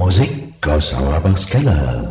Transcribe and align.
Musik 0.00 0.66
aus 0.66 0.94
Auerbachs 0.94 1.46
Keller. 1.46 2.08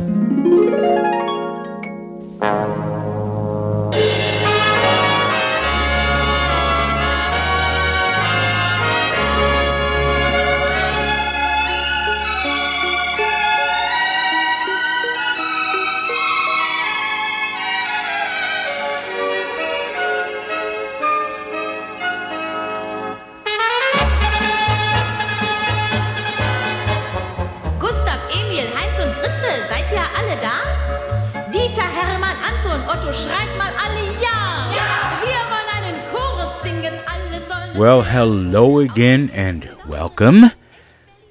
Hello 38.20 38.78
again 38.80 39.30
and 39.32 39.74
welcome 39.88 40.50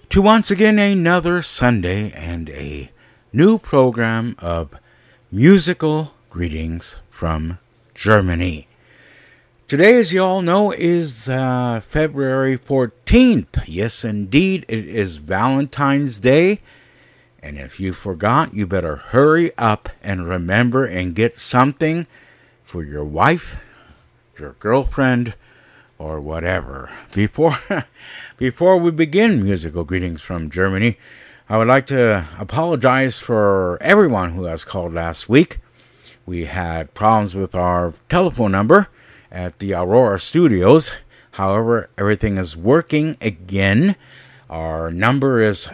to 0.10 0.24
once 0.24 0.50
again 0.50 0.80
another 0.80 1.40
Sunday 1.40 2.12
and 2.14 2.50
a 2.50 2.90
new 3.32 3.60
program 3.60 4.36
of 4.40 4.74
musical 5.32 6.16
greetings 6.32 6.98
from 7.12 7.60
Germany. 7.94 8.68
Today, 9.68 10.00
as 10.00 10.12
you 10.12 10.24
all 10.24 10.42
know, 10.42 10.72
is 10.72 11.30
uh, 11.30 11.80
February 11.80 12.58
14th. 12.58 13.66
Yes, 13.68 14.04
indeed, 14.04 14.66
it 14.68 14.88
is 14.88 15.18
Valentine's 15.18 16.20
Day. 16.20 16.60
And 17.44 17.60
if 17.60 17.80
you 17.80 17.94
forgot, 17.94 18.56
you 18.56 18.66
better 18.66 18.96
hurry 18.96 19.52
up 19.60 19.90
and 20.02 20.28
remember 20.28 20.86
and 20.86 21.14
get 21.14 21.38
something 21.38 22.08
for 22.64 22.84
your 22.84 23.06
wife, 23.06 23.64
your 24.40 24.54
girlfriend, 24.54 25.36
or 26.00 26.20
whatever. 26.20 26.90
Before 27.14 27.60
before 28.38 28.78
we 28.78 28.90
begin 28.90 29.44
musical 29.44 29.84
greetings 29.84 30.24
from 30.24 30.50
Germany, 30.50 30.98
I 31.48 31.58
would 31.58 31.68
like 31.68 31.86
to 31.88 32.26
apologize 32.40 33.20
for 33.20 33.78
everyone 33.82 34.32
who 34.32 34.46
has 34.46 34.64
called 34.64 34.94
last 34.94 35.28
week. 35.30 35.58
We 36.26 36.46
had 36.46 36.94
problems 36.94 37.36
with 37.36 37.54
our 37.54 37.94
telephone 38.08 38.54
number 38.54 38.88
at 39.32 39.60
the 39.60 39.74
Aurora 39.74 40.20
Studios. 40.20 40.94
However, 41.32 41.90
everything 41.98 42.38
is 42.38 42.58
working 42.58 43.18
again. 43.22 43.96
Our 44.50 44.92
number 44.92 45.42
is 45.42 45.70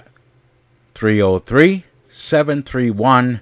303 0.95 1.85
731 2.07 3.41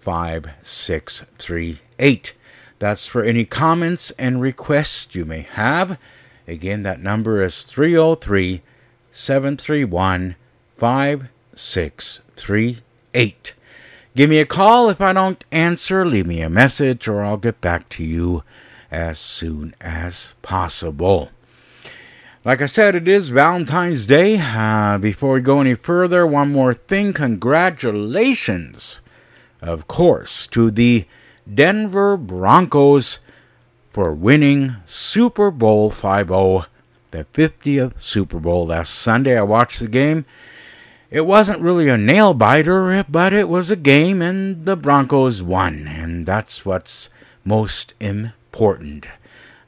5638. 0.00 2.34
That's 2.78 3.06
for 3.06 3.22
any 3.22 3.44
comments 3.44 4.10
and 4.18 4.40
requests 4.40 5.14
you 5.14 5.24
may 5.24 5.42
have. 5.42 5.98
Again, 6.46 6.82
that 6.82 7.00
number 7.00 7.42
is 7.42 7.62
303 7.62 8.60
731 9.10 10.36
5638. 10.76 13.54
Give 14.14 14.28
me 14.28 14.40
a 14.40 14.46
call 14.46 14.90
if 14.90 15.00
I 15.00 15.12
don't 15.12 15.44
answer, 15.50 16.04
leave 16.04 16.26
me 16.26 16.42
a 16.42 16.50
message, 16.50 17.08
or 17.08 17.22
I'll 17.22 17.36
get 17.36 17.60
back 17.60 17.88
to 17.90 18.04
you 18.04 18.42
as 18.90 19.18
soon 19.18 19.74
as 19.80 20.34
possible. 20.42 21.30
Like 22.44 22.60
I 22.60 22.66
said, 22.66 22.96
it 22.96 23.06
is 23.06 23.28
Valentine's 23.28 24.04
Day. 24.04 24.36
Uh, 24.38 24.98
before 24.98 25.34
we 25.34 25.40
go 25.40 25.60
any 25.60 25.74
further, 25.74 26.26
one 26.26 26.50
more 26.50 26.74
thing. 26.74 27.12
Congratulations, 27.12 29.00
of 29.60 29.86
course, 29.86 30.48
to 30.48 30.70
the 30.70 31.06
Denver 31.52 32.16
Broncos 32.16 33.20
for 33.92 34.14
winning 34.14 34.76
Super 34.86 35.50
Bowl 35.50 35.90
50, 35.90 36.66
the 37.10 37.26
50th 37.34 38.00
Super 38.00 38.40
Bowl 38.40 38.66
last 38.66 38.94
Sunday. 38.94 39.36
I 39.36 39.42
watched 39.42 39.80
the 39.80 39.88
game. 39.88 40.24
It 41.10 41.26
wasn't 41.26 41.60
really 41.60 41.90
a 41.90 41.98
nail 41.98 42.32
biter, 42.32 43.04
but 43.06 43.34
it 43.34 43.50
was 43.50 43.70
a 43.70 43.76
game, 43.76 44.22
and 44.22 44.64
the 44.64 44.76
Broncos 44.76 45.42
won, 45.42 45.86
and 45.86 46.24
that's 46.24 46.64
what's 46.64 47.10
most 47.44 47.92
important. 48.00 49.06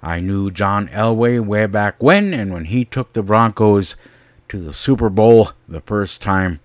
I 0.02 0.20
knew 0.20 0.50
John 0.50 0.88
Elway 0.88 1.44
way 1.44 1.66
back 1.66 2.02
when, 2.02 2.32
and 2.32 2.50
when 2.50 2.64
he 2.64 2.86
took 2.86 3.12
the 3.12 3.22
Broncos 3.22 3.96
to 4.48 4.58
the 4.58 4.72
Super 4.72 5.10
Bowl 5.10 5.50
the 5.68 5.82
first 5.82 6.22
time, 6.22 6.60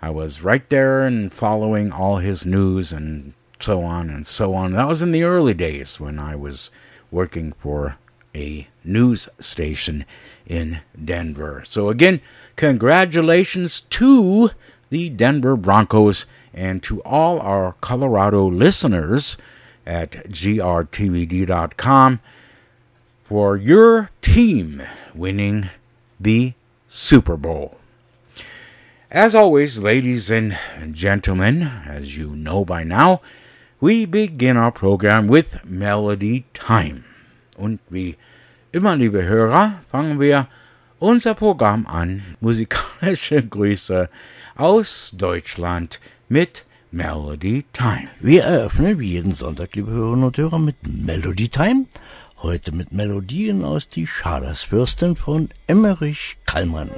I 0.00 0.08
was 0.08 0.42
right 0.42 0.66
there 0.70 1.02
and 1.02 1.30
following 1.30 1.92
all 1.92 2.16
his 2.18 2.46
news 2.46 2.92
and 2.92 3.34
so 3.60 3.82
on 3.82 4.08
and 4.08 4.26
so 4.26 4.54
on. 4.54 4.72
That 4.72 4.88
was 4.88 5.02
in 5.02 5.12
the 5.12 5.24
early 5.24 5.54
days 5.54 6.00
when 6.00 6.18
I 6.18 6.36
was 6.36 6.70
working 7.16 7.52
for 7.54 7.96
a 8.34 8.68
news 8.84 9.26
station 9.40 10.04
in 10.46 10.80
Denver. 11.02 11.62
So, 11.64 11.88
again, 11.88 12.20
congratulations 12.56 13.80
to 13.88 14.50
the 14.90 15.08
Denver 15.08 15.56
Broncos 15.56 16.26
and 16.52 16.82
to 16.82 17.00
all 17.02 17.40
our 17.40 17.72
Colorado 17.80 18.46
listeners 18.46 19.38
at 19.86 20.10
grtvd.com 20.28 22.20
for 23.24 23.56
your 23.56 24.10
team 24.20 24.82
winning 25.14 25.70
the 26.20 26.52
Super 26.86 27.38
Bowl. 27.38 27.78
As 29.10 29.34
always, 29.34 29.82
ladies 29.82 30.30
and 30.30 30.58
gentlemen, 30.92 31.62
as 31.62 32.18
you 32.18 32.36
know 32.36 32.62
by 32.64 32.84
now, 32.84 33.22
we 33.80 34.04
begin 34.04 34.56
our 34.58 34.72
program 34.72 35.28
with 35.28 35.64
Melody 35.64 36.44
Time. 36.52 37.05
Und 37.56 37.80
wie 37.88 38.16
immer, 38.72 38.96
liebe 38.96 39.24
Hörer, 39.24 39.80
fangen 39.90 40.20
wir 40.20 40.48
unser 40.98 41.34
Programm 41.34 41.86
an. 41.86 42.22
Musikalische 42.40 43.42
Grüße 43.48 44.08
aus 44.56 45.12
Deutschland 45.16 46.00
mit 46.28 46.64
Melody 46.90 47.64
Time. 47.72 48.08
Wir 48.20 48.44
eröffnen 48.44 48.98
wie 48.98 49.12
jeden 49.12 49.32
Sonntag, 49.32 49.74
liebe 49.74 49.90
Hörerinnen 49.90 50.24
und 50.24 50.38
Hörer, 50.38 50.58
mit 50.58 50.76
Melody 50.88 51.48
Time. 51.48 51.86
Heute 52.42 52.72
mit 52.72 52.92
Melodien 52.92 53.64
aus 53.64 53.88
Die 53.88 54.06
Schadersfürstin 54.06 55.16
von 55.16 55.48
Emmerich 55.66 56.36
Kallmann. 56.44 56.90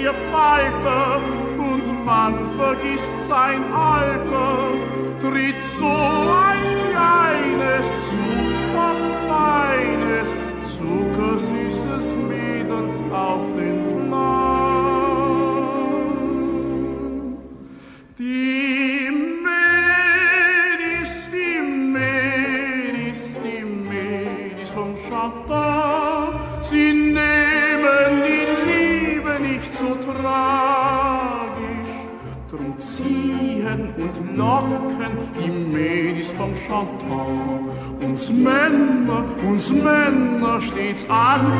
wir 0.00 0.14
Pfeife 0.14 1.20
und 1.58 2.04
man 2.06 2.56
vergisst 2.56 3.26
sein 3.26 3.62
Alter. 3.72 4.09
uns 38.20 38.28
Männer, 38.28 39.24
uns 39.48 39.70
Männer 39.70 40.60
stets 40.60 41.08
an, 41.08 41.52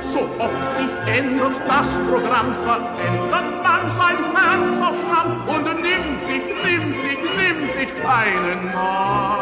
so 0.00 0.28
oft 0.38 0.72
sich 0.72 0.86
ändert 1.12 1.60
das 1.66 1.98
Programm, 2.08 2.54
verändert 2.62 3.62
man 3.64 3.90
sein 3.90 4.18
Herz 4.36 4.80
auf 4.80 4.96
Schlamm 5.02 5.48
und 5.48 5.64
nimmt 5.82 6.22
sich, 6.22 6.42
nimmt 6.64 7.00
sich, 7.00 7.18
nimmt 7.18 7.72
sich 7.72 7.88
keinen 8.02 8.72
Mann. 8.72 9.37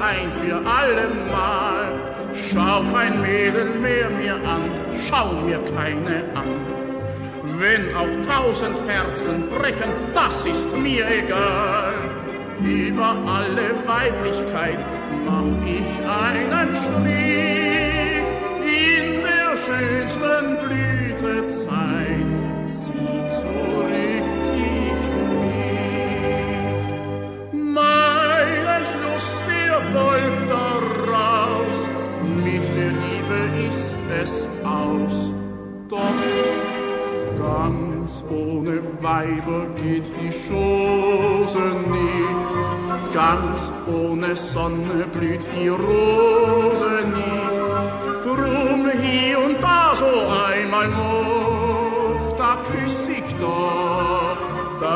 ein 0.00 0.30
für 0.32 0.56
allemal. 0.56 1.92
Schau 2.32 2.82
kein 2.92 3.20
Mädel 3.22 3.66
mehr 3.80 4.08
mir 4.10 4.34
an, 4.34 4.70
schau 5.06 5.32
mir 5.32 5.58
keine 5.76 6.24
an. 6.34 6.80
Wenn 7.58 7.94
auch 7.94 8.26
tausend 8.26 8.78
Herzen 8.88 9.48
brechen, 9.50 9.90
das 10.14 10.46
ist 10.46 10.76
mir 10.76 11.04
egal. 11.10 11.94
Über 12.62 13.16
alle 13.26 13.70
Weiblichkeit 13.86 14.78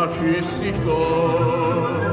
Christi 0.09 0.73
doch. 0.85 2.04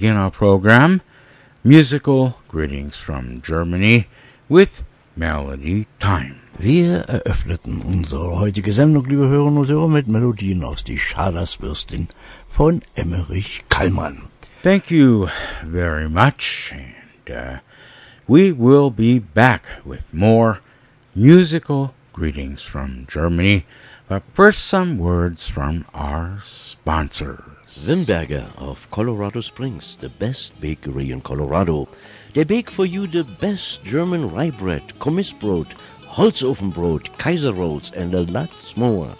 Begin 0.00 0.16
our 0.16 0.30
program, 0.30 1.02
Musical 1.62 2.38
Greetings 2.48 2.96
from 2.96 3.42
Germany, 3.42 4.06
with 4.48 4.82
Melody 5.14 5.88
Time. 5.98 6.40
Wir 6.58 7.04
eröffneten 7.06 7.82
unsere 7.82 8.40
heutige 8.40 8.72
Sendung, 8.72 9.04
liebe 9.04 9.28
Hörerinnen 9.28 9.58
und 9.58 9.68
Hörer, 9.68 9.88
mit 9.88 10.08
Melodien 10.08 10.64
aus 10.64 10.84
Die 10.84 10.98
Schadersfürstin 10.98 12.08
von 12.48 12.80
Emmerich 12.94 13.62
Kallmann. 13.68 14.22
Thank 14.62 14.90
you 14.90 15.28
very 15.62 16.08
much, 16.08 16.72
and 16.72 17.36
uh, 17.36 17.58
we 18.26 18.52
will 18.52 18.90
be 18.90 19.18
back 19.18 19.84
with 19.84 20.04
more 20.14 20.60
musical 21.14 21.92
greetings 22.14 22.62
from 22.62 23.06
Germany. 23.06 23.66
But 24.08 24.22
first, 24.32 24.64
some 24.64 24.96
words 24.96 25.50
from 25.50 25.84
our 25.92 26.38
sponsors. 26.42 27.49
Wimberger 27.78 28.50
of 28.58 28.90
Colorado 28.90 29.40
Springs, 29.40 29.96
the 30.00 30.08
best 30.08 30.60
bakery 30.60 31.12
in 31.12 31.20
Colorado. 31.20 31.86
They 32.34 32.44
bake 32.44 32.68
for 32.70 32.84
you 32.84 33.06
the 33.06 33.24
best 33.24 33.84
German 33.84 34.30
rye 34.30 34.50
bread, 34.50 34.82
Kommissbrot, 34.98 35.68
Holzofenbrot, 36.02 37.16
Kaiser 37.18 37.54
rolls, 37.54 37.92
and 37.92 38.12
a 38.14 38.22
lot 38.22 38.50
more. 38.76 39.10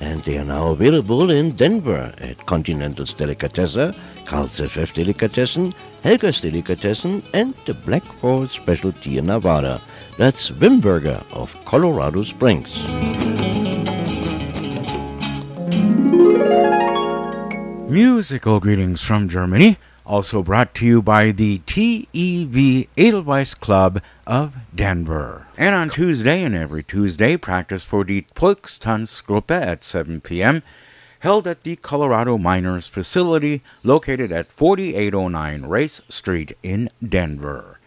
And 0.00 0.22
they 0.24 0.36
are 0.36 0.44
now 0.44 0.68
available 0.68 1.30
in 1.30 1.52
Denver 1.52 2.12
at 2.18 2.44
Continental's 2.44 3.14
Delicatessen, 3.14 3.94
Carl's 4.26 4.60
FF 4.60 4.92
Delicatessen, 4.92 5.72
Helga's 6.04 6.40
Delicatessen, 6.40 7.22
and 7.32 7.54
the 7.64 7.74
Black 7.74 8.04
Forest 8.04 8.56
Specialty 8.56 9.16
in 9.16 9.24
Nevada. 9.24 9.80
That's 10.18 10.50
Wimberger 10.50 11.24
of 11.32 11.52
Colorado 11.64 12.24
Springs. 12.24 12.76
Musical 17.88 18.58
greetings 18.58 19.00
from 19.00 19.28
Germany, 19.28 19.78
also 20.04 20.42
brought 20.42 20.74
to 20.74 20.84
you 20.84 21.00
by 21.00 21.30
the 21.30 21.60
TEV 21.66 22.88
Edelweiss 22.96 23.54
Club 23.54 24.02
of 24.26 24.54
Denver. 24.74 25.46
And 25.56 25.72
on 25.74 25.90
Tuesday 25.90 26.42
and 26.42 26.56
every 26.56 26.82
Tuesday, 26.82 27.36
practice 27.36 27.84
for 27.84 28.02
the 28.02 28.26
Volkstanzgruppe 28.34 29.52
at 29.52 29.84
7 29.84 30.20
p.m., 30.20 30.64
held 31.20 31.46
at 31.46 31.62
the 31.62 31.76
Colorado 31.76 32.36
Miners 32.36 32.88
facility 32.88 33.62
located 33.84 34.32
at 34.32 34.50
4809 34.50 35.62
Race 35.62 36.00
Street 36.08 36.58
in 36.64 36.90
Denver. 37.06 37.78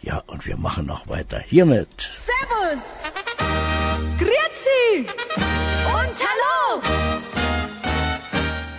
Ja, 0.00 0.22
und 0.26 0.46
wir 0.46 0.56
machen 0.56 0.90
auch 0.90 1.08
weiter 1.08 1.38
hiermit. 1.38 1.88
Servus! 2.00 3.10
Grüezi! 4.18 5.06
Und 5.86 6.16
hallo! 6.28 6.82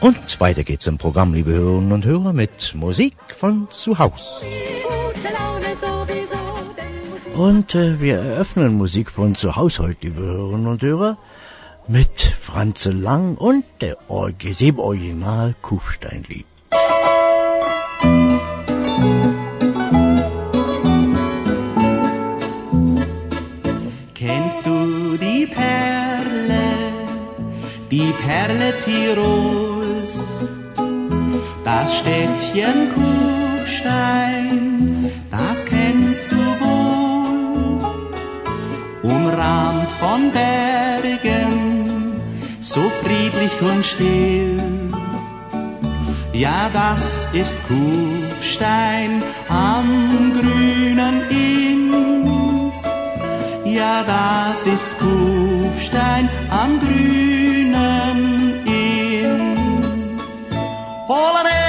Und 0.02 0.40
weiter 0.40 0.64
geht's 0.64 0.88
im 0.88 0.98
Programm, 0.98 1.34
liebe 1.34 1.52
Hörerinnen 1.52 1.92
und 1.92 2.06
Hörer, 2.06 2.32
mit 2.32 2.76
Musik 2.76 3.16
von 3.40 3.68
zu 3.72 3.98
Haus. 3.98 4.40
Gute 4.42 5.34
Laune 5.34 5.76
sowieso, 5.76 6.38
denn 6.78 7.10
Musik 7.10 7.36
Und 7.36 7.76
äh, 7.76 8.00
wir 8.00 8.18
eröffnen 8.18 8.76
Musik 8.76 9.10
von 9.10 9.36
zu 9.36 9.56
Haus 9.56 9.80
heute, 9.80 10.08
liebe 10.08 10.22
Hörerinnen 10.22 10.68
und 10.68 10.82
Hörer, 10.82 11.18
mit 11.88 12.34
Franze 12.42 12.92
Lang 12.92 13.38
und 13.38 13.64
der 13.82 13.98
dem 14.60 14.80
Original 14.80 15.54
Kufsteinlied. 15.62 16.46
Kennst 24.14 24.66
du 24.66 25.18
die 25.18 25.46
Perle, 25.46 26.66
die 27.92 28.12
Perle 28.26 28.74
Tirols, 28.84 30.24
das 31.64 31.96
Städtchen 31.98 32.90
Kufstein, 32.96 35.12
das 35.30 35.64
kennst 35.66 36.32
du 36.32 36.36
wohl, 36.36 37.80
umrahmt 39.04 39.92
von 40.00 40.32
Bergen, 40.32 41.65
so 42.76 42.90
friedlich 43.02 43.62
und 43.62 43.86
still. 43.86 44.62
Ja, 46.34 46.70
das 46.74 47.30
ist 47.32 47.56
Kufstein 47.70 49.24
am 49.48 49.88
grünen 50.38 51.16
Inn. 51.30 51.92
Ja, 53.64 54.04
das 54.04 54.60
ist 54.76 54.90
Kufstein 55.00 56.28
am 56.50 56.72
grünen 56.82 58.20
Inn. 58.66 59.56
Hollere, 61.08 61.65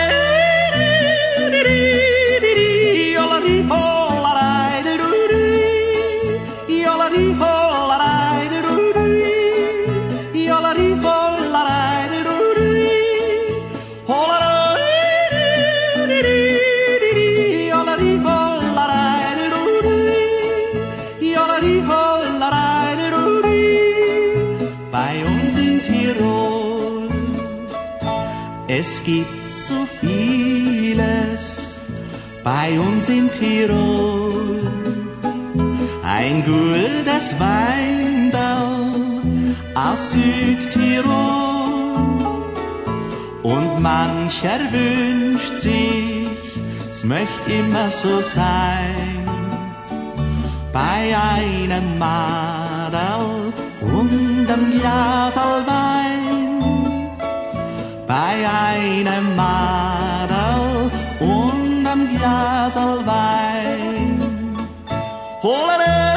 Es 28.79 29.03
gibt 29.05 29.51
so 29.57 29.87
vieles 30.01 31.81
bei 32.45 32.79
uns 32.79 33.09
in 33.09 33.31
Tirol. 33.33 34.61
Ein 36.05 36.45
gutes 36.45 37.33
Weindal 37.41 38.93
aus 39.75 40.11
Südtirol. 40.11 41.07
Und 43.43 43.81
mancher 43.81 44.61
wünscht 44.71 45.57
sich, 45.57 46.29
es 46.91 47.03
möchte 47.03 47.51
immer 47.51 47.89
so 47.89 48.21
sein. 48.21 49.27
Bei 50.71 51.17
einem 51.35 51.99
Madel 51.99 53.55
und 53.81 54.47
einem 54.51 54.79
Glas 54.79 55.37
Wein 55.37 56.26
bei 58.07 58.47
einem 58.47 59.35
Madel 59.35 60.91
und 61.21 61.87
einem 61.87 62.09
Glas 62.17 62.77
Wein. 62.77 64.57
Hol 65.43 66.16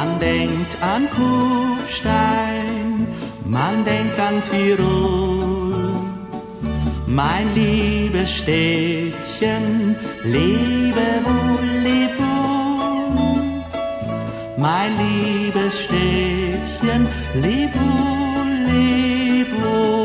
Man 0.00 0.18
denkt 0.18 0.78
an 0.80 1.06
Kufstein, 1.10 3.06
man 3.44 3.84
denkt 3.84 4.18
an 4.18 4.42
Tirol. 4.50 6.00
Mein 7.06 7.54
liebes 7.54 8.30
Städtchen, 8.36 9.94
lebe 10.24 11.06
wohl, 11.26 11.66
leb 11.86 12.14
wohl. 12.18 13.42
Mein 14.56 14.92
liebes 15.02 15.74
Städtchen, 15.82 17.06
leb 17.34 17.74
wohl, 17.74 18.52
leb 18.72 19.48
wohl. 19.62 19.99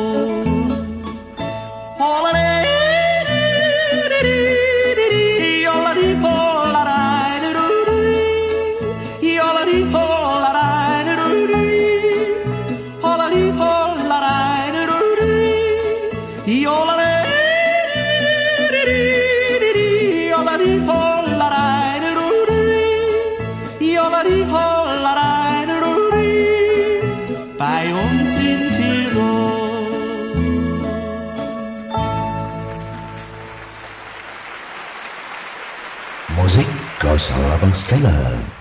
House 37.15 37.31
Habang 37.31 37.71
Skylar. 37.71 38.54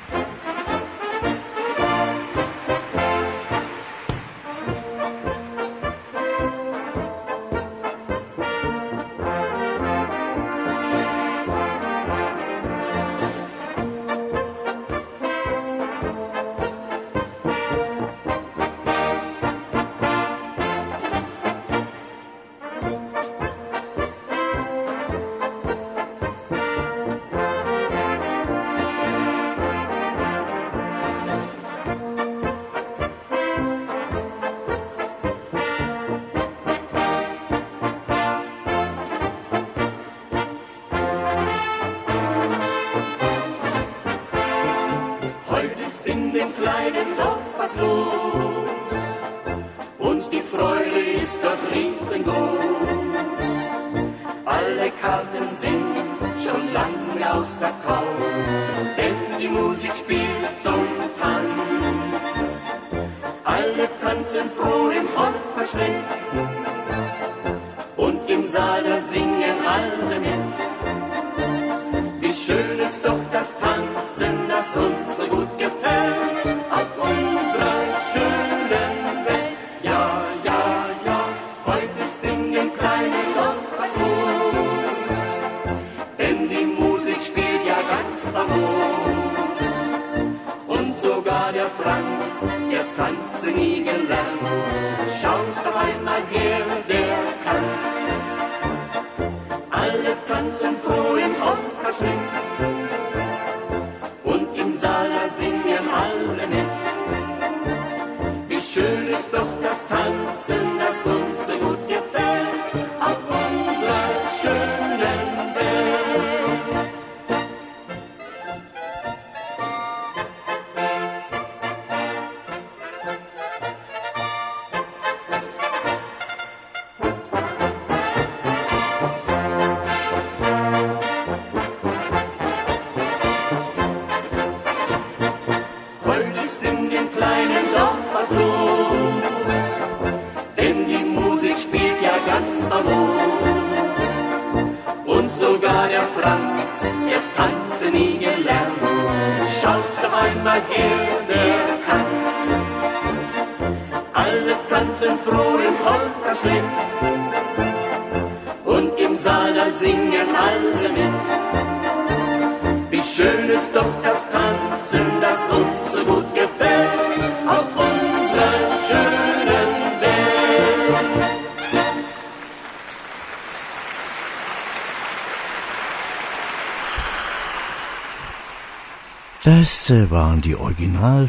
Waren 180.34 180.42
die 180.42 180.56
Original 180.56 181.28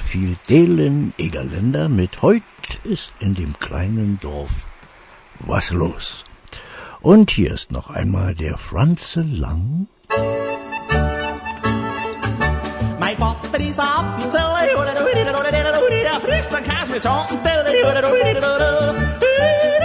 Delen 0.50 1.14
Egerländer 1.20 1.90
mit 1.90 2.24
Heut 2.24 2.42
ist 2.84 3.12
in 3.20 3.36
dem 3.36 3.54
kleinen 3.60 4.18
Dorf 4.20 4.50
was 5.42 5.70
los. 5.70 6.24
Und 7.02 7.30
hier 7.30 7.54
ist 7.54 7.72
noch 7.72 7.92
einmal 7.92 8.34
der 8.34 8.58
Franze 8.58 9.22
Lang. 9.22 9.86
Mein 13.00 13.18
Vater 13.18 13.60
ist 13.60 13.80
Appenzell, 13.80 14.42
der 15.92 16.20
frisst 16.26 16.52
den 16.52 16.64
Käse 16.64 16.92
mit 16.92 17.04
Schottenteller. 17.04 18.96
Mijn 19.40 19.85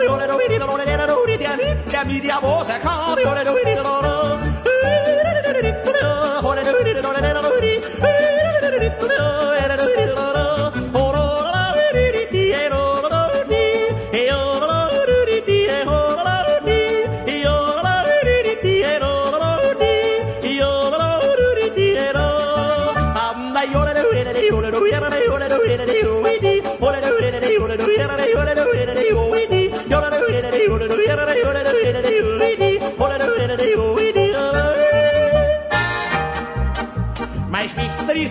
brave 0.00 0.58
man, 0.58 0.86
der 1.92 2.04
mit 2.04 2.24
der 2.24 2.40
Hose 2.40 2.72
kann. 2.82 3.14
Mijn 3.62 3.69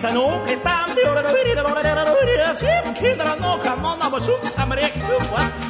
schwester 0.00 0.08
is 0.08 0.14
een 0.14 0.16
ook 0.16 0.48
het 0.48 0.64
aan 0.64 0.94
de 0.94 2.52
Sieben 2.56 2.92
Kinder 2.94 3.26
an 3.26 3.38
noch 3.40 3.62
kann 3.62 3.80
man 3.80 4.00
aber 4.00 4.20
schon 4.20 4.40
am 4.56 4.72
Recht 4.72 4.96
Okay? 5.04 5.50
Jetzt 5.50 5.60
hier 5.60 5.69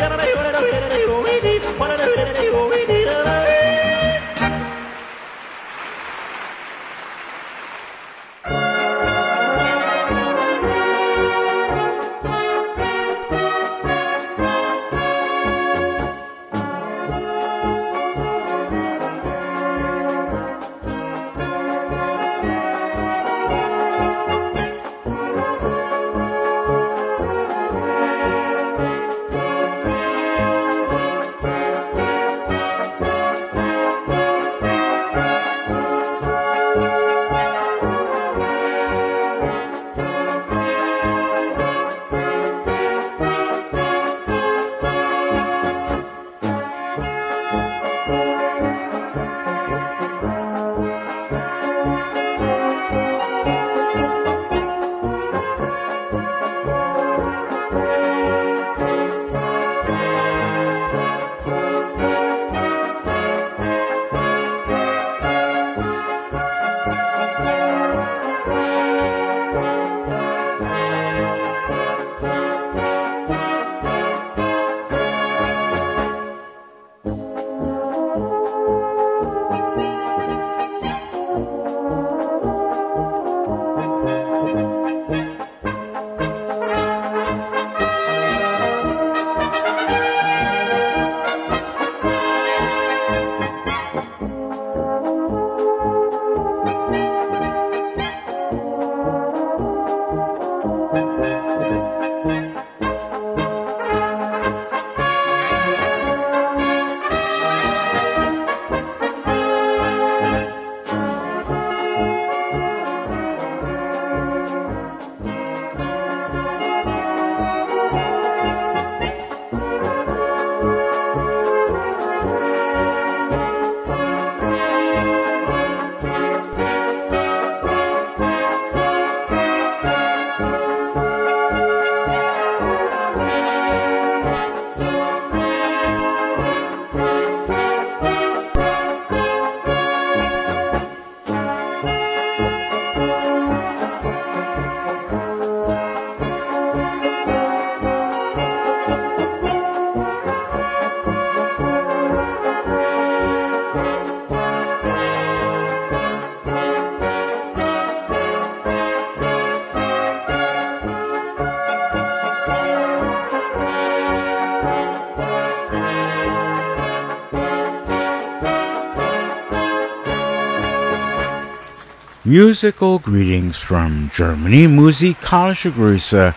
Musical 172.31 172.97
greetings 172.97 173.57
from 173.57 174.09
Germany, 174.15 174.65
musikalische 174.65 175.69
Grüße 175.69 176.33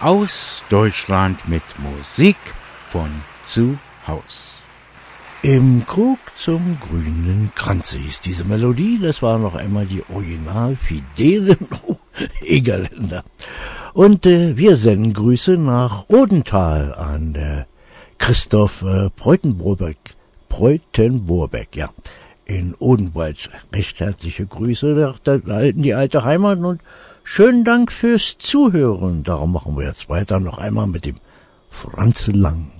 aus 0.00 0.60
Deutschland 0.68 1.38
mit 1.48 1.62
Musik 1.78 2.36
von 2.88 3.08
zu 3.44 3.78
Haus. 4.08 4.54
Im 5.42 5.86
Krug 5.86 6.18
zum 6.34 6.78
grünen 6.80 7.52
Kranze 7.54 7.96
hieß 8.00 8.18
diese 8.22 8.44
Melodie. 8.44 8.98
Das 9.00 9.22
war 9.22 9.38
noch 9.38 9.54
einmal 9.54 9.86
die 9.86 10.02
original 10.12 10.74
fidelen 10.74 11.68
Egerländer. 12.42 13.22
Und 13.94 14.26
äh, 14.26 14.56
wir 14.56 14.74
senden 14.74 15.12
Grüße 15.12 15.52
nach 15.52 16.08
Odenthal 16.08 16.92
an 16.92 17.36
äh, 17.36 17.66
Christoph 18.18 18.82
äh, 18.82 19.10
Preutenburbeck. 19.10 19.98
Preutenburbeck, 20.48 21.76
ja 21.76 21.90
in 22.46 22.74
Odenwald. 22.78 23.50
Recht 23.72 24.00
herzliche 24.00 24.46
Grüße 24.46 24.86
nach 24.86 25.18
der, 25.18 25.72
die 25.72 25.94
alte 25.94 26.24
Heimat 26.24 26.58
und 26.60 26.80
schönen 27.24 27.64
Dank 27.64 27.92
fürs 27.92 28.38
Zuhören. 28.38 29.24
Darum 29.24 29.52
machen 29.52 29.76
wir 29.76 29.86
jetzt 29.86 30.08
weiter 30.08 30.40
noch 30.40 30.58
einmal 30.58 30.86
mit 30.86 31.04
dem 31.04 31.16
Franz 31.70 32.28
Lang. 32.28 32.70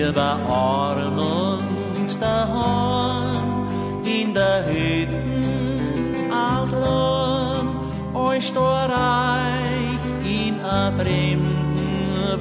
Lieber 0.00 0.38
arm 0.48 1.18
und 1.18 2.10
daheim 2.22 3.66
in 4.02 4.32
der 4.32 4.64
Hütten 4.64 6.32
aus 6.32 6.70
Lohn, 6.70 7.66
euch 8.14 8.50
reich 8.56 10.04
in 10.24 10.58
a 10.64 10.90
fremden 10.92 12.40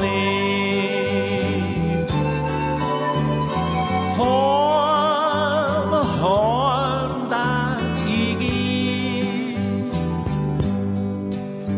lebt. 0.00 0.30
Horn, 4.16 5.92
horn, 6.22 7.10
dat 7.28 7.98
ich 8.08 8.40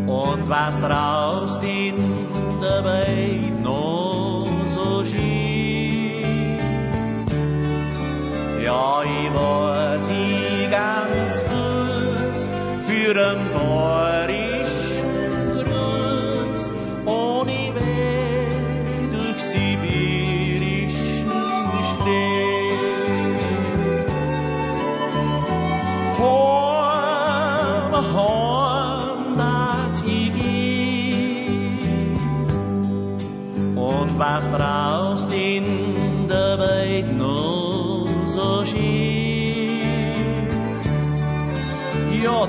und 0.07 0.49
was 0.49 0.81
traust 0.81 1.42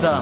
Ja, 0.04 0.22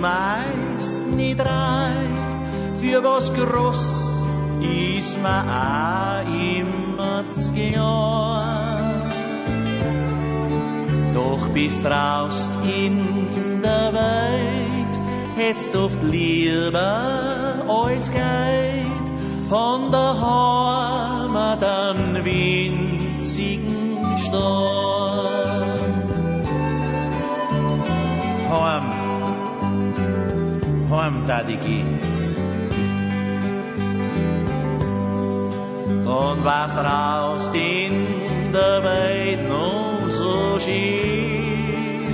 Meist 0.00 0.96
nicht 1.16 1.40
reicht. 1.40 2.28
Für 2.80 3.02
was 3.02 3.32
groß 3.34 4.08
ist 4.60 5.20
man 5.22 5.48
auch 5.48 6.22
immer 6.58 7.24
zu 7.34 7.50
gern. 7.52 9.02
Doch 11.14 11.48
bis 11.48 11.82
draust 11.82 12.50
in 12.64 13.28
der 13.62 13.92
Welt, 13.92 14.98
hättest 15.36 15.74
oft 15.74 16.02
lieber 16.02 17.54
alles 17.68 18.10
geht, 18.10 19.08
von 19.48 19.90
der 19.90 20.14
Heimat 20.20 21.64
an 21.64 22.24
winzigen 22.24 24.16
Storn. 24.24 25.38
Heim, 28.50 28.87
heim, 30.98 31.24
da 31.26 31.42
die 31.42 31.56
gehen. 31.56 31.98
Und 36.04 36.44
was 36.44 36.72
traust 36.74 37.54
in 37.54 37.94
der 38.52 38.82
Welt 38.82 39.48
noch 39.48 40.08
so 40.08 40.58
schön? 40.64 42.06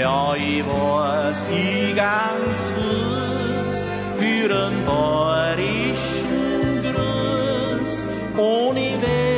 Ja, 0.00 0.34
ich 0.34 0.64
weiß, 0.66 1.44
ich 1.50 1.96
ganz 1.96 2.60
Fuß 2.74 3.78
für 4.18 4.48
einen 4.66 4.84
bayerischen 4.84 6.82
Gruß, 6.82 8.08
ohne 8.36 8.80
Weg 9.02 9.33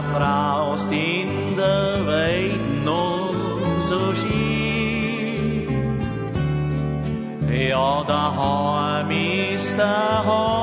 Und 0.00 0.06
was 0.06 0.18
traust 0.18 0.92
in 0.92 1.56
der 1.56 2.06
Welt 2.06 2.84
noch 2.84 3.34
so 3.84 4.14
schön? 4.14 5.66
Ja, 7.52 8.02
daheim 8.06 9.10
ist 9.10 9.78
daheim, 9.78 10.59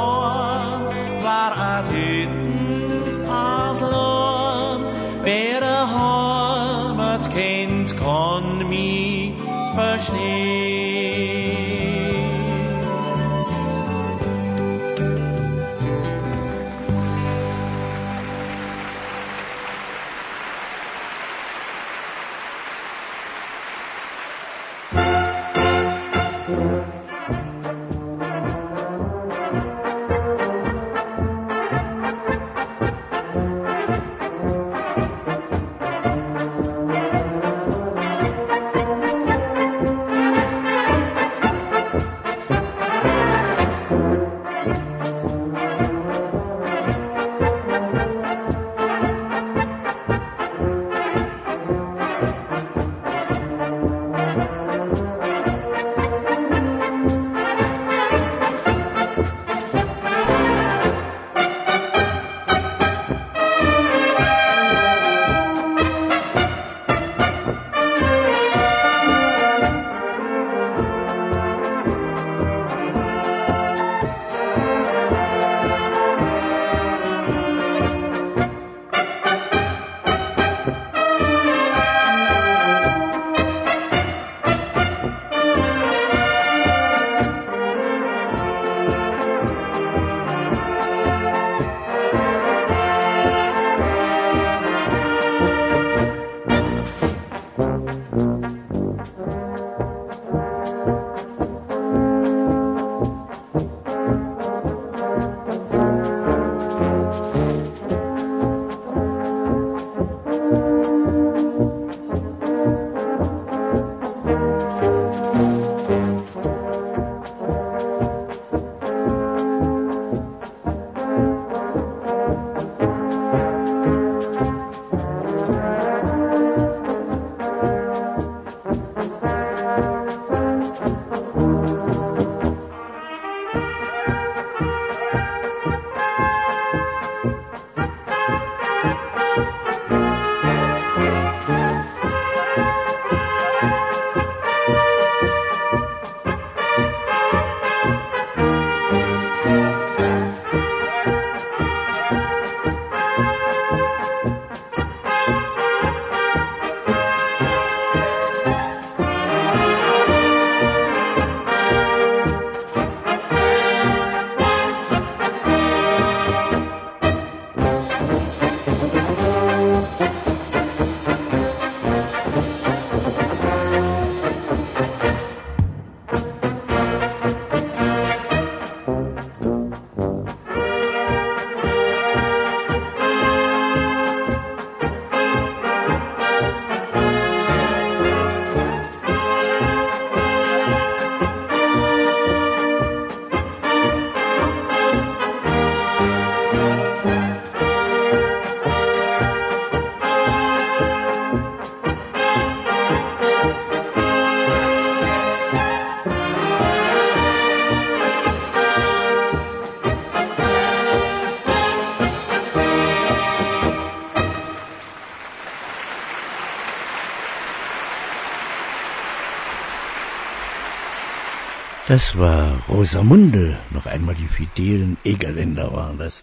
Das 221.88 222.18
war 222.18 222.60
Rosamunde. 222.68 223.58
Noch 223.70 223.86
einmal 223.86 224.14
die 224.14 224.28
fidelen 224.28 224.98
Egerländer 225.06 225.72
waren 225.72 225.98
das. 225.98 226.22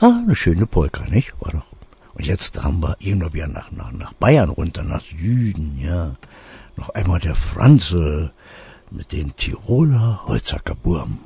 Ah, 0.00 0.22
eine 0.24 0.34
schöne 0.34 0.66
Polka, 0.66 1.04
nicht? 1.04 1.34
War 1.38 1.52
doch. 1.52 1.66
Und 2.14 2.24
jetzt 2.24 2.62
haben 2.62 2.82
wir 2.82 2.96
irgendwo 2.98 3.34
wieder 3.34 3.46
nach, 3.46 3.70
nach, 3.72 3.92
nach 3.92 4.14
Bayern 4.14 4.48
runter, 4.48 4.82
nach 4.84 5.02
Süden, 5.02 5.78
ja. 5.78 6.16
Noch 6.76 6.88
einmal 6.90 7.20
der 7.20 7.34
Franze 7.34 8.32
mit 8.90 9.12
den 9.12 9.36
Tiroler 9.36 10.22
Holzackerburm. 10.26 11.18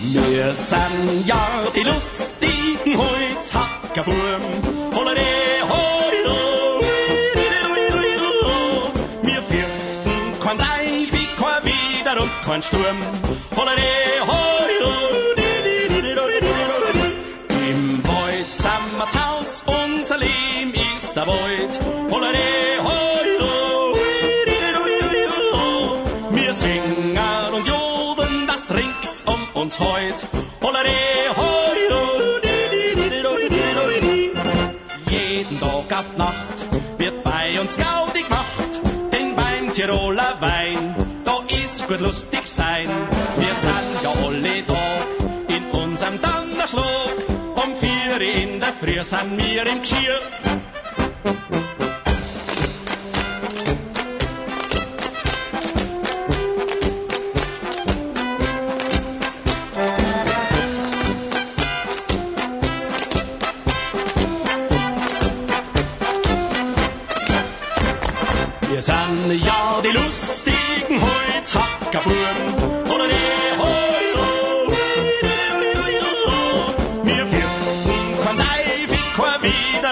Wir 0.00 0.54
sind 0.54 1.26
ja 1.26 1.48
die 1.76 1.82
lustigen 1.82 2.98
Holzackerburm. 2.98 4.85
Kein 12.56 12.62
Sturm. 12.62 12.96
Hollere, 13.54 13.92
hoilo, 14.28 14.92
Im 17.68 18.02
Wald 18.02 18.50
sind 18.54 18.96
wir 18.96 19.08
Haus, 19.20 19.62
unser 19.66 20.16
Leben 20.16 20.72
ist 20.96 21.14
der 21.14 21.26
Wald. 21.26 21.80
Hollere, 22.10 22.78
hoilo, 22.88 23.94
Wir 26.30 26.54
singen 26.54 27.18
und 27.52 27.66
jubeln 27.68 28.46
das 28.46 28.70
rings 28.70 29.24
um 29.26 29.62
uns 29.62 29.78
heut. 29.78 30.18
Hollere, 30.62 30.96
hoilo, 31.36 32.40
jeden 35.10 35.60
Tag 35.60 35.98
auf 35.98 36.16
Nacht 36.16 36.56
wird 36.96 37.22
bei 37.22 37.60
uns 37.60 37.76
Gaudi 37.76 38.22
gemacht, 38.22 38.80
denn 39.12 39.36
beim 39.36 39.70
Tiroler 39.74 40.36
Wein, 40.40 40.94
da 41.24 41.40
ist 41.62 41.86
gut 41.86 42.00
lustig 42.00 42.35
in 48.80 48.86
der 48.86 48.94
Früh 48.94 49.02
sind 49.02 49.38
wir 49.38 49.66
im 49.66 49.80
Geschirr. 49.80 50.20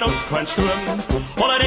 Und 0.04 0.30
kein 0.30 0.46
Sturm. 0.46 0.68
Hoilo. 1.36 1.64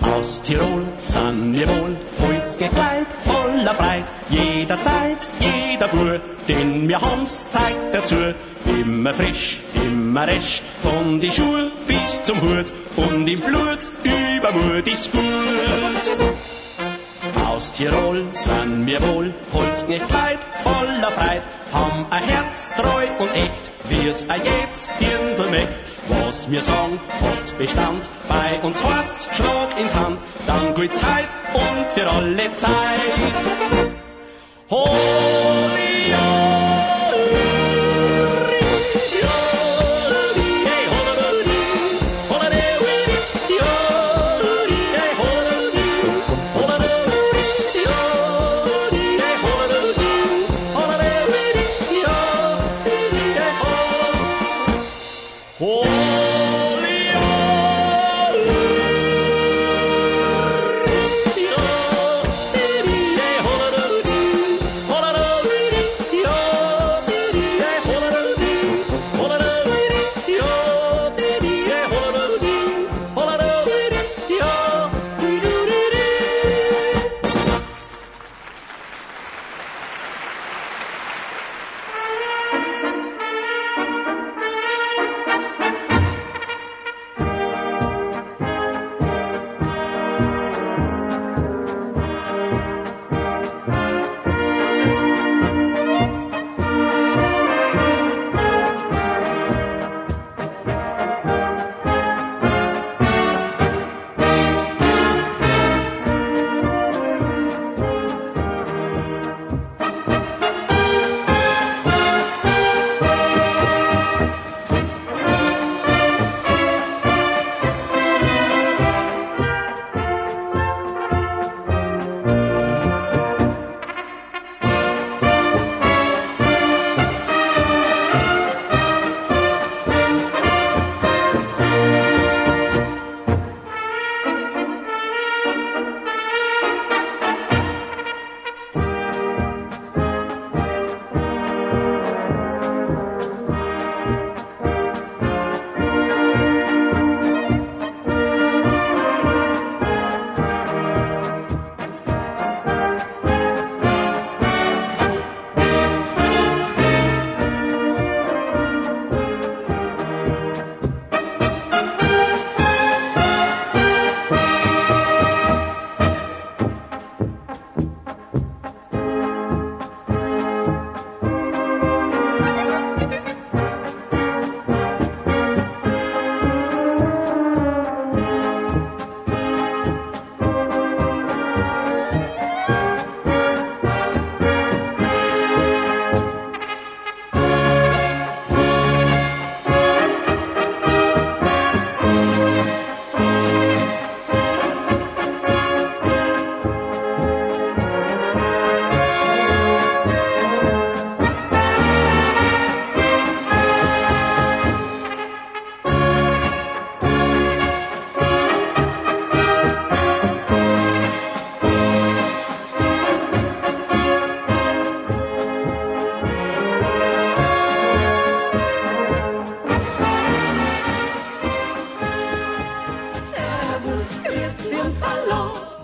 Aus 0.00 0.42
Tirol 0.42 0.84
sind 0.98 1.54
wir 1.54 1.68
wohl 1.68 1.96
Holz 2.20 2.58
gekleidet, 2.58 3.08
voller 3.24 3.74
Freit. 3.74 4.04
Jederzeit, 4.30 5.28
jeder 5.40 5.88
Bur, 5.88 6.20
den 6.48 6.88
wir 6.88 7.00
haben's, 7.00 7.48
zeigt 7.48 7.92
dazu. 7.94 8.34
Immer 8.66 9.12
frisch, 9.14 9.60
immer 9.84 10.26
resch, 10.26 10.62
von 10.82 11.20
die 11.20 11.30
Schuhe 11.30 11.72
bis 11.88 12.22
zum 12.22 12.40
Hut. 12.40 12.72
Und 12.96 13.26
im 13.26 13.40
Blut, 13.40 13.86
übermut 14.04 14.86
ist 14.86 15.10
gut. 15.10 15.22
Aus 17.62 17.72
Tirol 17.74 18.26
sind 18.32 18.86
wir 18.88 19.00
wohl 19.02 19.32
Holzknechtleid, 19.52 20.40
voller 20.64 21.12
Freit, 21.12 21.42
haben 21.72 22.04
ein 22.10 22.24
Herz 22.24 22.72
treu 22.74 23.04
und 23.20 23.30
echt, 23.36 23.72
wie's 23.84 24.26
a 24.28 24.34
jetzt 24.34 24.90
dirndl 24.98 25.48
möcht. 25.48 25.78
Was 26.08 26.50
wir 26.50 26.60
sagen, 26.60 26.98
hat 27.20 27.56
Bestand, 27.56 28.08
bei 28.28 28.58
uns 28.66 28.82
heißt 28.82 29.28
Schlag 29.36 29.78
in 29.78 29.94
Hand, 29.94 30.20
dann 30.48 30.74
geht's 30.74 31.00
heut 31.04 31.28
und 31.54 31.88
für 31.92 32.10
alle 32.10 32.52
Zeit. 32.56 32.72
Holy, 34.68 36.31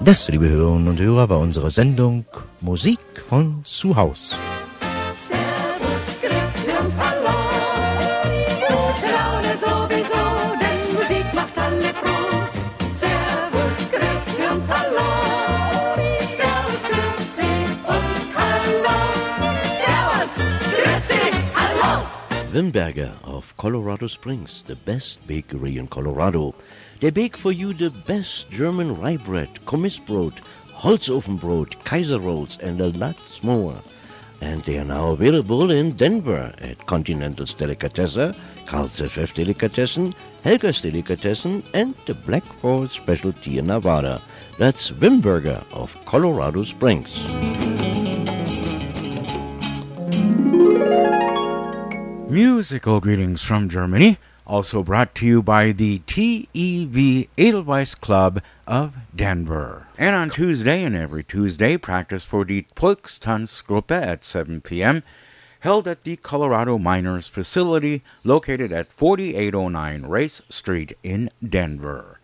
Das, 0.08 0.26
liebe 0.30 0.48
Hörerinnen 0.48 0.88
und 0.88 0.98
Hörer, 0.98 1.28
war 1.28 1.38
unsere 1.38 1.70
Sendung 1.70 2.24
Musik 2.62 2.98
von 3.28 3.60
zu 3.64 3.94
Haus. 3.94 4.34
Servus, 5.28 6.18
Grüezi 6.22 6.70
und 6.80 6.94
Hallo. 6.96 7.36
Gute 8.68 9.08
Laune 9.12 9.54
sowieso, 9.58 10.24
denn 10.62 10.94
Musik 10.94 11.26
macht 11.34 11.58
alle 11.58 11.92
froh. 11.92 12.40
Servus, 12.94 13.90
Grüezi 13.92 14.44
und 14.50 14.66
Hallo. 14.72 15.08
Servus, 16.38 16.82
Grüezi 16.88 17.52
und 17.84 18.34
Hallo. 18.34 18.98
Servus, 19.84 20.34
Grüezi, 20.72 21.20
Hallo. 21.54 22.06
Wimberger 22.54 23.12
of 23.24 23.44
Colorado 23.58 24.08
Springs, 24.08 24.64
the 24.66 24.74
best 24.86 25.18
bakery 25.26 25.76
in 25.76 25.86
Colorado. 25.86 26.54
They 27.00 27.10
bake 27.10 27.36
for 27.36 27.52
you 27.52 27.72
the 27.72 27.90
best 27.90 28.50
German 28.50 29.00
rye 29.00 29.18
bread, 29.18 29.48
Kommissbrot, 29.66 30.34
Holzofenbrot, 30.72 31.84
Kaiser 31.84 32.18
rolls, 32.18 32.58
and 32.60 32.80
a 32.80 32.88
lot 32.88 33.16
more. 33.42 33.76
And 34.40 34.62
they 34.62 34.78
are 34.78 34.84
now 34.84 35.12
available 35.12 35.70
in 35.70 35.90
Denver 35.92 36.52
at 36.58 36.86
Continental's 36.86 37.54
Delicatessen, 37.54 38.34
Carl's 38.66 39.00
FF 39.00 39.32
Delicatessen, 39.34 40.12
Helga's 40.44 40.80
Delicatessen, 40.80 41.62
and 41.72 41.94
the 42.06 42.14
Black 42.14 42.44
Forest 42.44 42.94
Specialty 42.94 43.58
in 43.58 43.66
Nevada. 43.66 44.20
That's 44.58 44.90
Wimberger 44.90 45.64
of 45.72 45.94
Colorado 46.04 46.64
Springs. 46.64 47.14
Musical 52.28 53.00
greetings 53.00 53.42
from 53.42 53.68
Germany, 53.68 54.18
also 54.48 54.82
brought 54.82 55.14
to 55.16 55.26
you 55.26 55.42
by 55.42 55.72
the 55.72 56.00
TEV 56.06 57.28
Edelweiss 57.36 57.94
Club 57.94 58.42
of 58.66 58.94
Denver. 59.14 59.86
And 59.98 60.16
on 60.16 60.30
Tuesday 60.30 60.82
and 60.82 60.96
every 60.96 61.22
Tuesday, 61.22 61.76
practice 61.76 62.24
for 62.24 62.44
the 62.44 62.66
Volkstanzgruppe 62.74 63.90
at 63.90 64.24
7 64.24 64.62
p.m., 64.62 65.02
held 65.60 65.86
at 65.86 66.04
the 66.04 66.16
Colorado 66.16 66.78
Miners 66.78 67.26
facility 67.26 68.02
located 68.24 68.72
at 68.72 68.92
4809 68.92 70.02
Race 70.06 70.40
Street 70.48 70.96
in 71.02 71.30
Denver. 71.46 72.20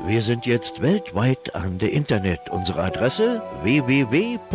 Wir 0.04 0.22
sind 0.22 0.46
jetzt 0.46 0.82
weltweit 0.82 1.56
an 1.56 1.78
der 1.80 1.92
Internet. 1.92 2.50
Unsere 2.52 2.84
Adresse 2.84 3.42
www.grtvd.com. 3.64 4.46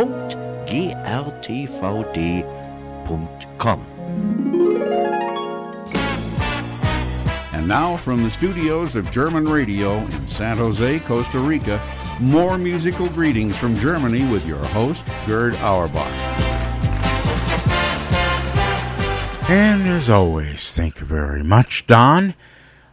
And 7.53 7.67
now 7.67 7.97
from 7.97 8.23
the 8.23 8.31
studios 8.31 8.95
of 8.95 9.11
German 9.11 9.45
Radio 9.47 9.99
in 9.99 10.29
San 10.29 10.59
Jose, 10.59 11.01
Costa 11.01 11.39
Rica, 11.41 11.81
more 12.21 12.57
musical 12.59 13.09
greetings 13.09 13.57
from 13.57 13.75
Germany 13.77 14.31
with 14.31 14.47
your 14.47 14.65
host, 14.67 15.05
Gerd 15.27 15.57
Auerbach. 15.63 16.07
And 19.49 19.83
as 19.89 20.09
always, 20.09 20.73
thank 20.77 21.01
you 21.01 21.07
very 21.07 21.43
much, 21.43 21.87
Don. 21.87 22.35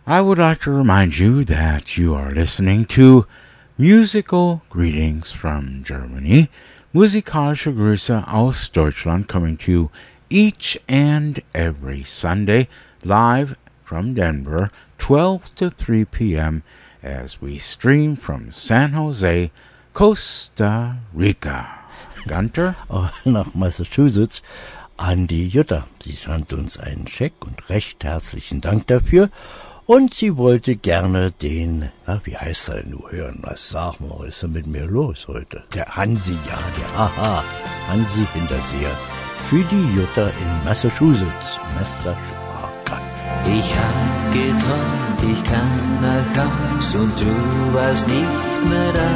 I 0.10 0.22
would 0.22 0.38
like 0.38 0.62
to 0.62 0.72
remind 0.72 1.18
you 1.18 1.44
that 1.44 1.98
you 1.98 2.16
are 2.16 2.32
listening 2.32 2.86
to 2.96 3.28
Musical 3.78 4.62
Greetings 4.70 5.34
from 5.34 5.84
Germany, 5.84 6.48
Musikalische 6.94 7.74
Grüße 7.76 8.26
aus 8.26 8.70
Deutschland, 8.70 9.28
coming 9.28 9.58
to 9.58 9.70
you 9.70 9.92
each 10.30 10.78
and 10.88 11.42
every 11.54 12.04
Sunday, 12.04 12.70
live 13.04 13.58
from 13.84 14.14
Denver, 14.14 14.72
12 14.98 15.54
to 15.56 15.70
3 15.70 16.06
p.m., 16.06 16.64
as 17.04 17.42
we 17.42 17.58
stream 17.58 18.16
from 18.16 18.54
San 18.54 18.94
Jose, 18.94 19.52
Costa 19.92 21.00
Rica. 21.14 21.80
Gunter? 22.30 22.78
Oh, 22.90 23.12
nach 23.26 23.54
Massachusetts 23.54 24.42
an 24.98 25.28
die 25.28 25.50
Jutta. 25.50 25.86
Sie 26.02 26.14
sandte 26.14 26.56
uns 26.56 26.78
einen 26.78 27.08
Scheck 27.08 27.34
und 27.42 27.70
recht 27.70 28.06
herzlichen 28.06 28.62
Dank 28.62 28.88
dafür. 28.88 29.30
Und 29.88 30.14
sie 30.14 30.36
wollte 30.36 30.76
gerne 30.76 31.32
den, 31.32 31.90
na, 32.06 32.20
wie 32.26 32.36
heißt 32.36 32.68
er 32.68 32.82
denn 32.82 32.92
nur 32.92 33.10
hören? 33.10 33.40
Was 33.42 33.70
sag 33.70 34.02
mal, 34.02 34.20
was 34.20 34.28
ist 34.28 34.44
denn 34.44 34.52
mit 34.52 34.68
mir 34.68 34.86
los 34.86 35.30
heute? 35.30 35.64
Der 35.74 35.86
Hansi, 35.96 36.34
ja, 36.34 36.60
der 36.78 36.98
Haha, 36.98 37.42
Hansi 37.88 38.26
Hinterseher. 38.34 38.92
Für 39.50 39.64
die 39.64 39.96
Jutta 39.96 40.28
in 40.28 40.66
Massachusetts, 40.66 41.58
Massachusetts. 41.80 42.48
Ich 43.46 43.74
hab 43.80 44.34
geträumt, 44.34 45.32
ich 45.32 45.44
kam 45.46 46.02
nach 46.02 46.36
Haus 46.36 46.94
und 46.96 47.18
du 47.18 47.74
warst 47.74 48.06
nicht 48.08 48.70
mehr 48.70 48.92
da. 48.92 49.12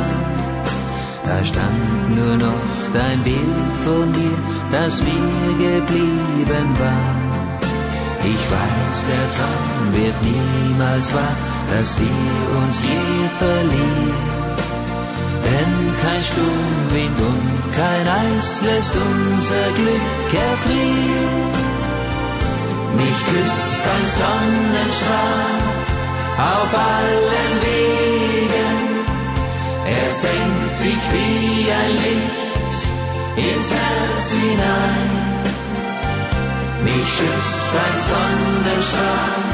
Da 1.26 1.44
stand 1.44 2.16
nur 2.16 2.38
noch 2.38 2.94
dein 2.94 3.22
Bild 3.24 3.78
von 3.84 4.14
dir, 4.14 4.38
das 4.72 5.02
mir 5.02 5.52
geblieben 5.60 6.70
war. 6.80 7.31
Ich 8.24 8.44
weiß, 8.54 9.06
der 9.10 9.26
Traum 9.36 9.94
wird 9.94 10.18
niemals 10.22 11.12
wahr, 11.14 11.36
dass 11.72 11.98
wir 12.00 12.58
uns 12.62 12.78
je 12.84 13.30
verlieren. 13.40 14.42
Denn 15.44 15.74
kein 16.04 16.22
Sturmwind 16.22 17.20
und 17.20 17.74
kein 17.76 18.08
Eis 18.08 18.62
lässt 18.62 18.94
unser 18.94 19.68
Glück 19.80 20.30
erfrieren. 20.50 21.52
Mich 22.98 23.20
küsst 23.26 23.84
ein 23.96 24.08
Sonnenstrahl 24.20 25.72
auf 26.38 26.72
allen 26.94 27.56
Wegen. 27.66 28.78
Er 29.98 30.10
senkt 30.12 30.74
sich 30.76 31.04
wie 31.14 31.72
ein 31.72 31.96
Licht 32.06 32.78
ins 33.36 33.70
Herz 33.72 34.32
hinein. 34.32 35.31
Mich 36.84 37.08
schützt 37.16 37.72
ein 37.86 37.98
Sonnenstrahl 38.10 39.52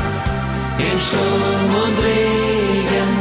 in 0.80 0.98
Sturm 1.02 1.72
und 1.84 1.98
Regen. 2.06 3.12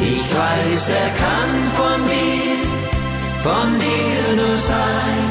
Ich 0.00 0.26
weiß, 0.34 0.88
er 0.88 1.10
kann 1.22 1.52
von 1.78 1.98
dir, 2.10 2.58
von 3.44 3.68
dir 3.78 4.24
nur 4.42 4.56
sein. 4.56 5.24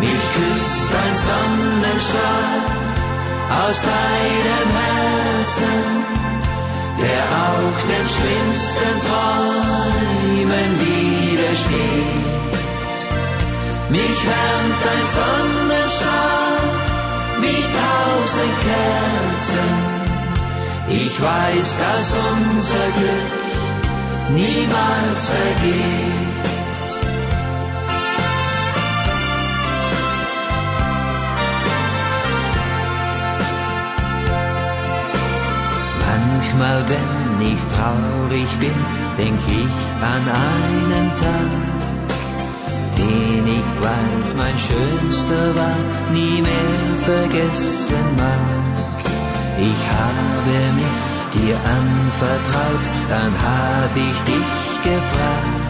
Mich 0.00 0.24
küsst 0.36 0.90
ein 1.04 1.16
Sonnenstrahl 1.26 2.76
aus 3.66 3.76
deinem 3.82 4.68
Herzen, 4.80 5.80
der 7.00 7.24
auch 7.50 7.78
den 7.92 8.06
schlimmsten 8.14 8.94
Träumen 9.06 10.70
widersteht. 10.80 12.35
Mich 13.88 14.20
wärmt 14.30 14.82
ein 14.92 15.06
Sonnenstrahl 15.16 16.56
wie 17.40 17.62
tausend 17.80 18.54
Kerzen. 18.66 19.70
Ich 20.88 21.20
weiß, 21.20 21.68
dass 21.82 22.14
unser 22.14 22.86
Glück 22.98 23.46
niemals 24.30 25.26
vergeht. 25.26 26.26
Manchmal, 36.06 36.84
wenn 36.88 37.46
ich 37.52 37.60
traurig 37.74 38.48
bin, 38.58 38.74
denk 39.18 39.40
ich 39.48 39.76
an 40.02 40.24
einen 40.28 41.10
Tag, 41.16 41.75
den 43.06 43.46
ich 43.46 43.70
weiß 43.84 44.28
mein 44.36 44.58
schönster 44.58 45.44
war, 45.58 45.80
nie 46.12 46.38
mehr 46.48 46.86
vergessen 47.10 48.06
mag. 48.16 48.96
Ich 49.70 49.82
habe 49.98 50.56
mich 50.78 51.06
dir 51.36 51.56
anvertraut, 51.78 52.86
dann 53.12 53.32
hab 53.48 53.92
ich 54.08 54.18
dich 54.30 54.72
gefragt. 54.90 55.66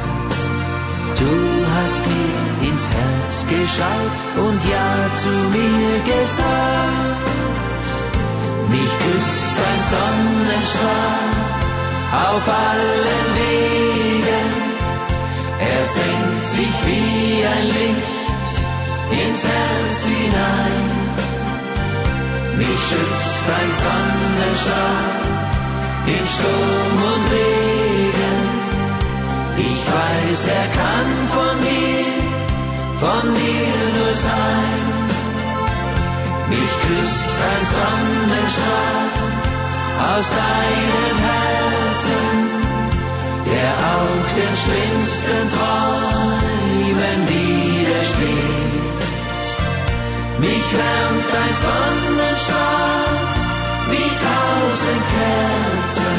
Du 1.20 1.34
hast 1.74 2.02
mir 2.12 2.68
ins 2.68 2.84
Herz 2.96 3.36
geschaut 3.54 4.14
und 4.44 4.60
ja 4.72 4.90
zu 5.22 5.32
mir 5.56 5.94
gesagt. 6.12 7.26
Mich 8.72 8.92
küsst 9.04 9.56
ein 9.70 9.82
Sonnenstrahl 9.92 11.36
auf 12.12 12.44
allen 12.48 13.28
Wegen. 13.36 13.85
Er 15.58 15.84
senkt 15.84 16.46
sich 16.48 16.74
wie 16.86 17.46
ein 17.46 17.66
Licht 17.66 18.52
ins 19.10 19.42
Herz 19.52 20.04
hinein. 20.04 20.84
Mich 22.58 22.80
schützt 22.88 23.44
ein 23.58 23.70
Sonnenstrahl 23.82 25.26
in 26.14 26.24
Sturm 26.34 26.98
und 27.12 27.24
Regen. 27.32 28.38
Ich 29.58 29.80
weiß, 29.94 30.40
er 30.60 30.68
kann 30.80 31.10
von 31.36 31.56
dir, 31.66 32.16
von 33.00 33.24
dir 33.34 33.76
nur 33.96 34.14
sein. 34.14 35.06
Mich 36.50 36.72
küsst 36.84 37.36
ein 37.50 37.64
Sonnenstrahl 37.74 39.26
aus 40.14 40.26
deinem 40.30 41.18
Herzen, 41.28 42.35
der 43.56 43.72
auch 43.94 44.28
den 44.40 44.54
schlimmsten 44.62 45.42
Träumen 45.56 47.18
widersteht. 47.32 48.84
Mich 50.44 50.68
wärmt 50.80 51.30
ein 51.42 51.54
Sonnenstrahl 51.64 53.16
wie 53.92 54.10
tausend 54.28 55.04
Kerzen. 55.14 56.18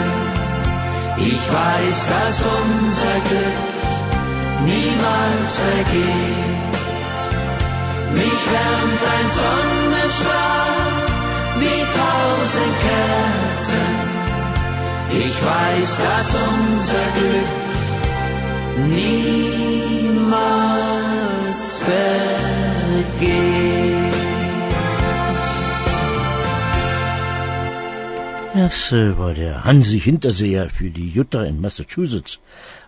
Ich 1.32 1.44
weiß, 1.60 1.98
dass 2.14 2.36
unser 2.60 3.18
Glück 3.28 3.60
niemals 4.66 5.50
vergeht. 5.64 7.22
Mich 8.20 8.42
wärmt 8.54 9.04
ein 9.16 9.28
Sonnenstrahl 9.40 10.78
wie 11.62 11.82
tausend 12.02 12.76
Kerzen. 12.86 14.17
Ich 15.12 15.46
weiß, 15.46 15.98
dass 15.98 16.36
unser 16.36 17.12
Glück 17.18 17.52
niemals 18.90 19.98
vergeht. 21.78 22.68
Das 28.54 28.92
war 28.92 29.34
der 29.34 29.64
Hansi 29.64 30.00
Hinterseher 30.00 30.70
für 30.70 30.90
die 30.90 31.10
Jutta 31.10 31.44
in 31.44 31.62
Massachusetts. 31.62 32.40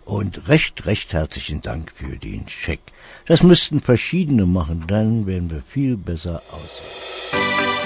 Und 0.03 0.47
recht, 0.47 0.88
recht 0.88 1.13
herzlichen 1.13 1.61
Dank 1.61 1.93
für 1.95 2.17
den 2.17 2.49
Scheck. 2.49 2.82
Das 3.28 3.43
müssten 3.43 3.80
verschiedene 3.80 4.47
machen, 4.47 4.86
dann 4.88 5.28
werden 5.28 5.51
wir 5.51 5.61
viel 5.61 5.95
besser 5.95 6.41
aussehen. 6.51 7.79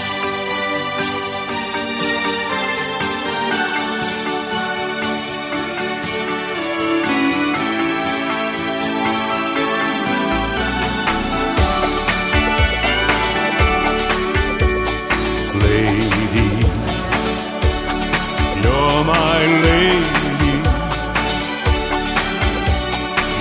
Lady. 19.68 20.56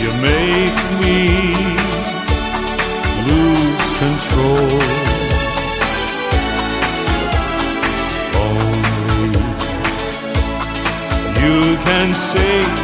You 0.03 0.11
make 0.31 0.79
me 1.01 1.19
lose 3.29 3.87
control. 4.03 4.71
Only 8.35 9.39
you 11.41 11.77
can 11.87 12.15
save 12.15 12.82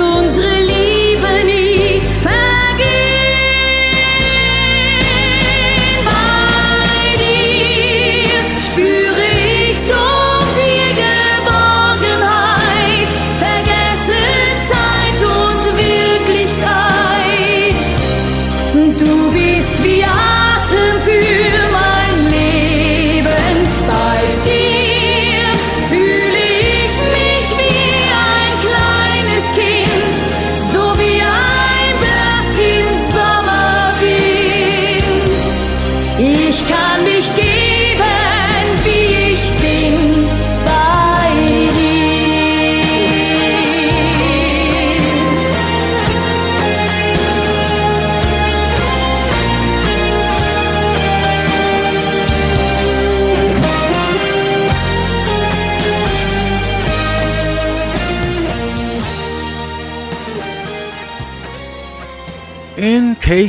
zu 0.00 0.49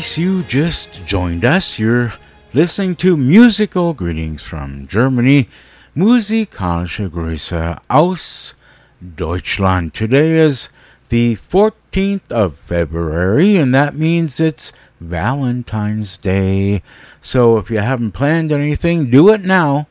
case 0.01 0.17
you 0.17 0.41
just 0.41 1.05
joined 1.05 1.45
us, 1.45 1.77
you're 1.77 2.11
listening 2.55 2.95
to 2.95 3.15
musical 3.15 3.93
greetings 3.93 4.41
from 4.41 4.87
Germany, 4.87 5.47
Musikalische 5.95 7.07
Grüße 7.07 7.79
aus 7.87 8.55
Deutschland. 8.99 9.93
Today 9.93 10.39
is 10.39 10.71
the 11.09 11.35
14th 11.35 12.31
of 12.31 12.57
February, 12.57 13.57
and 13.57 13.75
that 13.75 13.93
means 13.93 14.39
it's 14.39 14.73
Valentine's 14.99 16.17
Day. 16.17 16.81
So 17.21 17.59
if 17.59 17.69
you 17.69 17.77
haven't 17.77 18.13
planned 18.13 18.51
anything, 18.51 19.11
do 19.11 19.29
it 19.29 19.41
now 19.41 19.87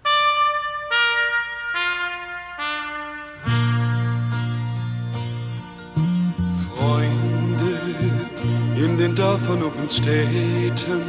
von 9.46 9.62
uns 9.62 9.96
Städten. 9.96 11.02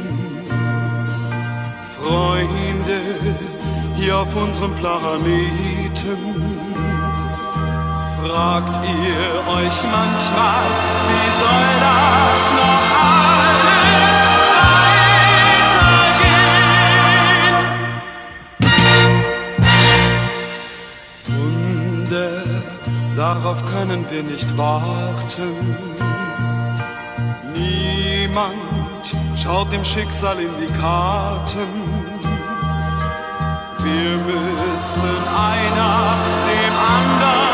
Freunde 1.96 3.00
hier 3.96 4.18
auf 4.18 4.34
unserem 4.34 4.74
Planeten. 4.74 6.18
Fragt 8.22 8.80
ihr 8.84 9.44
euch 9.56 9.84
manchmal, 9.84 10.64
wie 11.08 11.30
soll 11.40 11.72
das 11.80 12.42
noch 12.58 12.84
alles 13.02 14.22
weitergehen? 15.72 16.52
Wunder, 21.26 22.32
darauf 23.16 23.60
können 23.72 24.02
wir 24.10 24.22
nicht 24.22 24.56
warten. 24.56 25.76
Nie 27.54 28.01
Niemand 28.32 29.14
schaut 29.36 29.70
dem 29.70 29.84
Schicksal 29.84 30.40
in 30.40 30.48
die 30.58 30.72
Karten. 30.80 31.68
Wir 33.82 34.16
müssen 34.16 35.18
einer 35.28 36.16
dem 36.46 36.74
anderen. 36.74 37.51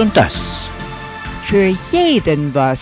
Und 0.00 0.16
das. 0.16 0.34
Für 1.44 1.66
jeden 1.92 2.54
was. 2.54 2.80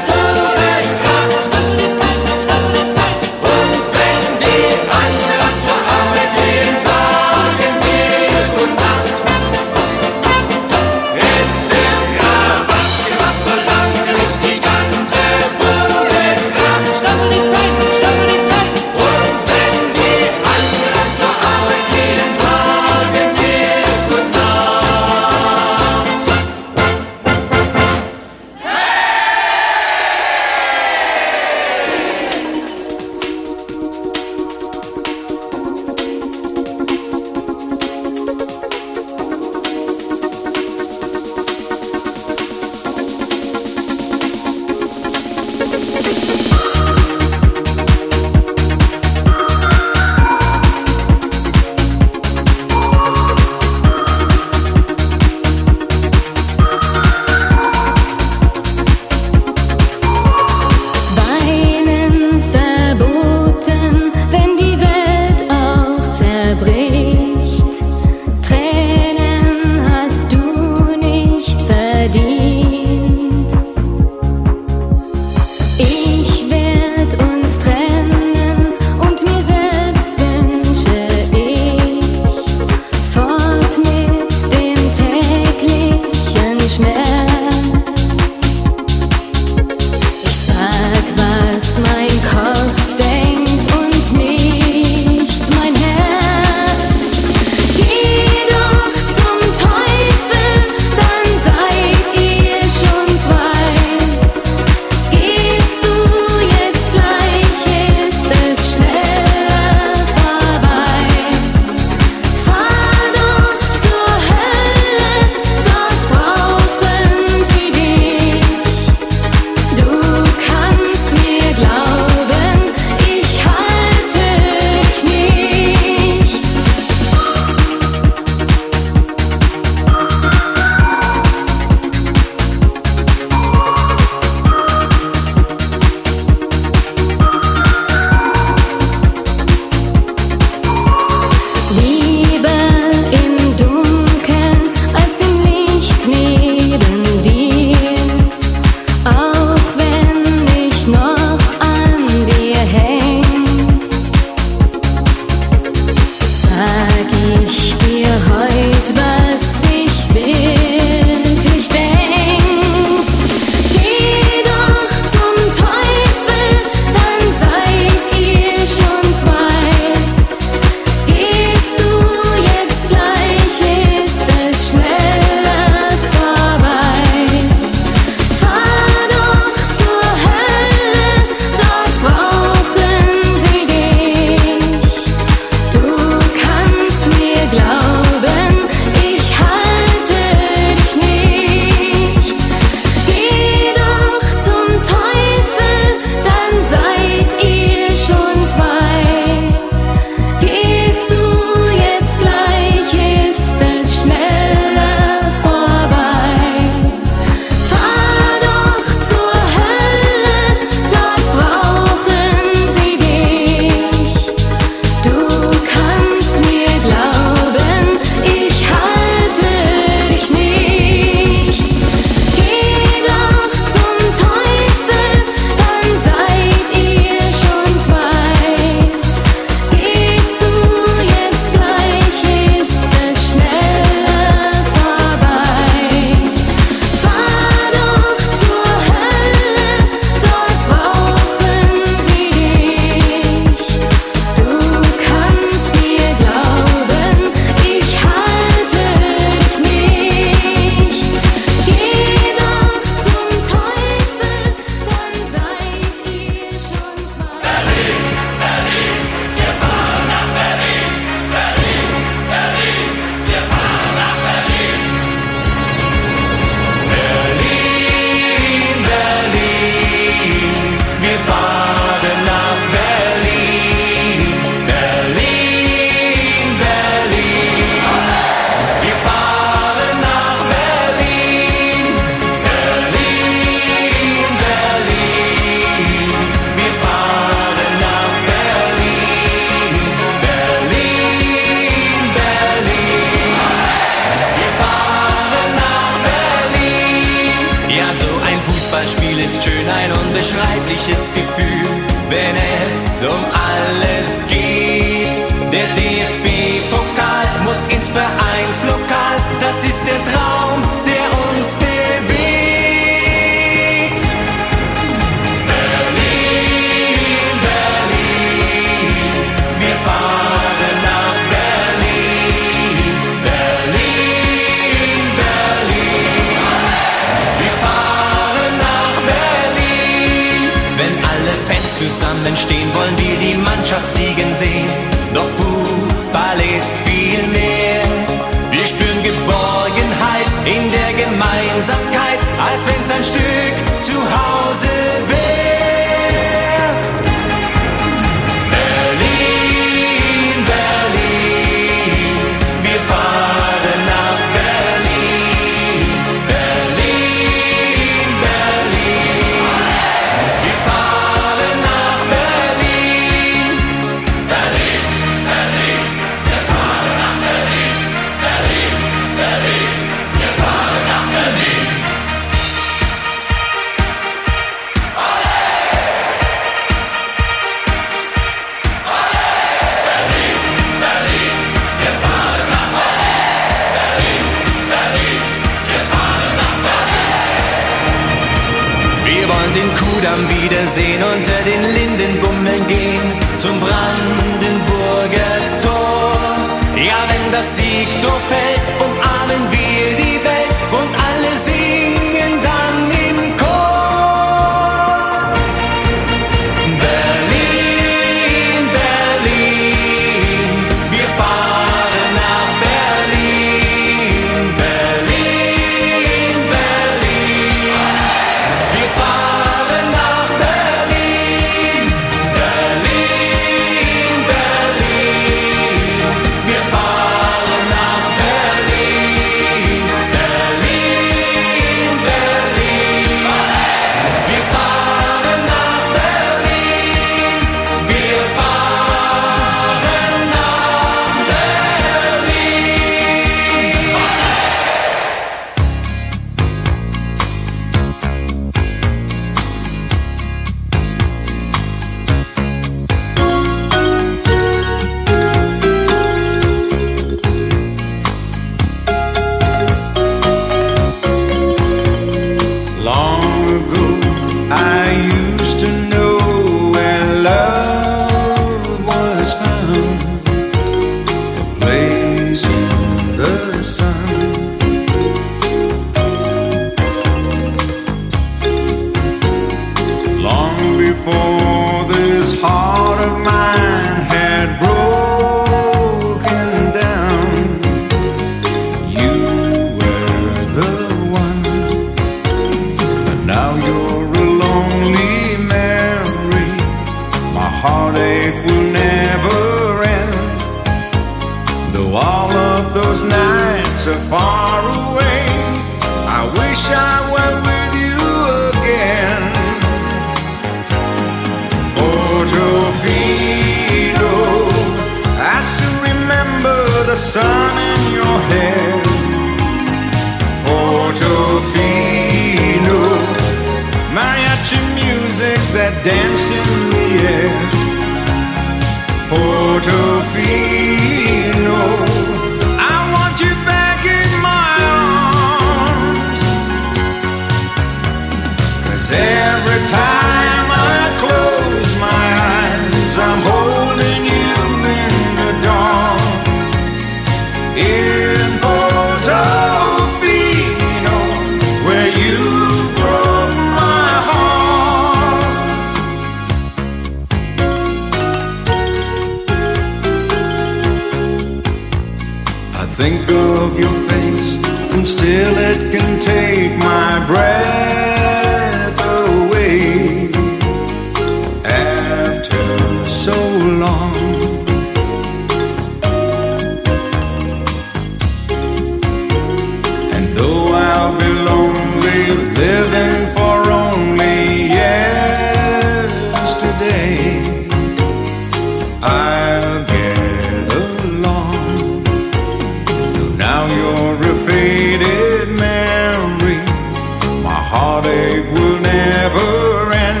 heartache 597.66 598.24
will 598.34 598.58
never 598.60 599.72
end. 599.72 600.00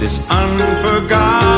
This 0.00 0.16
unforgotten. 0.30 1.57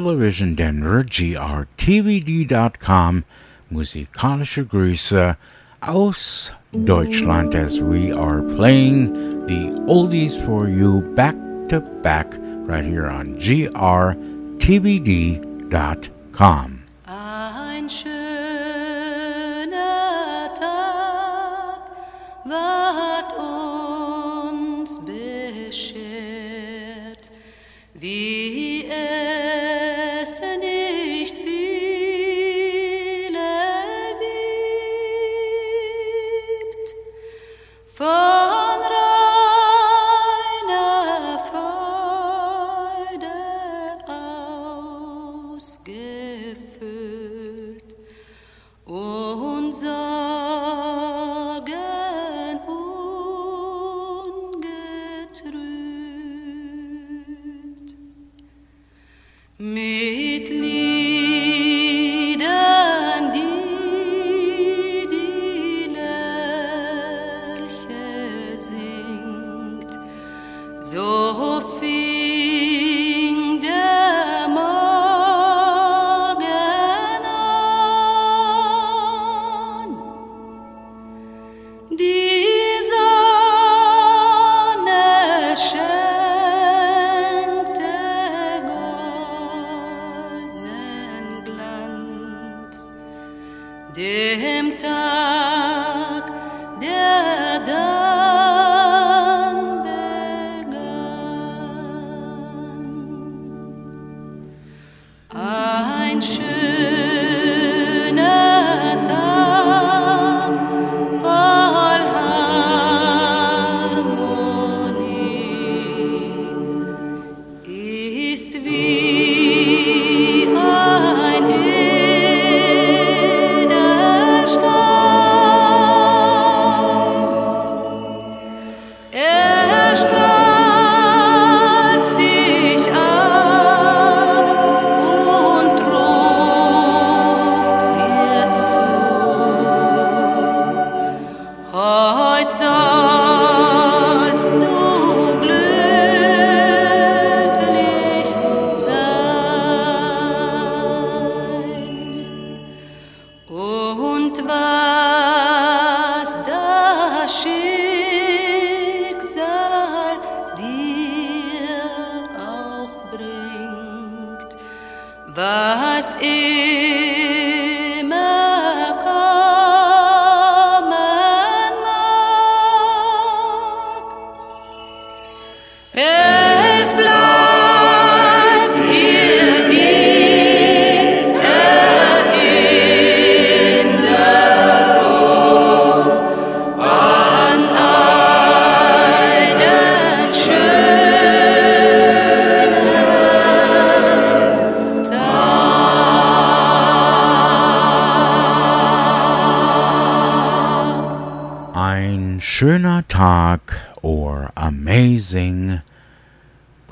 Television 0.00 0.54
Denver, 0.54 1.04
grtvd.com, 1.04 1.66
musikalische 3.70 4.64
Grüße 4.64 5.36
aus 5.82 6.54
Deutschland 6.72 7.54
as 7.54 7.82
we 7.82 8.10
are 8.10 8.40
playing 8.56 9.12
the 9.44 9.78
oldies 9.86 10.34
for 10.46 10.68
you 10.68 11.02
back 11.14 11.36
to 11.68 11.82
back 12.02 12.34
right 12.66 12.86
here 12.86 13.10
on 13.10 13.36
grtvd.com. 13.36 14.16
Ein 17.06 17.90
schöner 30.30 30.69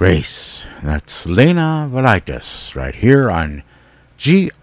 grace. 0.08 0.64
That's 0.82 1.26
Lena 1.26 1.86
Velitis 1.92 2.74
right 2.74 2.94
here 2.94 3.30
on 3.30 3.62
grtvd.com. 4.18 4.62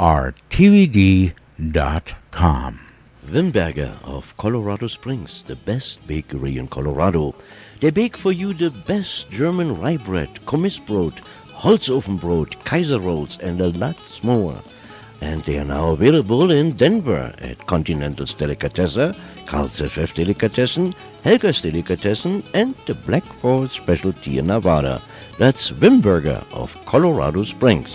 Wimberger 3.27 3.95
of 4.03 4.35
Colorado 4.37 4.87
Springs, 4.87 5.43
the 5.45 5.55
best 5.55 6.07
bakery 6.07 6.57
in 6.57 6.67
Colorado. 6.67 7.35
They 7.79 7.91
bake 7.91 8.17
for 8.17 8.31
you 8.31 8.53
the 8.53 8.71
best 8.71 9.29
German 9.29 9.79
rye 9.79 9.97
bread, 9.97 10.33
Kommissbrot, 10.47 11.23
Holzofenbrot, 11.61 12.65
Kaiser 12.65 12.99
rolls, 12.99 13.37
and 13.39 13.61
a 13.61 13.67
lot 13.67 14.01
more. 14.23 14.57
and 15.21 15.43
they 15.43 15.57
are 15.57 15.65
now 15.65 15.91
available 15.91 16.51
in 16.51 16.71
Denver 16.71 17.33
at 17.39 17.65
Continental's 17.67 18.33
Delicatessen, 18.33 19.15
Carl's 19.45 19.79
FF 19.79 20.13
Delicatessen, 20.13 20.93
Helga's 21.23 21.61
Delicatessen, 21.61 22.43
and 22.53 22.75
the 22.85 22.93
Black 22.93 23.23
Forest 23.23 23.75
Specialty 23.75 24.37
in 24.37 24.47
Nevada. 24.47 25.01
That's 25.37 25.69
Wimberger 25.69 26.45
of 26.53 26.73
Colorado 26.85 27.43
Springs. 27.43 27.91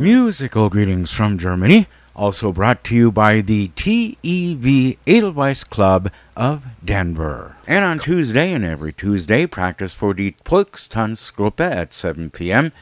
Musical 0.00 0.70
greetings 0.70 1.12
from 1.12 1.36
Germany, 1.36 1.86
also 2.16 2.50
brought 2.50 2.82
to 2.84 2.94
you 2.94 3.12
by 3.12 3.42
the 3.42 3.68
TEV 3.76 4.96
Edelweiss 5.06 5.64
Club 5.64 6.10
of 6.34 6.62
Denver. 6.82 7.56
And 7.66 7.84
on 7.84 7.98
Tuesday 7.98 8.52
and 8.52 8.64
every 8.64 8.94
Tuesday, 8.94 9.46
practice 9.46 9.92
for 9.92 10.14
the 10.14 10.34
Volkstanzgruppe 10.46 11.60
at 11.60 11.92
7 11.92 12.30
p.m., 12.30 12.72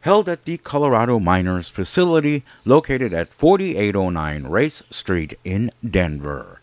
held 0.00 0.26
at 0.26 0.46
the 0.46 0.56
Colorado 0.56 1.18
Miners 1.18 1.68
facility 1.68 2.44
located 2.64 3.12
at 3.12 3.34
4809 3.34 4.44
Race 4.44 4.82
Street 4.88 5.38
in 5.44 5.70
Denver. 5.86 6.55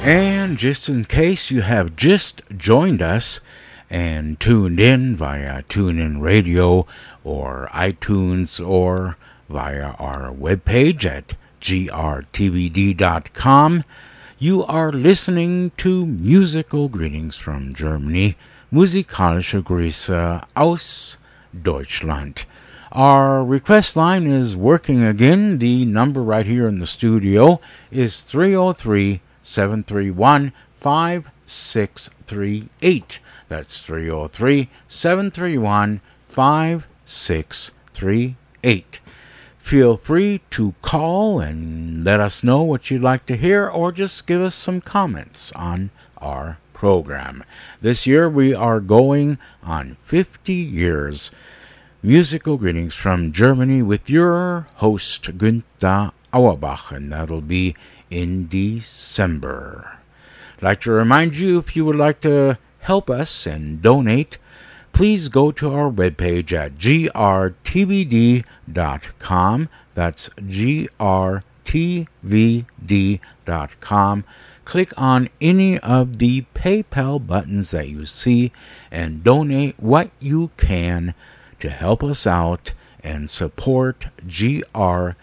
And 0.04 0.58
just 0.58 0.90
in 0.90 1.06
case 1.06 1.50
you 1.50 1.62
have 1.62 1.96
just 1.96 2.42
joined 2.58 3.02
us 3.02 3.40
and 3.90 4.38
tuned 4.38 4.82
in 4.82 5.16
via 5.16 5.64
TuneIn 5.64 6.22
Radio 6.22 6.86
or 7.24 7.70
iTunes 7.72 8.66
or 8.66 9.16
via 9.48 9.92
our 9.92 10.34
webpage 10.34 11.06
at 11.06 11.36
grtvd.com, 11.62 12.24
you 14.40 14.64
are 14.66 14.92
listening 14.92 15.72
to 15.78 16.06
Musical 16.06 16.90
Greetings 16.90 17.38
from 17.38 17.74
Germany, 17.74 18.38
Musikalische 18.72 19.64
Grüße 19.64 20.44
aus 20.56 21.18
Deutschland. 21.60 22.46
Our 22.92 23.44
request 23.44 23.96
line 23.96 24.28
is 24.28 24.56
working 24.56 25.04
again. 25.04 25.58
The 25.58 25.86
number 25.86 26.22
right 26.22 26.46
here 26.46 26.68
in 26.68 26.78
the 26.78 26.86
studio 26.86 27.60
is 27.90 28.22
303 28.22 29.22
731 29.42 30.54
5638. 30.80 33.20
That's 33.50 33.80
303 33.80 34.70
731 34.88 36.02
5638. 36.30 39.00
Feel 39.68 39.98
free 39.98 40.40
to 40.52 40.76
call 40.82 41.42
and 41.42 42.06
let 42.06 42.22
us 42.22 42.42
know 42.42 42.64
what 42.64 42.90
you'd 42.90 43.02
like 43.02 43.26
to 43.26 43.36
hear 43.36 43.68
or 43.68 43.92
just 43.92 44.26
give 44.26 44.42
us 44.42 44.56
some 44.56 44.80
comments 44.80 45.52
on 45.58 45.90
our 46.20 46.58
program. 46.72 47.44
This 47.82 48.08
year 48.08 48.30
we 48.30 48.54
are 48.54 48.80
going 48.80 49.40
on 49.62 49.98
50 50.04 50.54
years. 50.54 51.32
Musical 52.02 52.56
greetings 52.56 52.94
from 52.94 53.34
Germany 53.34 53.82
with 53.82 54.10
your 54.10 54.68
host 54.76 55.24
Günther 55.38 56.14
Auerbach, 56.32 56.90
and 56.94 57.12
that'll 57.12 57.42
be 57.42 57.76
in 58.10 58.48
December. 58.48 59.98
I'd 60.56 60.64
like 60.64 60.82
to 60.84 60.92
remind 60.92 61.36
you 61.36 61.60
if 61.60 61.76
you 61.76 61.84
would 61.84 61.98
like 61.98 62.22
to 62.22 62.58
help 62.80 63.10
us 63.10 63.46
and 63.46 63.82
donate, 63.82 64.38
please 64.98 65.30
go 65.30 65.52
to 65.52 65.72
our 65.72 65.92
webpage 65.92 66.52
at 66.54 66.76
grtvd.com. 66.80 67.70
That's 69.94 70.30
grtvd.com. 70.30 71.44
Click 74.66 74.94
on 74.98 75.30
any 75.40 75.78
of 75.78 76.18
the 76.18 76.46
PayPal 76.56 77.28
buttons 77.28 77.70
that 77.70 77.88
you 77.88 78.08
see 78.08 78.52
and 78.90 79.24
donate 79.24 79.76
what 79.80 80.10
you 80.20 80.50
can 80.58 81.14
to 81.60 81.70
help 81.70 82.04
us 82.04 82.26
out 82.26 82.74
and 83.04 83.30
support 83.30 84.08
grtvd.com. 84.26 85.14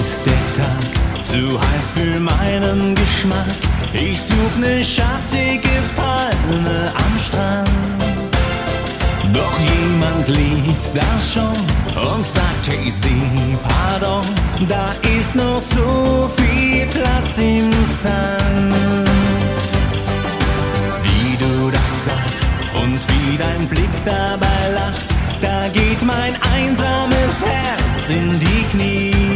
ist 0.00 0.20
der 0.24 0.62
Tag, 0.62 1.26
zu 1.26 1.58
heiß 1.60 1.90
für 1.90 2.20
meinen 2.20 2.94
Geschmack. 2.94 3.56
Ich 3.92 4.20
such 4.20 4.56
ne 4.60 4.84
schattige 4.84 5.76
Palme 5.96 6.92
am 7.04 7.18
Strand. 7.18 7.68
Doch 9.32 9.56
jemand 9.58 10.28
liegt 10.28 10.86
da 10.94 11.10
schon 11.32 11.60
und 12.12 12.28
sagt, 12.28 12.64
hey, 12.68 12.90
sieh, 12.90 13.56
pardon, 13.68 14.26
da 14.68 14.86
ist 15.18 15.34
noch 15.34 15.60
so 15.60 16.30
viel 16.36 16.86
Platz 16.86 17.38
im 17.38 17.70
Sand. 18.02 19.58
Wie 21.04 21.36
du 21.44 21.70
das 21.70 21.90
sagst 22.08 22.48
und 22.82 23.00
wie 23.10 23.36
dein 23.36 23.66
Blick 23.68 23.94
dabei 24.04 24.60
lacht, 24.74 25.08
da 25.40 25.68
geht 25.68 26.02
mein 26.04 26.34
einsames 26.54 27.36
Herz 27.44 28.08
in 28.10 28.38
die 28.38 28.64
Knie. 28.70 29.27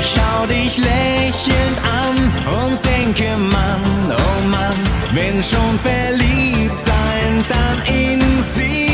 Ich 0.00 0.14
schau 0.14 0.46
dich 0.46 0.78
lächelnd 0.78 1.78
an 1.84 2.16
und 2.46 2.78
denke, 2.86 3.36
Mann, 3.36 4.10
oh 4.10 4.48
Mann, 4.48 4.76
wenn 5.12 5.44
schon 5.44 5.78
verliebt 5.78 6.78
sein, 6.78 7.44
dann 7.50 7.94
in 7.94 8.20
sie. 8.42 8.89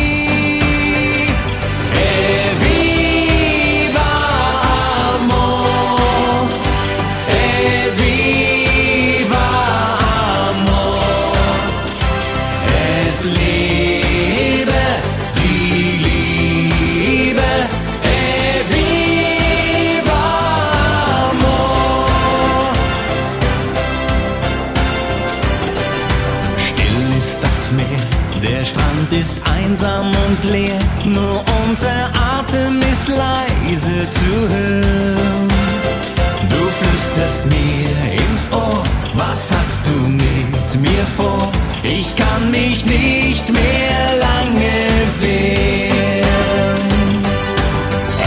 Mir 40.97 41.07
vor? 41.17 41.51
Ich 41.83 42.15
kann 42.17 42.51
mich 42.51 42.85
nicht 42.87 43.53
mehr 43.53 44.17
lange 44.27 44.73
wehren. 45.21 46.89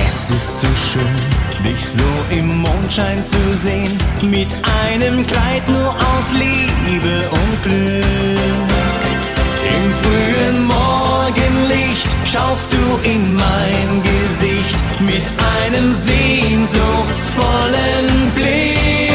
Es 0.07 0.29
ist 0.29 0.61
so 0.61 0.71
schön, 0.87 1.19
dich 1.65 1.83
so 1.85 2.11
im 2.37 2.61
Mondschein 2.61 3.25
zu 3.25 3.41
sehen, 3.63 3.97
mit 4.21 4.55
einem 4.87 5.25
Kleid 5.27 5.67
nur 5.67 5.89
aus 5.89 6.27
Liebe 6.43 7.15
und 7.29 7.63
Glück. 7.63 8.05
Im 9.75 9.85
frühen 10.01 10.69
schaust 12.31 12.67
du 12.71 12.77
in 13.09 13.35
mein 13.35 14.03
Gesicht 14.03 14.77
mit 14.99 15.23
einem 15.57 15.91
sehnsuchtsvollen 15.93 18.31
Blick. 18.35 19.08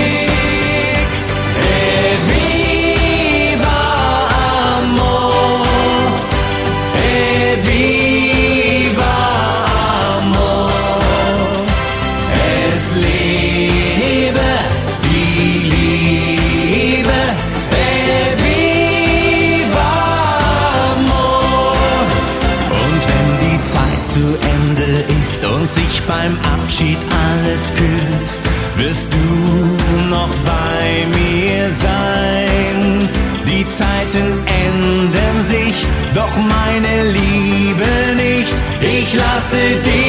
Abschied 26.74 26.98
alles 27.30 27.70
küsst, 27.76 28.42
wirst 28.78 29.08
du 29.14 30.10
noch 30.10 30.34
bei 30.44 31.06
mir 31.06 31.70
sein. 31.70 33.08
Die 33.46 33.64
Zeiten 33.64 34.26
ändern 34.66 35.46
sich, 35.46 35.86
doch 36.16 36.36
meine 36.36 37.04
Liebe 37.12 38.16
nicht. 38.16 38.56
Ich 38.80 39.14
lasse 39.14 39.76
dich 39.84 40.03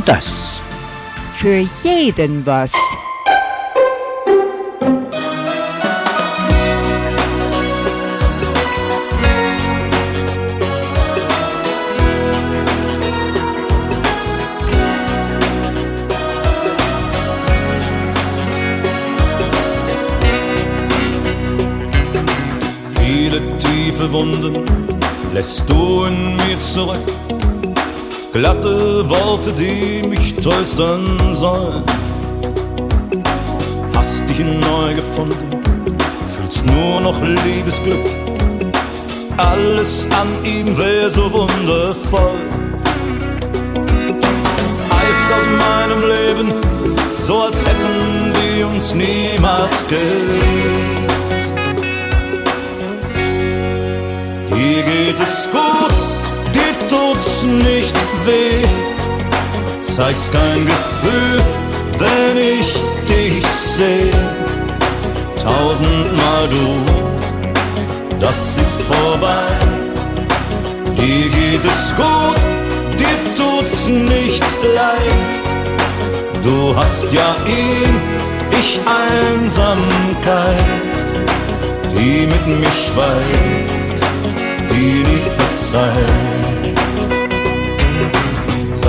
und 0.00 0.08
das. 0.08 0.26
Für 1.36 1.62
jeden 1.82 2.44
was. 2.46 2.72
Viele 23.02 23.40
tiefe 23.58 24.12
Wunden 24.12 24.64
lässt 25.34 25.68
du 25.68 26.04
in 26.04 26.36
mir 26.36 26.60
zurück. 26.62 27.29
Glatte 28.32 29.10
Worte, 29.10 29.52
die 29.52 30.06
mich 30.06 30.36
trösten 30.36 31.18
sollen. 31.32 31.82
Hast 33.96 34.28
dich 34.28 34.38
neu 34.38 34.94
gefunden, 34.94 35.50
fühlst 36.28 36.64
nur 36.64 37.00
noch 37.00 37.20
Liebesglück. 37.20 38.06
Alles 39.36 40.06
an 40.12 40.28
ihm 40.44 40.78
wäre 40.78 41.10
so 41.10 41.32
wundervoll. 41.32 42.38
Eilst 44.90 45.28
aus 45.36 45.46
meinem 45.58 46.02
Leben, 46.08 46.52
so 47.16 47.42
als 47.42 47.66
hätten 47.66 48.32
wir 48.32 48.68
uns 48.68 48.94
niemals 48.94 49.88
geliebt. 49.88 51.10
Dir 54.54 54.82
geht 54.82 55.20
es 55.20 55.48
gut, 55.50 55.94
dir 56.54 56.88
tut's 56.88 57.42
nicht 57.42 58.09
weh. 58.26 58.62
Zeigst 59.82 60.32
kein 60.32 60.66
Gefühl, 60.66 61.40
wenn 61.98 62.36
ich 62.36 62.72
dich 63.08 63.46
seh. 63.46 64.10
Tausendmal 65.42 66.48
du, 66.48 68.18
das 68.18 68.56
ist 68.56 68.80
vorbei. 68.82 69.52
Dir 70.96 71.28
geht 71.28 71.64
es 71.64 71.94
gut, 71.96 72.40
dir 72.98 73.20
tut's 73.36 73.88
nicht 73.88 74.44
leid. 74.74 75.32
Du 76.42 76.74
hast 76.76 77.12
ja 77.12 77.34
ihn, 77.46 77.94
ich 78.58 78.80
Einsamkeit, 78.86 80.64
die 81.94 82.26
mit 82.26 82.46
mir 82.46 82.70
schweigt 82.70 83.80
die 84.80 85.02
nie 85.02 85.22
verzeiht. 85.36 86.49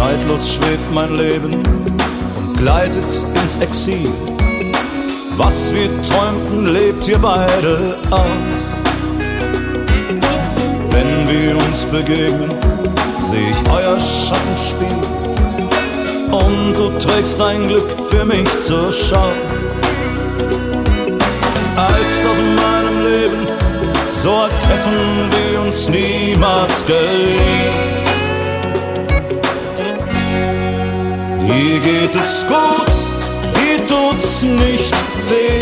Zeitlos 0.01 0.53
schwebt 0.55 0.91
mein 0.91 1.15
Leben 1.15 1.53
und 1.53 2.57
gleitet 2.57 3.05
ins 3.35 3.57
Exil. 3.57 4.09
Was 5.37 5.71
wir 5.75 5.89
träumten, 6.09 6.73
lebt 6.73 7.05
hier 7.05 7.19
beide 7.19 7.97
aus. 8.09 8.81
Wenn 10.89 11.29
wir 11.29 11.55
uns 11.55 11.85
begegnen, 11.85 12.49
seh 13.29 13.51
ich 13.51 13.71
euer 13.71 13.99
Schattenspiel. 13.99 15.01
Und 16.31 16.73
du 16.73 16.89
trägst 16.97 17.39
dein 17.39 17.67
Glück 17.67 17.89
für 18.09 18.25
mich 18.25 18.49
zur 18.61 18.91
Schau. 18.91 19.31
Als 21.75 22.13
aus 22.27 22.41
meinem 22.63 23.03
Leben 23.05 23.47
so 24.13 24.31
als 24.31 24.67
hätten 24.67 25.29
wir 25.31 25.61
uns 25.61 25.87
niemals 25.89 26.85
geliebt. 26.87 27.90
Hier 31.53 31.79
geht 31.79 32.15
es 32.15 32.45
gut, 32.47 32.87
hier 33.59 33.85
tut's 33.87 34.41
nicht 34.41 34.93
weh. 35.29 35.59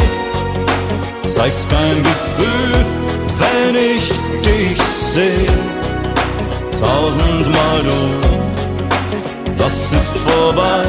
Zeigst 1.22 1.70
kein 1.72 1.98
Gefühl, 2.04 2.86
wenn 3.40 3.76
ich 3.76 4.12
dich 4.46 4.82
seh. 4.84 5.48
Tausendmal 6.80 7.84
du, 7.84 8.02
das 9.58 9.92
ist 9.92 10.18
vorbei. 10.18 10.86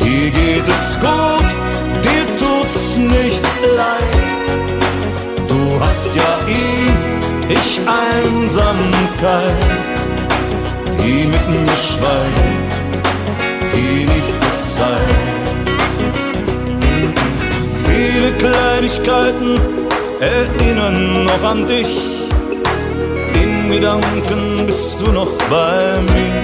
Hier 0.00 0.30
geht 0.30 0.68
es 0.68 0.98
gut, 1.00 1.48
dir 2.04 2.26
tut's 2.36 2.96
nicht 2.98 3.42
leid. 3.76 4.26
Du 5.48 5.80
hast 5.80 6.10
ja 6.14 6.38
ihn, 6.46 6.94
ich 7.48 7.80
Einsamkeit, 7.86 9.52
die 10.98 11.26
mit 11.26 11.48
mir 11.48 11.76
schweigt, 11.76 12.65
verzeiht. 14.76 15.16
Viele 17.84 18.32
Kleinigkeiten 18.32 19.58
erinnern 20.20 21.24
noch 21.24 21.42
an 21.42 21.66
dich. 21.66 21.86
In 23.34 23.70
Gedanken 23.70 24.66
bist 24.66 25.00
du 25.00 25.12
noch 25.12 25.32
bei 25.50 25.98
mir. 26.12 26.42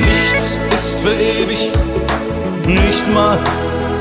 Nichts 0.00 0.56
ist 0.74 1.00
für 1.00 1.14
ewig, 1.14 1.70
nicht 2.66 3.14
mal 3.14 3.38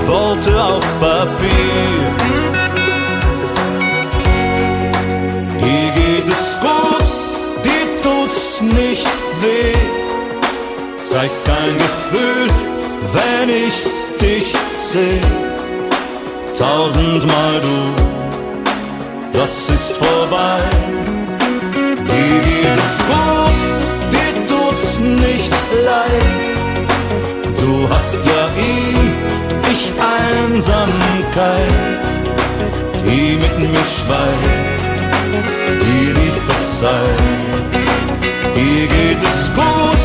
Worte 0.07 0.63
auf 0.63 0.85
Papier. 0.99 2.01
Dir 5.59 5.87
geht 5.95 6.27
es 6.27 6.59
gut, 6.59 7.05
dir 7.63 7.85
tut's 8.03 8.61
nicht 8.61 9.07
weh 9.41 10.04
zeigst 11.15 11.45
kein 11.45 11.77
Gefühl, 11.77 12.47
wenn 13.13 13.49
ich 13.49 13.75
dich 14.19 14.53
seh. 14.73 15.21
Tausendmal 16.59 17.61
du, 17.61 17.79
das 19.31 19.69
ist 19.69 19.91
vorbei. 19.95 20.59
Dir 22.09 22.37
geht 22.49 22.77
es 22.85 22.95
gut, 23.11 23.59
dir 24.13 24.33
tut's 24.51 24.99
nicht 24.99 25.53
leid. 25.89 26.43
Du 27.61 27.87
hast 27.89 28.19
ja 28.33 28.43
ihn, 28.73 29.13
ich 29.71 29.83
Einsamkeit, 30.19 31.75
die 33.05 33.37
mit 33.43 33.55
mir 33.59 33.85
schweigt, 33.95 34.81
die 35.81 36.13
die 36.19 36.33
verzeiht. 36.47 37.75
Dir 38.55 38.87
geht 38.87 39.23
es 39.23 39.53
gut, 39.55 40.04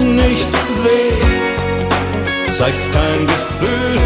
nicht 0.00 0.48
weh, 0.84 2.50
zeigst 2.50 2.92
kein 2.92 3.26
Gefühl, 3.26 3.96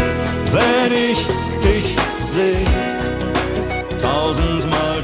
wenn 0.51 0.91
ich 1.11 1.25
dich 1.63 1.95
seh. 2.17 2.65
Tausendmal. 4.01 4.94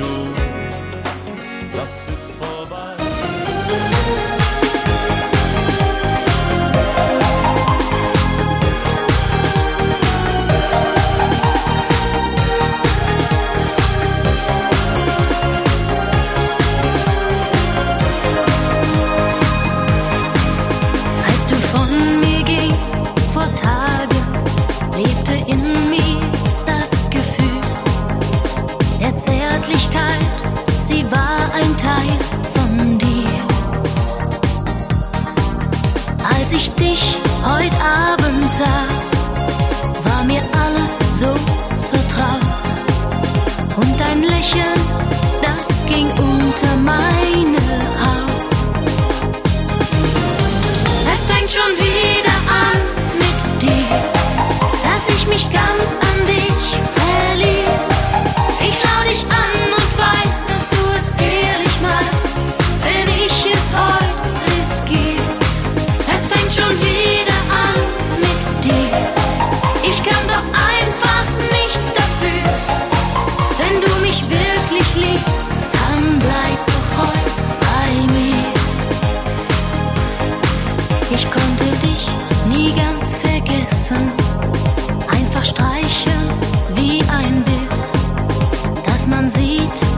transit 89.31 89.90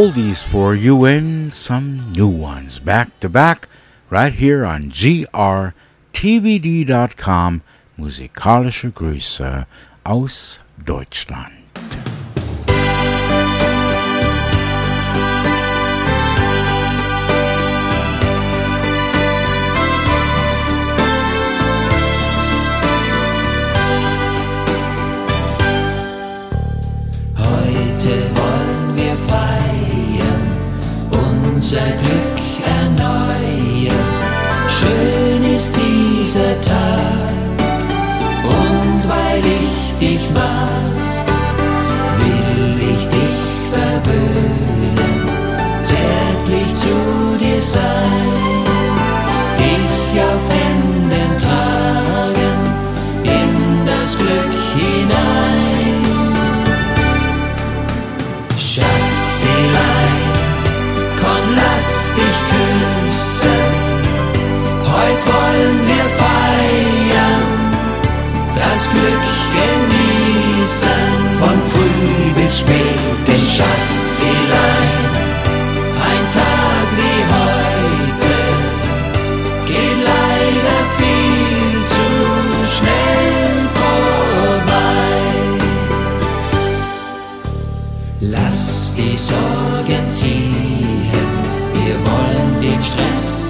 oldies 0.00 0.42
for 0.42 0.74
you 0.74 1.04
and 1.04 1.52
some 1.52 2.10
new 2.12 2.26
ones 2.26 2.78
back 2.80 3.20
to 3.20 3.28
back 3.28 3.68
right 4.08 4.32
here 4.32 4.64
on 4.64 4.84
grtvd.com 4.84 5.74
Musikalische 7.98 8.92
Grüße 8.92 9.66
aus 10.02 10.60
Deutschland. 10.82 11.59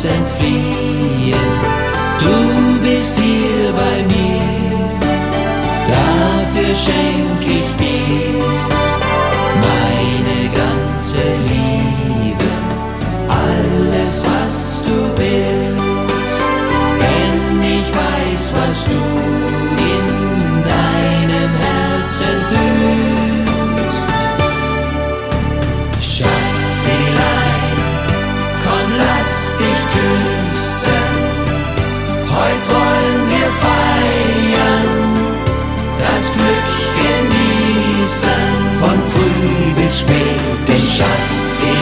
and 0.04 0.30
free. 0.30 0.79
vezes 39.90 40.02
bem, 40.02 40.76
já 40.76 41.04
de. 41.04 41.79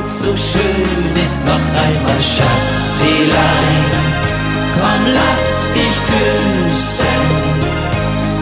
wenn's 0.00 0.22
so 0.22 0.36
schön 0.36 1.22
ist, 1.22 1.44
noch 1.44 1.54
einmal 1.54 2.20
Schatzilein. 2.20 3.84
Komm, 4.74 5.12
lass 5.12 5.72
dich 5.74 5.96
küssen, 6.06 7.24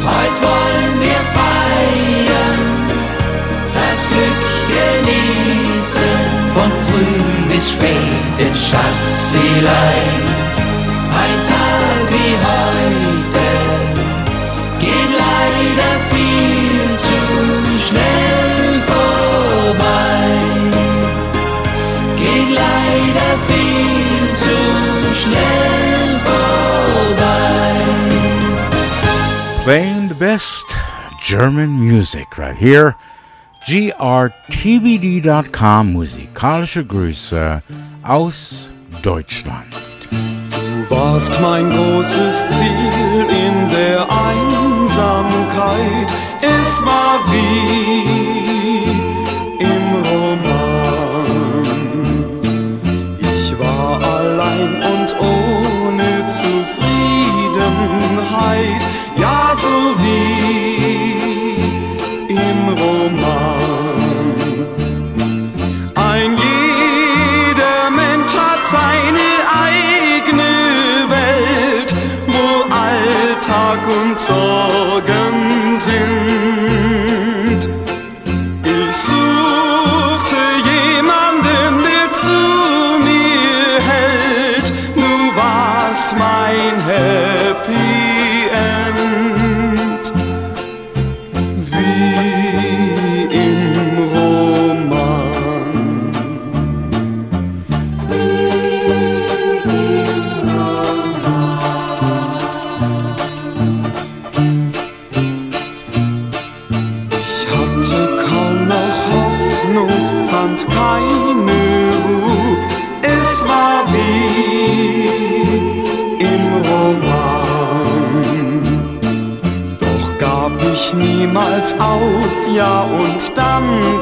heute 0.04 0.42
wollen 0.46 1.00
wir 1.00 1.20
feiern, 1.38 2.60
das 3.74 4.00
Glück 4.08 4.44
genießen, 4.68 6.20
von 6.54 6.70
früh 6.88 7.54
bis 7.54 7.70
spät 7.70 8.38
in 8.38 8.54
Schatzilein. 8.54 10.27
schnell 25.20 26.18
vorbei. 26.26 27.74
Playing 29.64 30.08
the 30.08 30.14
best 30.14 30.76
German 31.24 31.70
music 31.78 32.38
right 32.38 32.56
here. 32.56 32.94
grtbd.com 33.66 35.12
musikalische 35.92 36.84
Grüße 36.84 37.62
aus 38.02 38.70
Deutschland. 39.02 39.76
Du 40.10 40.88
warst 40.88 41.38
mein 41.40 41.68
großes 41.70 42.48
Ziel 42.48 43.26
in 43.28 43.68
der 43.70 44.06
Einsamkeit. 44.30 46.10
Es 46.40 46.80
war 46.84 47.18
wie 47.30 47.97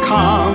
come. 0.07 0.46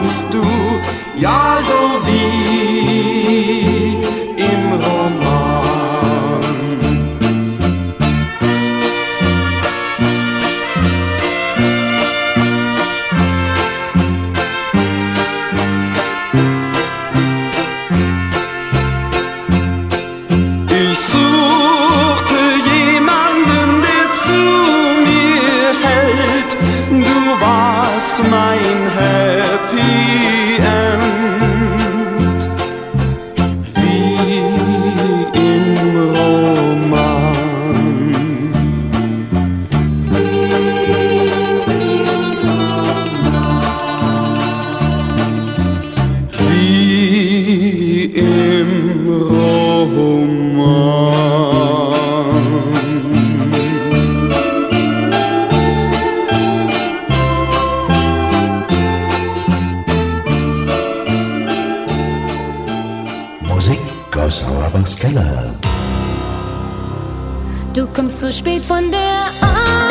Du 67.73 67.88
kommst 67.88 68.19
zu 68.19 68.31
spät 68.34 68.61
von 68.64 68.91
der 68.91 68.99
Arbeit. 68.99 69.90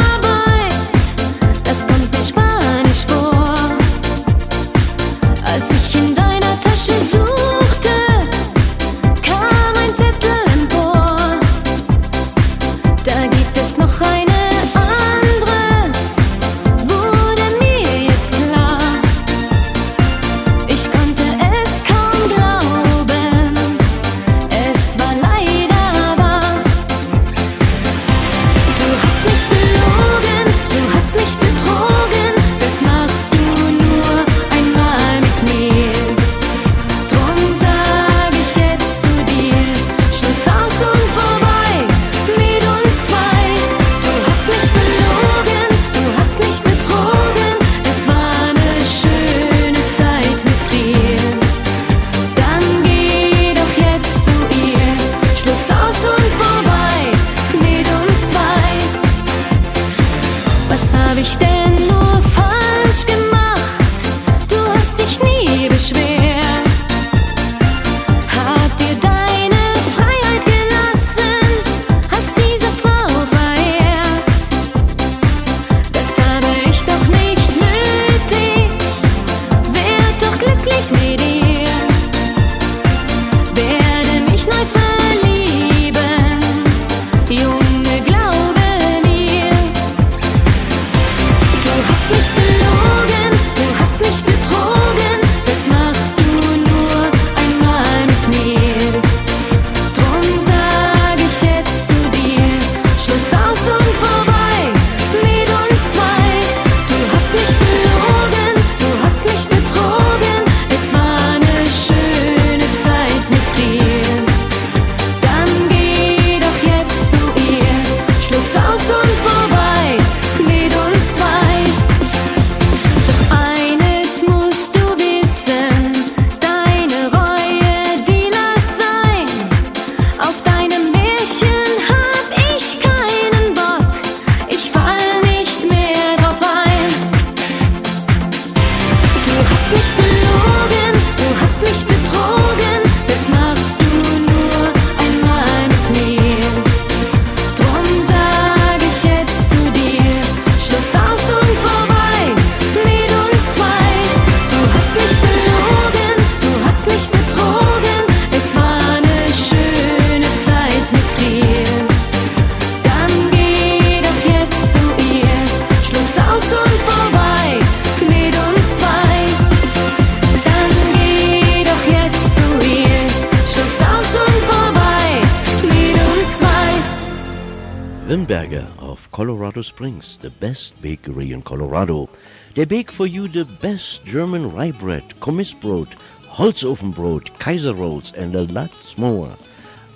Bake 182.70 182.92
for 182.92 183.08
you 183.08 183.26
the 183.26 183.44
best 183.60 184.04
German 184.04 184.48
rye 184.52 184.70
bread, 184.70 185.02
Kommissbrot, 185.18 185.88
Holzofenbrot, 186.36 187.36
Kaiser 187.40 187.74
rolls, 187.74 188.12
and 188.12 188.36
a 188.36 188.42
lot 188.42 188.70
more. 188.96 189.32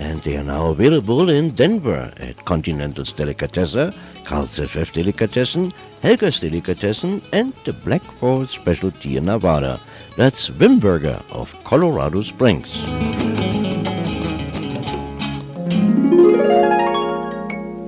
And 0.01 0.21
they 0.23 0.37
are 0.37 0.43
now 0.43 0.71
available 0.71 1.31
in 1.31 1.51
Denver 1.51 2.13
at 2.17 2.45
Continental's 2.45 3.13
Delicatessen, 3.13 3.95
Carl's 4.25 4.59
FF 4.59 4.93
Delicatessen, 4.93 5.73
Helga's 6.03 6.41
Delicatessen, 6.41 7.23
and 7.33 7.53
the 7.65 7.73
Black 7.73 8.03
Forest 8.03 8.55
Specialty 8.55 9.19
in 9.19 9.27
Nevada. 9.27 9.79
That's 10.17 10.51
Wimberger 10.51 11.23
of 11.31 11.55
Colorado 11.63 12.25
Springs. 12.25 12.75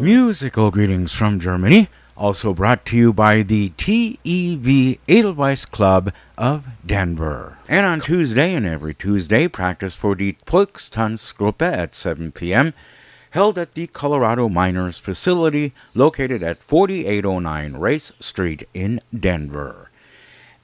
Musical 0.01 0.71
greetings 0.71 1.13
from 1.13 1.41
Germany, 1.41 1.89
also 2.16 2.55
brought 2.55 2.84
to 2.86 2.97
you 2.97 3.12
by 3.12 3.43
the 3.43 3.70
TEV 3.76 4.98
Edelweiss 5.09 5.66
Club 5.66 6.12
of 6.38 6.64
Denver. 6.84 7.59
And 7.68 7.84
on 7.84 8.01
Tuesday 8.01 8.55
and 8.55 8.66
every 8.66 8.94
Tuesday, 8.94 9.48
practice 9.48 9.94
for 9.94 10.14
the 10.14 10.36
Volkstanzgruppe 10.47 11.62
at 11.62 11.94
7 11.94 12.32
p.m., 12.32 12.72
held 13.30 13.59
at 13.59 13.74
the 13.74 13.86
Colorado 13.88 14.48
Miners 14.48 14.98
facility 14.98 15.74
located 15.94 16.43
at 16.43 16.62
4809 16.62 17.74
Race 17.74 18.12
Street 18.18 18.66
in 18.72 19.01
Denver. 19.18 19.90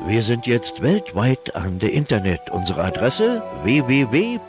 Wir 0.02 0.22
sind 0.22 0.46
jetzt 0.48 0.82
weltweit 0.82 1.56
an 1.56 1.80
der 1.80 1.94
Internet. 1.94 2.50
Unsere 2.52 2.84
Adresse 2.84 3.42
www.grtvd.com. 3.64 4.44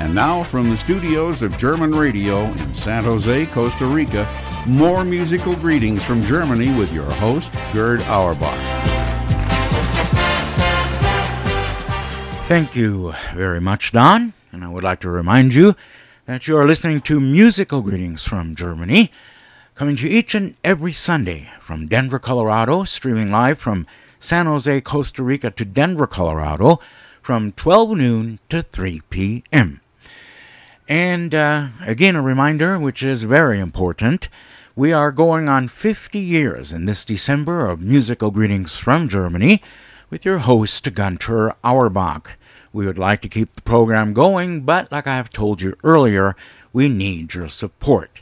And 0.00 0.12
now 0.14 0.42
from 0.42 0.70
the 0.70 0.76
studios 0.76 1.40
of 1.42 1.56
German 1.56 1.92
Radio 1.92 2.46
in 2.46 2.74
San 2.74 3.04
Jose, 3.04 3.46
Costa 3.46 3.86
Rica, 3.86 4.26
more 4.66 5.04
musical 5.04 5.54
greetings 5.54 6.02
from 6.02 6.20
Germany 6.22 6.76
with 6.76 6.92
your 6.92 7.10
host, 7.20 7.52
Gerd 7.72 8.00
Auerbach. 8.08 8.58
Thank 12.48 12.74
you 12.74 13.14
very 13.34 13.60
much, 13.60 13.92
Don. 13.92 14.32
And 14.52 14.64
I 14.64 14.68
would 14.68 14.84
like 14.84 15.00
to 15.00 15.10
remind 15.10 15.54
you 15.54 15.76
that 16.26 16.48
you 16.48 16.56
are 16.56 16.66
listening 16.66 17.02
to 17.02 17.20
Musical 17.20 17.82
Greetings 17.82 18.22
from 18.22 18.54
Germany, 18.54 19.12
coming 19.74 19.94
to 19.96 20.08
each 20.08 20.34
and 20.34 20.54
every 20.64 20.92
Sunday 20.92 21.50
from 21.60 21.86
Denver, 21.86 22.18
Colorado, 22.18 22.84
streaming 22.84 23.30
live 23.30 23.58
from 23.58 23.86
San 24.20 24.46
Jose, 24.46 24.80
Costa 24.80 25.22
Rica 25.22 25.50
to 25.50 25.66
Denver, 25.66 26.06
Colorado, 26.06 26.80
from 27.20 27.52
12 27.52 27.98
noon 27.98 28.38
to 28.48 28.62
3 28.62 29.02
p.m. 29.10 29.82
And 30.88 31.34
uh, 31.34 31.68
again, 31.82 32.16
a 32.16 32.22
reminder, 32.22 32.78
which 32.78 33.02
is 33.02 33.24
very 33.24 33.60
important. 33.60 34.30
We 34.74 34.94
are 34.94 35.12
going 35.12 35.46
on 35.46 35.68
50 35.68 36.18
years 36.18 36.72
in 36.72 36.86
this 36.86 37.04
December 37.04 37.68
of 37.68 37.82
Musical 37.82 38.30
Greetings 38.30 38.78
from 38.78 39.10
Germany 39.10 39.62
with 40.08 40.24
your 40.24 40.38
host, 40.38 40.94
Gunter 40.94 41.54
Auerbach. 41.62 42.38
We 42.74 42.86
would 42.86 42.98
like 42.98 43.22
to 43.22 43.28
keep 43.28 43.54
the 43.54 43.62
program 43.62 44.14
going, 44.14 44.62
but 44.62 44.90
like 44.90 45.06
I 45.06 45.14
have 45.14 45.32
told 45.32 45.62
you 45.62 45.76
earlier, 45.84 46.34
we 46.72 46.88
need 46.88 47.32
your 47.32 47.46
support. 47.46 48.20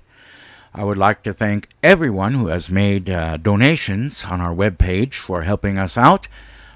I 0.75 0.85
would 0.85 0.99
like 0.99 1.23
to 1.23 1.33
thank 1.33 1.71
everyone 1.83 2.35
who 2.35 2.49
has 2.49 2.69
made 2.69 3.09
uh, 3.09 3.39
donations 3.39 4.27
on 4.27 4.43
our 4.43 4.55
webpage 4.55 5.15
for 5.15 5.45
helping 5.45 5.79
us 5.79 5.97
out, 5.97 6.29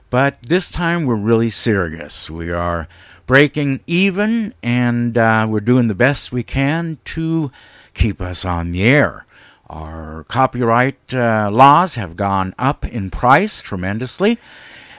but 0.08 0.42
this 0.42 0.70
time 0.70 1.04
we're 1.04 1.16
really 1.16 1.50
serious. 1.50 2.30
We 2.30 2.50
are 2.50 2.88
breaking 3.26 3.80
even, 3.86 4.54
and 4.62 5.18
uh, 5.18 5.46
we're 5.46 5.60
doing 5.60 5.88
the 5.88 5.94
best 5.94 6.32
we 6.32 6.42
can 6.42 6.96
to 7.04 7.52
keep 7.92 8.22
us 8.22 8.46
on 8.46 8.72
the 8.72 8.84
air. 8.84 9.26
Our 9.68 10.24
copyright 10.28 11.12
uh, 11.12 11.50
laws 11.52 11.96
have 11.96 12.16
gone 12.16 12.54
up 12.58 12.86
in 12.86 13.10
price 13.10 13.60
tremendously. 13.60 14.38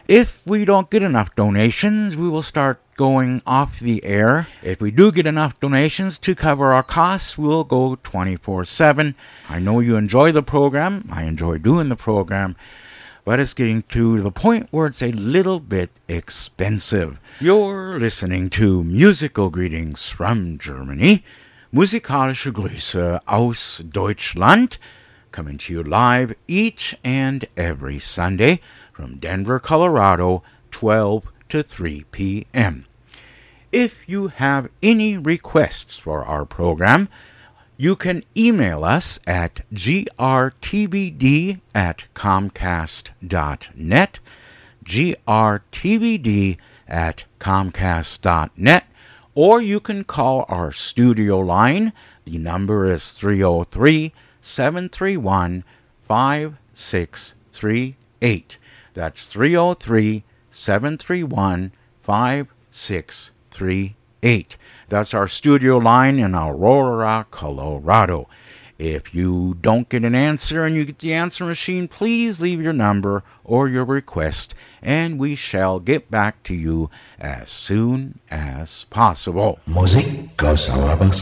If 0.08 0.42
we 0.46 0.64
don't 0.64 0.90
get 0.90 1.04
enough 1.04 1.36
donations, 1.36 2.16
we 2.16 2.30
will 2.30 2.42
start 2.42 2.80
going 2.96 3.42
off 3.46 3.82
the 3.82 4.02
air. 4.06 4.48
If 4.64 4.80
we 4.80 4.90
do 4.90 5.12
get 5.12 5.28
enough 5.28 5.60
donations 5.60 6.18
to 6.20 6.34
cover 6.34 6.72
our 6.72 6.82
costs, 6.82 7.38
we'll 7.38 7.66
go 7.66 7.96
24 7.96 8.64
7. 8.64 9.16
I 9.50 9.60
know 9.60 9.82
you 9.82 9.98
enjoy 9.98 10.32
the 10.32 10.42
program, 10.42 11.10
I 11.12 11.24
enjoy 11.24 11.58
doing 11.58 11.90
the 11.90 11.98
program, 11.98 12.56
but 13.26 13.42
it's 13.42 13.54
getting 13.54 13.82
to 13.90 14.22
the 14.22 14.32
point 14.32 14.70
where 14.72 14.88
it's 14.88 15.04
a 15.04 15.12
little 15.12 15.60
bit 15.60 15.90
expensive. 16.08 17.20
You're 17.42 18.00
listening 18.00 18.50
to 18.52 18.86
Musical 18.86 19.50
Greetings 19.50 20.08
from 20.08 20.58
Germany. 20.58 21.26
Musikalische 21.74 22.54
Grüße 22.54 23.20
aus 23.28 23.80
Deutschland, 23.80 24.78
coming 25.34 25.58
to 25.58 25.74
you 25.74 25.84
live 25.84 26.34
each 26.48 26.96
and 27.04 27.46
every 27.58 28.00
Sunday 28.00 28.62
from 28.98 29.20
Denver, 29.20 29.60
Colorado, 29.60 30.42
12 30.72 31.32
to 31.50 31.62
3 31.62 32.06
p.m. 32.12 32.88
If 33.72 34.10
you 34.10 34.30
have 34.30 34.72
any 34.82 35.20
requests 35.20 36.00
for 36.00 36.26
our 36.26 36.46
program, 36.46 37.08
you 37.78 37.96
can 37.96 38.24
email 38.36 38.84
us 38.84 39.20
at 39.28 39.62
grtbd 39.72 41.60
at 41.76 42.06
comcast.net, 42.16 44.20
grtbd 44.84 46.58
at 46.88 47.26
comcast.net, 47.40 48.86
or 49.36 49.62
you 49.62 49.80
can 49.80 50.04
call 50.06 50.46
our 50.50 50.72
studio 50.72 51.38
line. 51.38 51.94
The 52.26 52.40
number 52.40 52.90
is 52.90 53.14
303 53.14 54.12
731 54.42 55.64
5638. 56.08 58.58
That's 58.98 59.28
303 59.28 60.24
731 60.50 61.72
5638. 62.02 64.58
That's 64.90 65.14
our 65.14 65.28
studio 65.28 65.78
line 65.78 66.18
in 66.18 66.34
Aurora, 66.34 67.28
Colorado. 67.30 68.28
If 68.80 69.14
you 69.14 69.56
don't 69.62 69.88
get 69.88 70.04
an 70.04 70.16
answer 70.16 70.66
and 70.66 70.76
you 70.76 70.86
get 70.86 70.98
the 70.98 71.14
answer 71.14 71.46
machine, 71.46 71.88
please 71.88 72.42
leave 72.42 72.60
your 72.60 72.74
number 72.74 73.24
or 73.44 73.70
your 73.70 73.86
request, 73.86 74.56
and 74.82 75.20
we 75.20 75.36
shall 75.36 75.80
get 75.80 76.10
back 76.10 76.42
to 76.46 76.56
you 76.56 76.90
as 77.20 77.52
soon 77.52 78.18
as 78.32 78.86
possible. 78.86 79.60
Musik 79.68 80.44
aus 80.44 80.68
Auerbachs 80.68 81.22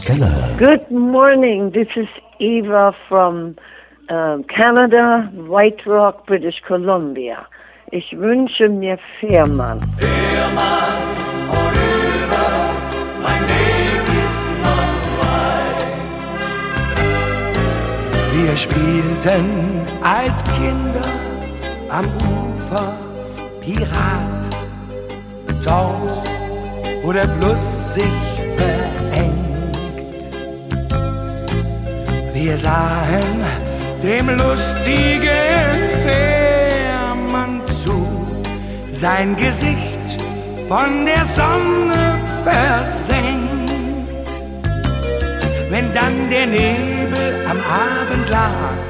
Good 0.56 0.90
morning. 0.90 1.72
This 1.72 1.88
is 1.94 2.08
Eva 2.38 2.96
from 3.06 3.58
um, 4.08 4.44
Canada, 4.44 5.30
White 5.34 5.84
Rock, 5.84 6.26
British 6.26 6.62
Columbia. 6.66 7.46
Ich 7.92 8.18
wünsche 8.18 8.68
mir 8.68 8.98
Fährmann. 9.20 9.80
Wir 18.32 18.56
spielten 18.56 19.82
als 20.02 20.42
Kinder 20.56 21.08
am 21.88 22.04
Ufer 22.06 22.92
Pirat. 23.60 24.42
Dort, 25.64 26.28
wo 27.02 27.12
der 27.12 27.28
Fluss 27.28 27.94
sich 27.94 28.04
verengt. 28.56 29.76
Wir 32.34 32.56
sahen 32.56 33.44
dem 34.02 34.28
lustigen 34.30 35.85
sein 38.96 39.36
Gesicht 39.36 40.22
von 40.68 41.04
der 41.04 41.24
Sonne 41.26 42.18
versenkt. 42.44 44.30
Wenn 45.68 45.92
dann 45.92 46.30
der 46.30 46.46
Nebel 46.46 47.34
am 47.50 47.58
Abend 47.58 48.28
lag, 48.30 48.86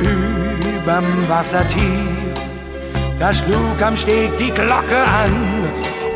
überm 0.00 1.28
Wasser 1.28 1.68
tief. 1.68 2.38
Da 3.18 3.32
schlug 3.32 3.82
am 3.84 3.96
Steg 3.96 4.30
die 4.38 4.50
Glocke 4.50 5.00
an 5.22 5.34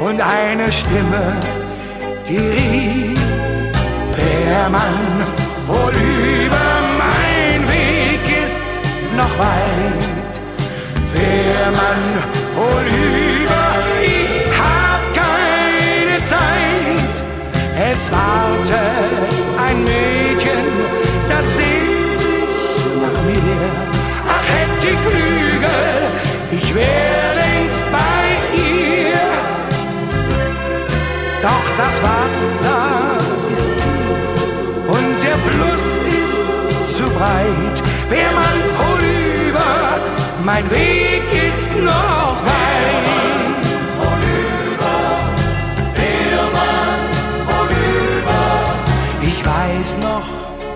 und 0.01 0.21
eine 0.21 0.71
Stimme, 0.71 1.25
die 2.29 2.39
rief, 2.39 3.21
der 4.17 4.69
Mann 4.69 5.01
wohl 5.67 5.97
über 6.47 6.69
mein 7.03 7.61
Weg 7.69 8.23
ist 8.45 8.83
noch 9.17 9.39
weit. 9.39 10.09
Wer 11.15 11.73
man 11.73 12.38
wohl 12.59 12.87
über, 12.87 13.67
ich 14.03 14.47
hab 14.63 15.03
keine 15.23 16.19
Zeit. 16.25 17.17
Es 17.91 18.01
wartet 18.11 19.35
ein 19.67 19.79
Mädchen, 19.85 20.67
das 21.29 21.45
sehnt 21.57 22.19
sich 22.19 22.95
nach 23.05 23.19
mir. 23.29 23.63
Ach, 24.37 24.47
hätte 24.55 24.87
ich 24.95 25.01
Flügel, 25.07 25.95
ich 26.59 26.75
wär 26.75 27.25
längst 27.43 27.85
bei 27.99 28.23
ihr. 28.71 29.27
Doch 31.43 31.67
das 31.83 31.95
Wasser 32.07 32.83
ist 33.55 33.71
tief 33.83 34.19
und 34.97 35.15
der 35.27 35.39
Fluss 35.47 35.87
ist 36.23 36.97
zu 36.97 37.05
breit. 37.05 37.77
Wer 38.09 38.31
man 38.33 38.57
vorüber, 38.81 40.01
mein 40.45 40.71
Weg 40.71 41.23
ist 41.49 41.71
noch 41.77 42.37
weit. 42.45 43.09
Ich 49.23 49.45
weiß 49.45 49.97
noch, 50.03 50.27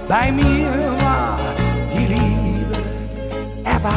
bei 0.09 0.33
mir 0.33 0.69
war 1.01 1.39
die 1.95 2.07
Liebe 2.15 2.77
erwacht. 3.65 3.95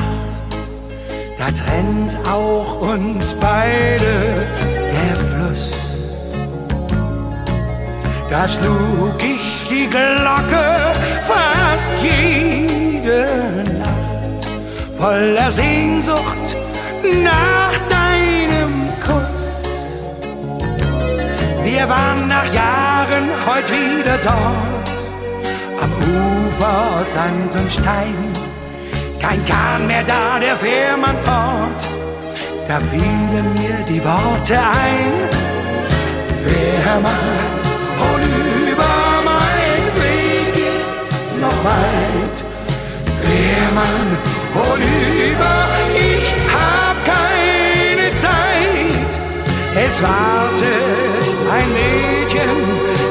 Da 1.38 1.46
trennt 1.52 2.18
auch 2.28 2.82
uns 2.82 3.34
beide 3.36 4.48
der 4.96 5.16
Fluss. 5.16 5.72
Da 8.30 8.48
schlug 8.48 9.20
ich 9.20 9.68
die 9.70 9.88
Glocke 9.88 10.94
fast 11.28 11.88
jede 12.02 13.64
Nacht, 13.64 13.75
voller 15.06 15.52
Sehnsucht 15.52 16.50
nach 17.32 17.76
deinem 17.98 18.74
Kuss. 19.06 19.44
Wir 21.64 21.88
waren 21.88 22.28
nach 22.28 22.48
Jahren 22.62 23.26
heut 23.46 23.70
wieder 23.80 24.18
dort, 24.30 24.88
am 25.84 25.92
Ufer 26.16 27.06
Sand 27.14 27.52
und 27.60 27.72
Stein. 27.72 28.20
Kein 29.20 29.46
Kahn 29.46 29.86
mehr 29.86 30.04
da, 30.14 30.40
der 30.40 30.56
Fährmann 30.56 31.18
fort. 31.24 31.84
Da 32.68 32.80
fielen 32.92 33.48
mir 33.62 33.78
die 33.88 34.04
Worte 34.04 34.58
ein. 34.88 35.14
Fährmann, 36.46 37.36
vorüber, 38.00 38.96
mein 39.32 39.84
Weg 40.02 40.56
ist 40.74 40.94
noch 41.44 41.60
weit. 41.72 42.38
Fährmann, 43.22 44.45
vorüber, 44.56 45.58
ich 46.12 46.28
hab 46.58 46.96
keine 47.14 48.08
Zeit. 48.16 49.14
Es 49.86 50.02
wartet 50.02 51.26
ein 51.56 51.70
Mädchen, 51.80 52.56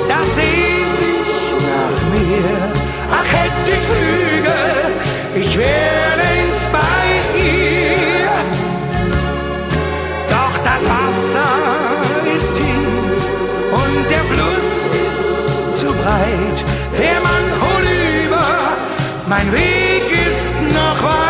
das 0.09 0.27
sehnt 0.35 0.97
sich 0.97 1.45
nach 1.71 2.01
mir. 2.15 2.55
Ach, 3.19 3.29
hätte 3.39 3.71
ich 3.79 3.85
Flügel, 3.91 4.77
ich 5.43 5.59
wär 5.59 6.09
längst 6.25 6.66
bei 6.73 7.05
ihr. 7.53 8.31
Doch 10.35 10.57
das 10.69 10.83
Wasser 10.95 11.53
ist 12.37 12.55
tief 12.55 13.21
und 13.83 14.01
der 14.15 14.25
Fluss 14.33 14.71
ist 15.09 15.81
zu 15.81 15.87
breit. 15.87 16.59
Wer 16.97 17.19
man 17.29 17.45
vorüber, 17.65 18.49
mein 19.29 19.53
Weg 19.53 20.05
ist 20.29 20.53
noch 20.73 21.03
weit. 21.03 21.23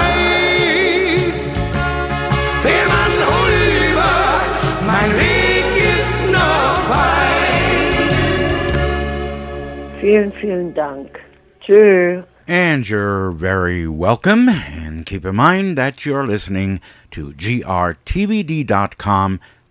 Vielen, 10.04 10.32
vielen 10.32 10.74
Dank. 10.74 11.18
Tschö. 11.62 12.24
And 12.46 12.86
you're 12.86 13.30
very 13.30 13.88
welcome. 13.88 14.50
And 14.50 15.06
keep 15.06 15.24
in 15.24 15.34
mind 15.34 15.78
that 15.78 16.04
you're 16.04 16.26
listening 16.26 16.82
to 17.12 17.30
grtvd.com 17.32 17.80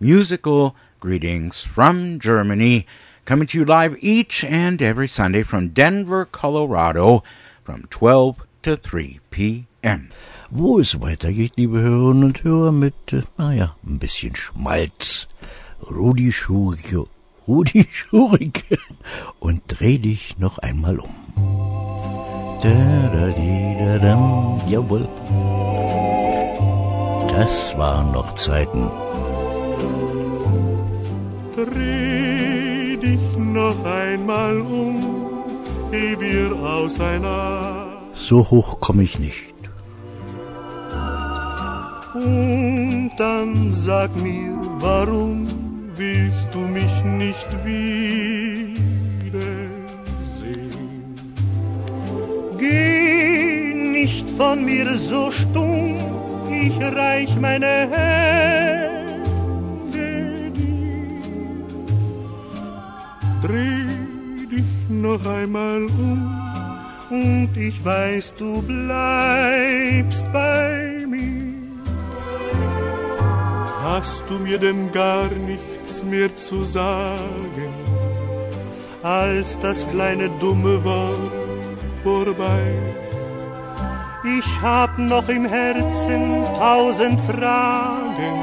musical 0.00 0.74
greetings 0.98 1.62
from 1.62 2.18
Germany, 2.18 2.84
coming 3.24 3.46
to 3.46 3.58
you 3.58 3.64
live 3.64 3.96
each 4.00 4.42
and 4.42 4.82
every 4.82 5.06
Sunday 5.06 5.44
from 5.44 5.68
Denver, 5.68 6.24
Colorado, 6.24 7.22
from 7.62 7.84
12 7.90 8.38
to 8.64 8.76
3 8.76 9.20
p.m. 9.30 10.10
Wo 10.50 10.80
es 10.80 11.00
weitergeht, 11.00 11.52
liebe 11.56 11.80
Hörerinnen 11.80 12.24
und 12.24 12.42
Hörer, 12.42 12.72
mit, 12.72 13.12
äh, 13.12 13.22
naja, 13.38 13.76
ein 13.86 14.00
bisschen 14.00 14.34
Schmalz. 14.34 15.28
Rudi 15.88 16.32
Schurike, 16.32 17.06
Rudi 17.46 17.86
Schurike. 17.90 18.78
Und 19.38 19.62
dreh 19.68 19.98
dich 19.98 20.38
noch 20.38 20.58
einmal 20.58 20.98
um. 20.98 21.10
Da, 22.62 22.70
da, 23.12 23.26
di, 23.28 23.76
da, 23.78 23.98
dam, 23.98 24.60
jawohl. 24.68 25.06
Das 27.28 27.76
waren 27.76 28.12
noch 28.12 28.32
Zeiten. 28.34 28.88
Dreh 31.56 32.96
dich 32.96 33.36
noch 33.36 33.84
einmal 33.84 34.60
um, 34.60 35.44
ehe 35.92 36.18
wir 36.18 36.56
auseinander. 36.56 37.86
So 38.14 38.48
hoch 38.50 38.80
komme 38.80 39.02
ich 39.02 39.18
nicht. 39.18 39.54
Und 42.14 43.10
dann 43.18 43.72
sag 43.72 44.14
mir, 44.16 44.56
warum 44.78 45.63
willst 45.96 46.48
du 46.52 46.60
mich 46.60 47.04
nicht 47.04 47.48
wiedersehen? 47.64 48.84
Geh 52.58 53.74
nicht 53.74 54.28
von 54.30 54.64
mir 54.64 54.94
so 54.94 55.30
stumm, 55.30 55.96
ich 56.50 56.80
reich 56.82 57.36
meine 57.40 57.88
Hände 57.94 59.20
dir. 60.50 61.18
Dreh 63.42 64.46
dich 64.50 64.72
noch 64.88 65.24
einmal 65.26 65.84
um 65.84 66.34
und 67.10 67.50
ich 67.56 67.84
weiß, 67.84 68.34
du 68.36 68.62
bleibst 68.62 70.24
bei 70.32 71.04
mir. 71.06 71.44
Hast 73.82 74.24
du 74.28 74.38
mir 74.38 74.58
denn 74.58 74.90
gar 74.92 75.28
nichts 75.28 75.73
mehr 76.04 76.34
zu 76.36 76.64
sagen, 76.64 77.72
als 79.02 79.58
das 79.58 79.86
kleine 79.90 80.30
dumme 80.40 80.82
Wort 80.84 81.32
vorbei? 82.02 82.72
Ich 84.24 84.62
hab 84.62 84.98
noch 84.98 85.28
im 85.28 85.44
Herzen 85.44 86.44
tausend 86.58 87.20
Fragen, 87.20 88.36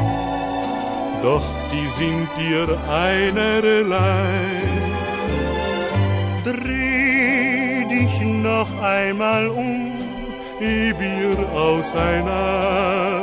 doch 1.24 1.44
die 1.72 1.88
sind 1.88 2.28
dir 2.38 2.78
einerlei. 2.88 4.62
Dreh 6.44 7.86
dich 7.90 8.22
noch 8.22 8.72
einmal 8.82 9.48
um, 9.48 9.92
ehe 10.60 10.94
wir 11.00 11.50
auseinander 11.52 13.21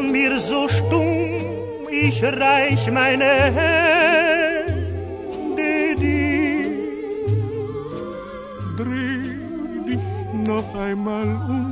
von 0.00 0.12
mir 0.12 0.38
so 0.38 0.66
stumm, 0.68 1.30
ich 1.90 2.22
reich 2.22 2.90
meine 2.90 3.32
Hände 3.58 4.74
dir. 6.02 6.70
Dreh 8.78 9.22
dich 9.86 10.06
noch 10.46 10.74
einmal 10.74 11.28
um 11.54 11.64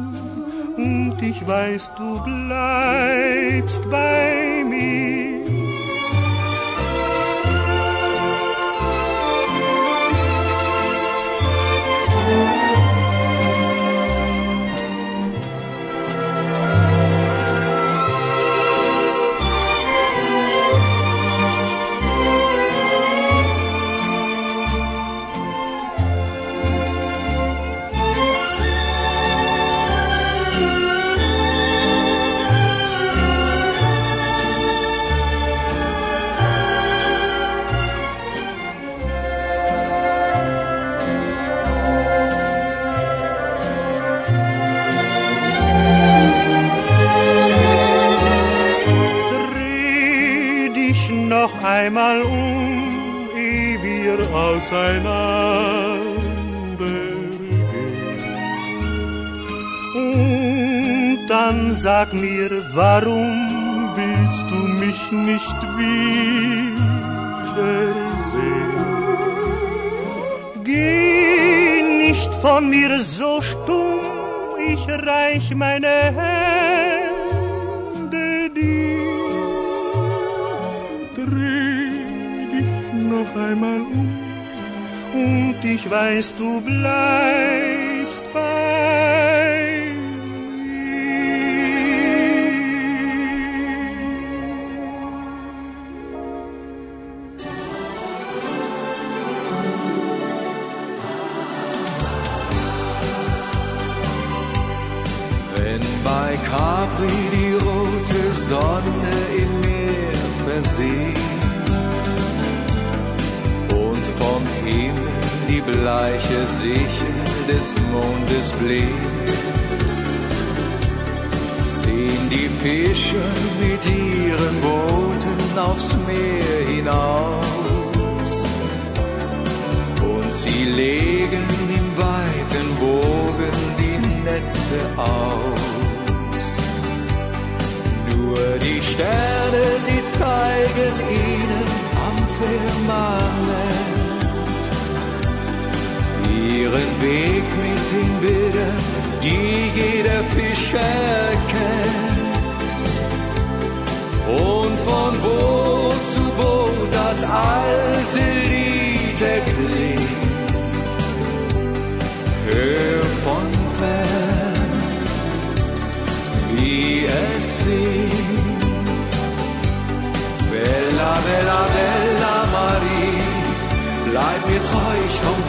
und 0.77 1.17
ich 1.23 1.47
weiß, 1.47 1.91
du 1.97 2.09
bleibst 2.25 3.89
bei 3.91 4.63
mir. 4.73 5.28
einmal 51.79 52.19
um, 52.23 53.29
ehe 53.37 53.77
wir 53.83 54.19
auseinandergehen. 54.47 56.29
Und 59.95 61.19
dann 61.29 61.73
sag 61.73 62.09
mir, 62.13 62.51
warum 62.75 63.31
willst 63.99 64.47
du 64.51 64.61
mich 64.83 65.01
nicht 65.31 65.59
wiedersehen? 65.81 66.79
Geh 70.65 71.83
nicht 72.07 72.33
von 72.45 72.63
mir 72.75 73.01
so 73.01 73.41
stumm, 73.51 74.01
ich 74.73 74.83
reich 75.11 75.47
meine 75.55 75.95
Hände 76.19 76.38
einmal 83.39 83.81
um. 83.81 84.19
Und 85.15 85.65
ich 85.65 85.89
weiß, 85.89 86.35
du 86.37 86.61
bleibst 86.61 87.78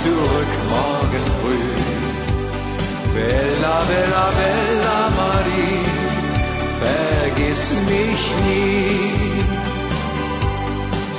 zurück 0.03 0.53
morgen 0.76 1.26
früh. 1.39 1.71
Bella, 3.15 3.77
bella, 3.91 4.26
bella 4.39 4.99
Marie, 5.21 5.84
vergiss 6.84 7.65
mich 7.93 8.23
nie. 8.47 9.09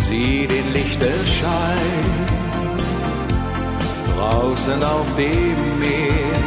Sieh 0.04 0.46
den 0.46 0.66
Lichterschein 0.72 2.30
draußen 4.16 4.82
auf 4.82 5.06
dem 5.16 5.58
Meer. 5.78 6.40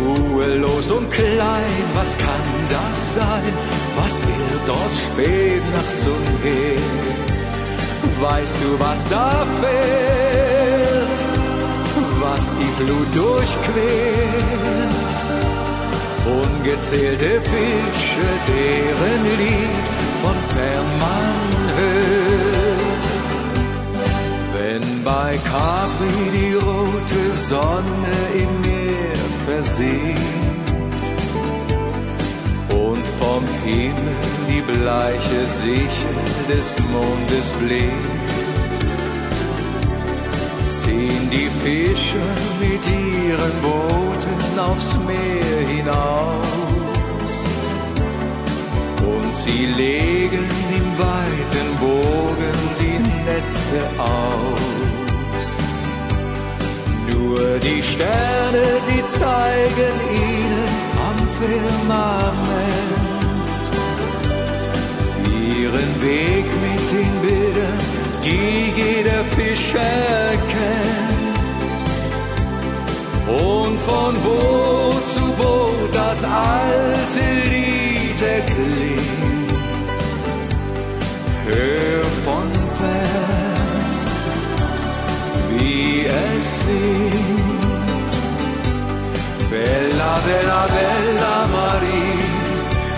Ruhelos 0.00 0.90
und 0.90 1.10
klein, 1.10 1.84
was 1.94 2.10
kann 2.24 2.48
das 2.76 2.98
sein? 3.14 3.52
Was 3.96 4.14
irrt 4.22 4.64
dort 4.66 4.94
spät 5.04 5.62
nachts 5.74 6.06
umher? 6.06 6.78
Weißt 8.20 8.54
du, 8.62 8.80
was 8.80 9.08
da 9.10 9.46
fährt? 9.60 10.07
Was 12.38 12.54
die 12.54 12.72
Flut 12.78 13.10
durchquert? 13.14 15.08
Ungezählte 16.42 17.40
Fische, 17.40 18.28
deren 18.46 19.22
Lied 19.38 19.86
von 20.22 20.38
fern 20.54 20.90
man 21.04 21.36
hört. 21.80 23.10
Wenn 24.54 24.84
bei 25.04 25.30
Capri 25.50 26.20
die 26.38 26.54
rote 26.54 27.22
Sonne 27.34 28.16
im 28.42 28.52
Meer 28.60 29.24
versinkt 29.44 30.68
und 32.70 33.04
vom 33.20 33.44
Himmel 33.64 34.16
die 34.48 34.62
bleiche 34.72 35.40
Sichel 35.46 36.16
des 36.48 36.76
Mondes 36.92 37.52
blinkt, 37.58 38.17
die 41.30 41.48
Fischer 41.62 42.30
mit 42.60 42.84
ihren 42.86 43.54
Booten 43.62 44.58
aufs 44.58 44.96
Meer 45.06 45.68
hinaus 45.68 47.32
und 49.02 49.36
sie 49.36 49.66
legen 49.66 50.48
im 50.78 50.88
weiten 50.98 51.68
Bogen 51.80 52.58
die 52.80 52.98
Netze 53.28 53.80
aus. 53.98 55.46
Nur 57.10 57.58
die 57.58 57.82
Sterne, 57.82 58.64
sie 58.86 59.02
zeigen 59.18 59.94
ihnen 60.10 60.68
am 61.08 61.18
Firmament 61.38 63.08
ihren 65.58 66.02
Weg 66.02 66.46
mit 66.66 66.84
den 66.92 67.12
Bildern, 67.22 67.78
die 68.24 68.72
jeder 68.80 69.24
Fischer 69.36 70.07
bella, 90.74 91.36
Marie, 91.56 92.18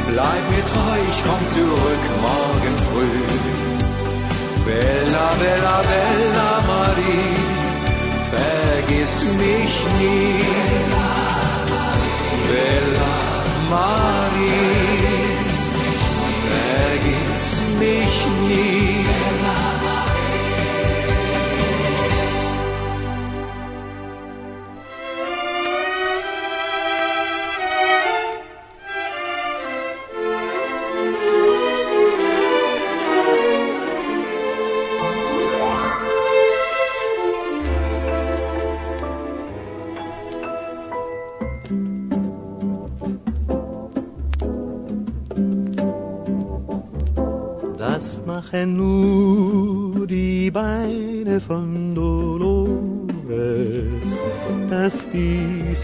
bleib 0.09 0.45
mir 0.51 0.65
treu, 0.73 0.99
ich 1.11 1.21
komm 1.27 1.43
zurück 1.57 2.05
morgen 2.29 2.75
früh. 2.89 3.23
Bella, 4.65 5.27
bella, 5.43 5.77
bella 5.93 6.51
Marie, 6.73 7.35
vergiss 8.35 9.15
mich 9.45 9.75
nie. 10.01 10.45
Bella 12.53 13.17
Marie, 13.71 15.11
vergiss 16.49 17.49
mich 17.79 18.17
nie. 18.49 18.80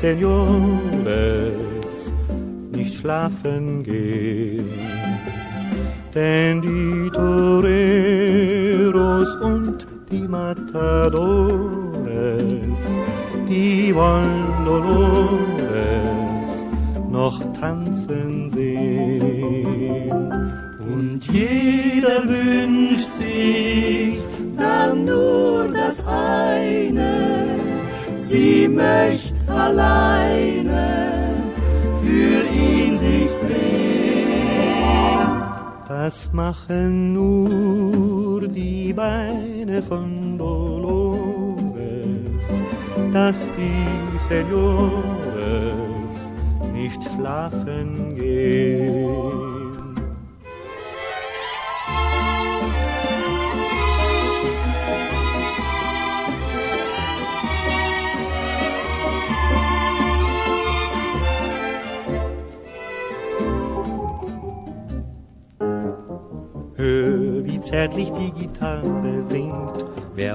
Senores 0.06 2.12
nicht 2.70 2.94
schlafen 2.94 3.82
gehen. 3.82 4.70
Denn 6.14 6.62
die 6.62 7.10
Toreros 7.10 7.66
und 9.42 9.84
die 10.08 10.28
Matadores, 10.28 11.42
die 13.48 13.92
wollen 13.92 14.64
Dolores 14.64 16.66
noch 17.10 17.42
tanzen 17.54 18.48
sehen. 18.50 18.65
Machen 36.32 37.12
nur 37.14 38.46
die 38.48 38.92
Beine 38.92 39.82
von 39.82 40.36
Dolores, 40.36 41.24
dass 43.12 43.50
die 43.56 44.18
Senores 44.28 45.15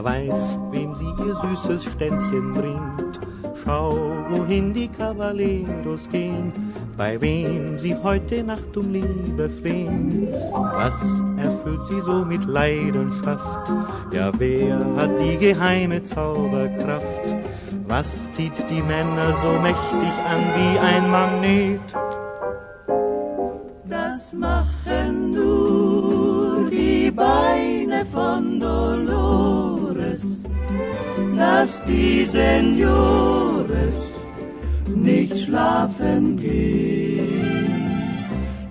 Weiß, 0.03 0.57
wem 0.72 0.95
sie 0.95 1.06
ihr 1.06 1.36
süßes 1.36 1.84
Ständchen 1.86 2.53
bringt. 2.53 3.19
Schau, 3.64 3.95
wohin 4.30 4.73
die 4.73 4.88
Cavalleros 4.88 6.10
gehen, 6.10 6.52
bei 6.98 7.22
wem 7.22 7.78
sie 7.78 7.95
heute 7.95 8.44
Nacht 8.44 8.76
um 8.76 8.91
Liebe 8.91 9.48
flehen. 9.61 10.28
Was 10.52 10.95
erfüllt 11.38 11.84
sie 11.84 12.02
so 12.02 12.26
mit 12.26 12.44
Leidenschaft? 12.45 13.72
Ja, 14.11 14.32
wer 14.40 14.80
hat 14.95 15.11
die 15.19 15.38
geheime 15.38 16.03
Zauberkraft? 16.03 17.36
Was 17.88 18.32
zieht 18.32 18.57
die 18.69 18.82
Männer 18.82 19.36
so 19.44 19.60
mächtig 19.60 20.14
an 20.26 20.41
wie 20.56 20.80
ein 20.80 21.11
Magnet? 21.11 22.01
Die 31.91 32.26
Senores 32.26 33.97
nicht 34.88 35.38
schlafen 35.38 36.38
gehen. 36.38 37.27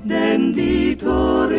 Denn 0.05 0.53
die 0.53 0.97
Toreros 0.97 1.57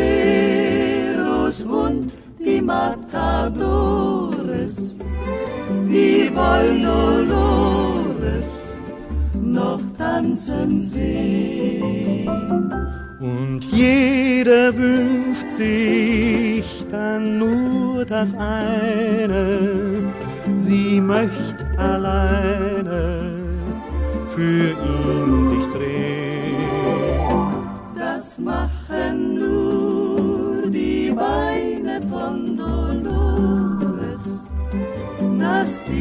und 1.63 2.11
die 2.39 2.61
Matadores, 2.61 3.95
die 5.87 6.29
wollen 6.35 6.83
Dolores 6.83 8.49
noch 9.41 9.81
tanzen 9.97 10.81
sehen. 10.81 12.29
Und 13.19 13.61
jeder 13.71 14.75
wünscht 14.75 15.49
sich 15.55 16.85
dann 16.89 17.37
nur 17.37 18.03
das 18.05 18.33
eine, 18.33 19.59
sie 20.59 20.99
möcht 20.99 21.50
alleine 21.81 23.01
für 24.33 24.69
ihn 24.91 25.31
sich 25.49 25.65
drehen. 25.73 26.61
Das 27.95 28.25
machen 28.39 29.15
nur 29.39 30.69
die 30.69 31.11
Beine 31.11 31.95
von 32.09 32.57
Dolores, 32.57 34.25
dass 35.39 35.71
die 35.89 36.00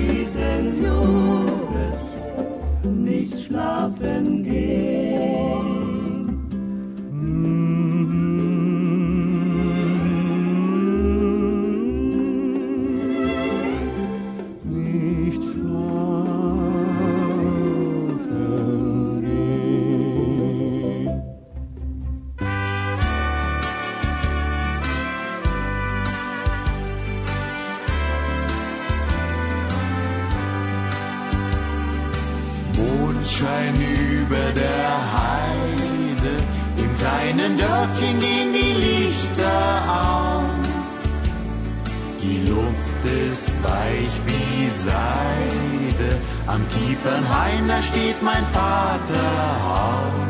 Seide, 44.88 46.10
am 46.46 46.62
Kiefernhain, 46.70 47.68
da 47.68 47.82
steht 47.82 48.22
mein 48.22 48.44
Vaterhaus. 48.56 50.20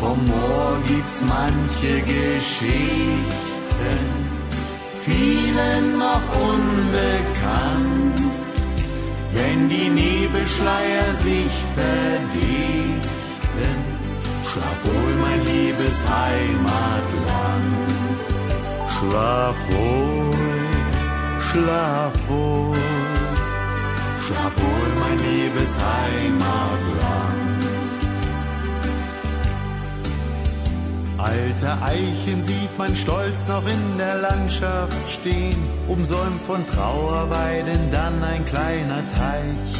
Vom 0.00 0.18
Moor 0.26 0.72
gibt's 0.86 1.20
manche 1.22 2.00
Geschichten, 2.02 3.18
vielen 5.04 5.98
noch 5.98 6.26
unbekannt. 6.52 8.18
Wenn 9.32 9.68
die 9.68 9.88
Nebelschleier 9.88 11.12
sich 11.14 11.54
verdichten, 11.74 13.08
schlaf 14.50 14.78
wohl, 14.84 15.14
mein 15.20 15.40
liebes 15.44 15.98
Heimatland. 16.08 17.88
Schlaf 18.94 19.56
wohl, 19.68 20.34
schlaf 21.40 22.14
wohl, 22.28 22.77
Schlaf 24.28 24.54
wohl, 24.60 24.90
mein 25.00 25.18
liebes 25.26 25.74
Heimatland. 25.90 27.64
Alte 31.16 31.70
Eichen 31.82 32.42
sieht 32.42 32.76
man 32.76 32.94
stolz 32.94 33.48
noch 33.48 33.66
in 33.66 33.96
der 33.96 34.16
Landschaft 34.16 35.08
stehen, 35.08 35.56
umsäumt 35.86 36.42
von 36.42 36.60
Trauerweiden 36.66 37.90
dann 37.90 38.22
ein 38.22 38.44
kleiner 38.44 39.02
Teich. 39.16 39.70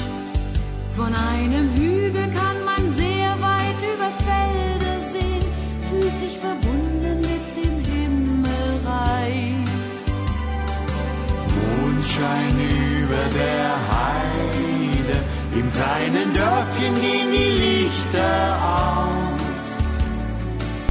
Von 0.97 1.13
einem 1.15 1.71
Hügel 1.75 2.31
kann 2.31 2.59
man 2.65 2.93
sehr 2.95 3.31
weit 3.51 3.81
über 3.93 4.11
Felder 4.27 4.97
sehen, 5.13 5.45
fühlt 5.91 6.17
sich 6.23 6.39
verbunden 6.39 7.21
mit 7.21 7.45
dem 7.61 7.77
Himmelreich. 7.93 9.53
Mondschein 11.55 12.78
über 13.09 13.25
der 13.35 13.71
Heide, 13.97 15.17
im 15.55 15.73
kleinen 15.73 16.35
Dörfchen 16.35 16.95
gehen 17.01 17.31
die 17.33 17.53
Lichter 17.65 18.57
aus. 18.77 19.97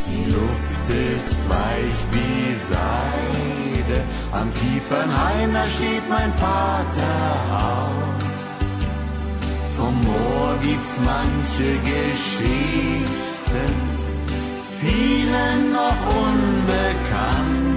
Die 0.10 0.26
Luft 0.32 0.88
ist 1.16 1.38
weich 1.48 2.00
wie 2.12 2.56
Seide, 2.56 4.00
am 4.32 4.52
Kiefernhain, 4.54 5.54
da 5.54 5.64
steht 5.66 6.10
mein 6.10 6.34
Vaterhaus. 6.34 7.94
Vom 9.78 9.94
Moor 10.04 10.58
gibt's 10.64 10.98
manche 11.06 11.70
Geschichten, 11.92 13.08
vielen 14.80 15.72
noch 15.72 16.02
unbekannt. 16.26 17.76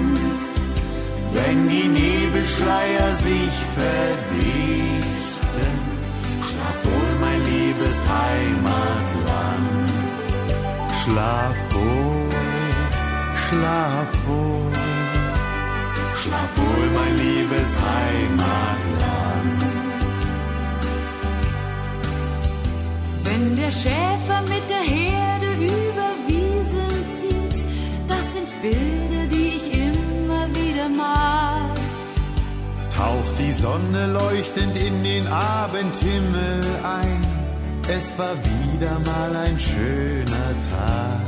Wenn 1.33 1.69
die 1.69 1.89
Nebelschleier 1.89 3.15
sich 3.15 3.55
verdichten, 3.79 5.11
schlaf 6.47 6.79
wohl, 6.85 7.13
mein 7.21 7.41
liebes 7.45 7.99
Heimatland. 8.19 9.91
Schlaf 11.03 11.57
wohl, 11.73 12.31
schlaf 13.45 14.11
wohl, 14.27 14.73
Schlaf 16.21 16.51
wohl, 16.57 16.87
mein 16.99 17.15
liebes 17.17 17.71
Heimatland. 17.89 19.61
Wenn 23.25 23.57
der 23.57 23.73
Schäfer 23.73 24.41
mit 24.43 24.69
der 24.69 24.85
Herde 24.97 25.51
über 25.55 26.09
Wiesen 26.27 26.93
zieht, 27.17 27.65
das 28.07 28.25
sind 28.35 28.51
Bilder, 28.61 29.00
Sonne 33.53 34.07
leuchtend 34.07 34.77
in 34.77 35.03
den 35.03 35.27
Abendhimmel 35.27 36.61
ein. 36.83 37.25
Es 37.89 38.13
war 38.19 38.35
wieder 38.45 38.99
mal 39.01 39.35
ein 39.45 39.59
schöner 39.59 40.51
Tag. 40.71 41.21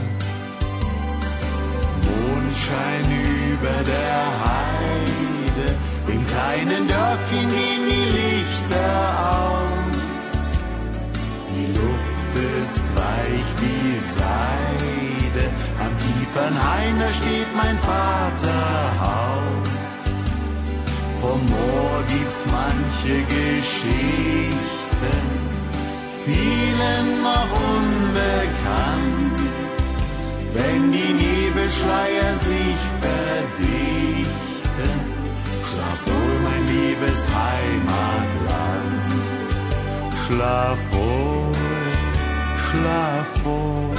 Mondschein 2.07 3.05
über 3.53 3.77
der 3.85 4.21
Heide, 4.47 5.67
im 6.13 6.27
kleinen 6.27 6.87
Dörfchen 6.87 7.49
gehen 7.49 7.85
die 7.93 8.09
Lichter 8.19 8.93
aus. 9.41 9.99
Die 11.51 11.69
Luft 11.79 12.33
ist 12.61 12.85
weich 12.95 13.49
wie 13.61 13.99
Seide, 14.19 15.45
am 15.85 15.93
Kiefernhain, 16.03 16.95
da 17.01 17.09
steht 17.11 17.51
mein 17.57 17.77
Vaterhaus. 17.79 19.72
Vom 21.23 21.41
Moor 21.47 22.03
gibt's 22.09 22.45
manche 22.51 23.17
Geschichten, 23.37 24.57
vielen 26.25 27.23
noch 27.23 27.51
unbekannt. 27.77 29.41
Wenn 30.53 30.91
die 30.91 31.13
Nebelschleier 31.23 32.35
sich 32.35 32.79
verdichten, 33.05 34.33
schlaf 35.69 36.01
wohl, 36.07 36.37
mein 36.43 36.65
liebes 36.67 37.21
Heimatland. 37.41 39.11
Schlaf 40.27 40.79
wohl, 40.91 41.55
schlaf 42.65 43.31
wohl, 43.45 43.97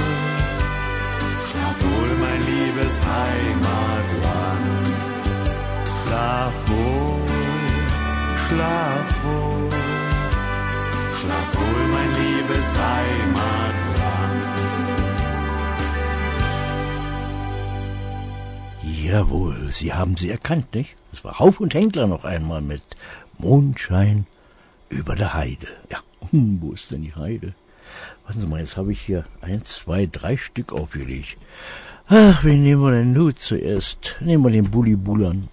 schlaf 1.48 1.78
wohl, 1.84 2.12
mein 2.20 2.42
liebes 2.52 2.96
Heimatland. 3.16 4.84
Schlaf 6.04 6.63
schlaf 8.54 9.24
wohl, 9.24 9.70
schlaf 11.18 11.56
wohl, 11.56 11.86
mein 11.92 12.10
liebes 12.20 12.68
Heimatland. 12.88 14.42
Jawohl, 18.82 19.70
Sie 19.70 19.92
haben 19.92 20.16
sie 20.16 20.30
erkannt, 20.30 20.74
nicht? 20.74 20.94
Das 21.10 21.24
war 21.24 21.38
Hauf 21.38 21.60
und 21.60 21.74
Händler 21.74 22.06
noch 22.06 22.24
einmal 22.24 22.60
mit 22.60 22.82
Mondschein 23.38 24.26
über 24.88 25.14
der 25.14 25.34
Heide. 25.34 25.68
Ja, 25.90 25.98
wo 26.32 26.72
ist 26.72 26.90
denn 26.90 27.02
die 27.02 27.14
Heide? 27.14 27.54
Warten 28.24 28.40
Sie 28.40 28.46
mal, 28.46 28.60
jetzt 28.60 28.76
habe 28.76 28.92
ich 28.92 29.00
hier 29.00 29.24
eins, 29.40 29.76
zwei, 29.76 30.06
drei 30.06 30.36
Stück 30.36 30.72
aufgelegt. 30.72 31.36
Ach, 32.06 32.44
wen 32.44 32.62
nehmen 32.62 32.82
wir 32.82 32.92
denn 32.92 33.12
nun 33.12 33.34
zuerst? 33.36 34.16
Nehmen 34.20 34.44
wir 34.44 34.50
den 34.50 34.70
Bulli 34.70 34.96
Bullern. 34.96 35.48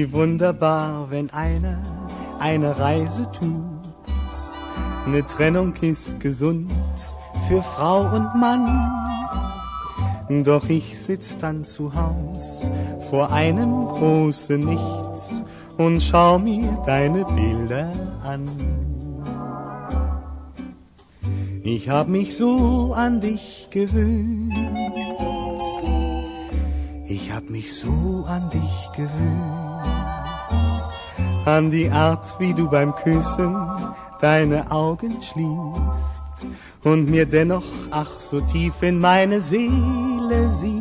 Wie 0.00 0.10
wunderbar, 0.14 1.10
wenn 1.10 1.28
einer 1.28 1.78
eine 2.38 2.78
Reise 2.78 3.30
tut. 3.32 3.84
Eine 5.04 5.26
Trennung 5.26 5.74
ist 5.82 6.18
gesund 6.20 6.72
für 7.46 7.62
Frau 7.62 8.00
und 8.16 8.34
Mann. 8.34 8.66
Doch 10.42 10.70
ich 10.70 10.98
sitz 10.98 11.36
dann 11.36 11.64
zu 11.64 11.92
Haus 11.92 12.66
vor 13.10 13.30
einem 13.30 13.88
großen 13.88 14.60
Nichts 14.60 15.44
und 15.76 16.02
schau 16.02 16.38
mir 16.38 16.82
deine 16.86 17.26
Bilder 17.26 17.92
an. 18.24 18.48
Ich 21.62 21.90
hab 21.90 22.08
mich 22.08 22.38
so 22.38 22.94
an 22.96 23.20
dich 23.20 23.68
gewöhnt. 23.70 24.54
Ich 27.06 27.30
hab 27.30 27.50
mich 27.50 27.74
so 27.78 28.24
an 28.26 28.48
dich 28.48 28.92
gewöhnt 28.96 29.69
an 31.50 31.70
die 31.70 31.90
Art, 31.90 32.26
wie 32.38 32.54
du 32.54 32.68
beim 32.70 32.94
Küssen 32.94 33.56
deine 34.20 34.70
Augen 34.70 35.16
schließt 35.22 36.46
und 36.84 37.10
mir 37.10 37.26
dennoch 37.26 37.64
ach 37.90 38.20
so 38.20 38.40
tief 38.40 38.82
in 38.82 38.98
meine 39.00 39.40
Seele 39.42 40.50
siehst. 40.52 40.80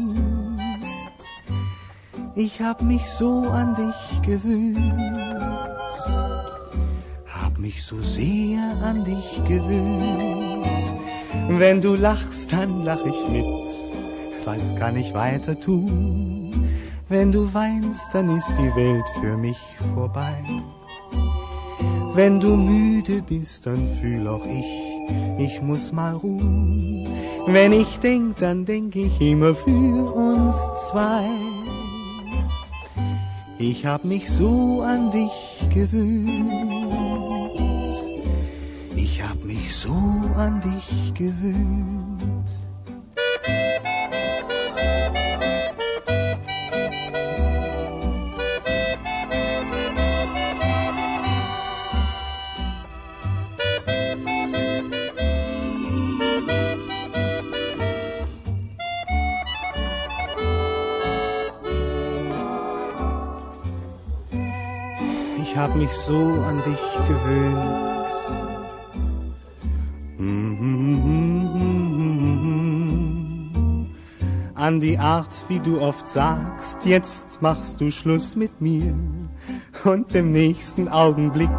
Ich 2.35 2.61
hab 2.61 2.81
mich 2.81 3.05
so 3.09 3.41
an 3.49 3.75
dich 3.75 4.21
gewöhnt, 4.21 4.77
hab 7.27 7.57
mich 7.57 7.83
so 7.83 7.97
sehr 7.97 8.61
an 8.83 9.03
dich 9.03 9.43
gewöhnt. 9.45 10.85
Wenn 11.49 11.81
du 11.81 11.95
lachst, 11.95 12.53
dann 12.53 12.83
lach 12.83 13.03
ich 13.05 13.27
mit, 13.29 13.67
was 14.45 14.75
kann 14.75 14.95
ich 14.95 15.13
weiter 15.13 15.59
tun? 15.59 16.38
Wenn 17.09 17.31
du 17.31 17.51
weinst, 17.55 18.13
dann 18.13 18.29
ist 18.37 18.51
die 18.51 18.75
Welt 18.75 19.09
für 19.19 19.35
mich 19.35 19.57
vorbei. 19.95 20.43
Wenn 22.13 22.39
du 22.39 22.55
müde 22.55 23.23
bist, 23.23 23.65
dann 23.65 23.87
fühl 23.95 24.27
auch 24.27 24.45
ich, 24.45 25.09
ich 25.39 25.59
muss 25.63 25.91
mal 25.91 26.13
ruhen. 26.13 27.09
Wenn 27.47 27.71
ich 27.71 27.97
denk, 27.97 28.37
dann 28.37 28.63
denk 28.63 28.95
ich 28.95 29.19
immer 29.19 29.55
für 29.55 30.13
uns 30.13 30.55
zwei. 30.87 31.27
Ich 33.57 33.87
hab 33.87 34.05
mich 34.05 34.29
so 34.29 34.81
an 34.81 35.09
dich 35.09 35.67
gewöhnt. 35.73 36.51
Ich 38.95 39.23
hab 39.23 39.43
mich 39.43 39.75
so 39.75 39.97
an 40.37 40.61
dich 40.61 41.13
gewöhnt. 41.15 42.08
Hab 65.59 65.75
mich 65.75 65.91
so 65.91 66.41
an 66.47 66.63
dich 66.63 66.79
gewöhnt. 67.05 68.09
An 74.55 74.79
die 74.79 74.97
Art, 74.97 75.43
wie 75.49 75.59
du 75.59 75.81
oft 75.81 76.07
sagst, 76.07 76.85
jetzt 76.85 77.41
machst 77.41 77.81
du 77.81 77.91
Schluss 77.91 78.37
mit 78.37 78.61
mir. 78.61 78.95
Und 79.83 80.15
im 80.15 80.31
nächsten 80.31 80.87
Augenblick 80.87 81.49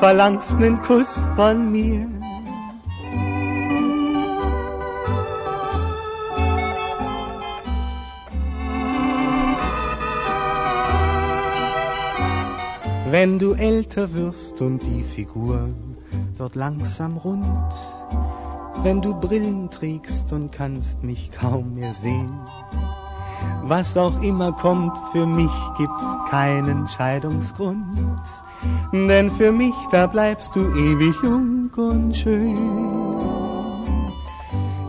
verlangst 0.00 0.58
nen 0.58 0.82
Kuss 0.82 1.24
von 1.36 1.70
mir. 1.70 2.17
Wenn 13.10 13.38
du 13.38 13.54
älter 13.54 14.12
wirst 14.12 14.60
und 14.60 14.80
die 14.82 15.02
Figur 15.02 15.70
wird 16.36 16.54
langsam 16.54 17.16
rund, 17.16 17.74
wenn 18.82 19.00
du 19.00 19.14
Brillen 19.14 19.70
trägst 19.70 20.30
und 20.34 20.52
kannst 20.52 21.02
mich 21.02 21.30
kaum 21.30 21.74
mehr 21.76 21.94
sehen. 21.94 22.38
Was 23.62 23.96
auch 23.96 24.20
immer 24.20 24.52
kommt, 24.52 24.92
für 25.12 25.24
mich 25.24 25.50
gibt's 25.78 26.16
keinen 26.28 26.86
Scheidungsgrund, 26.86 27.98
denn 28.92 29.30
für 29.30 29.52
mich 29.52 29.74
da 29.90 30.06
bleibst 30.06 30.54
du 30.54 30.68
ewig 30.68 31.14
jung 31.22 31.70
und 31.76 32.14
schön. 32.14 32.58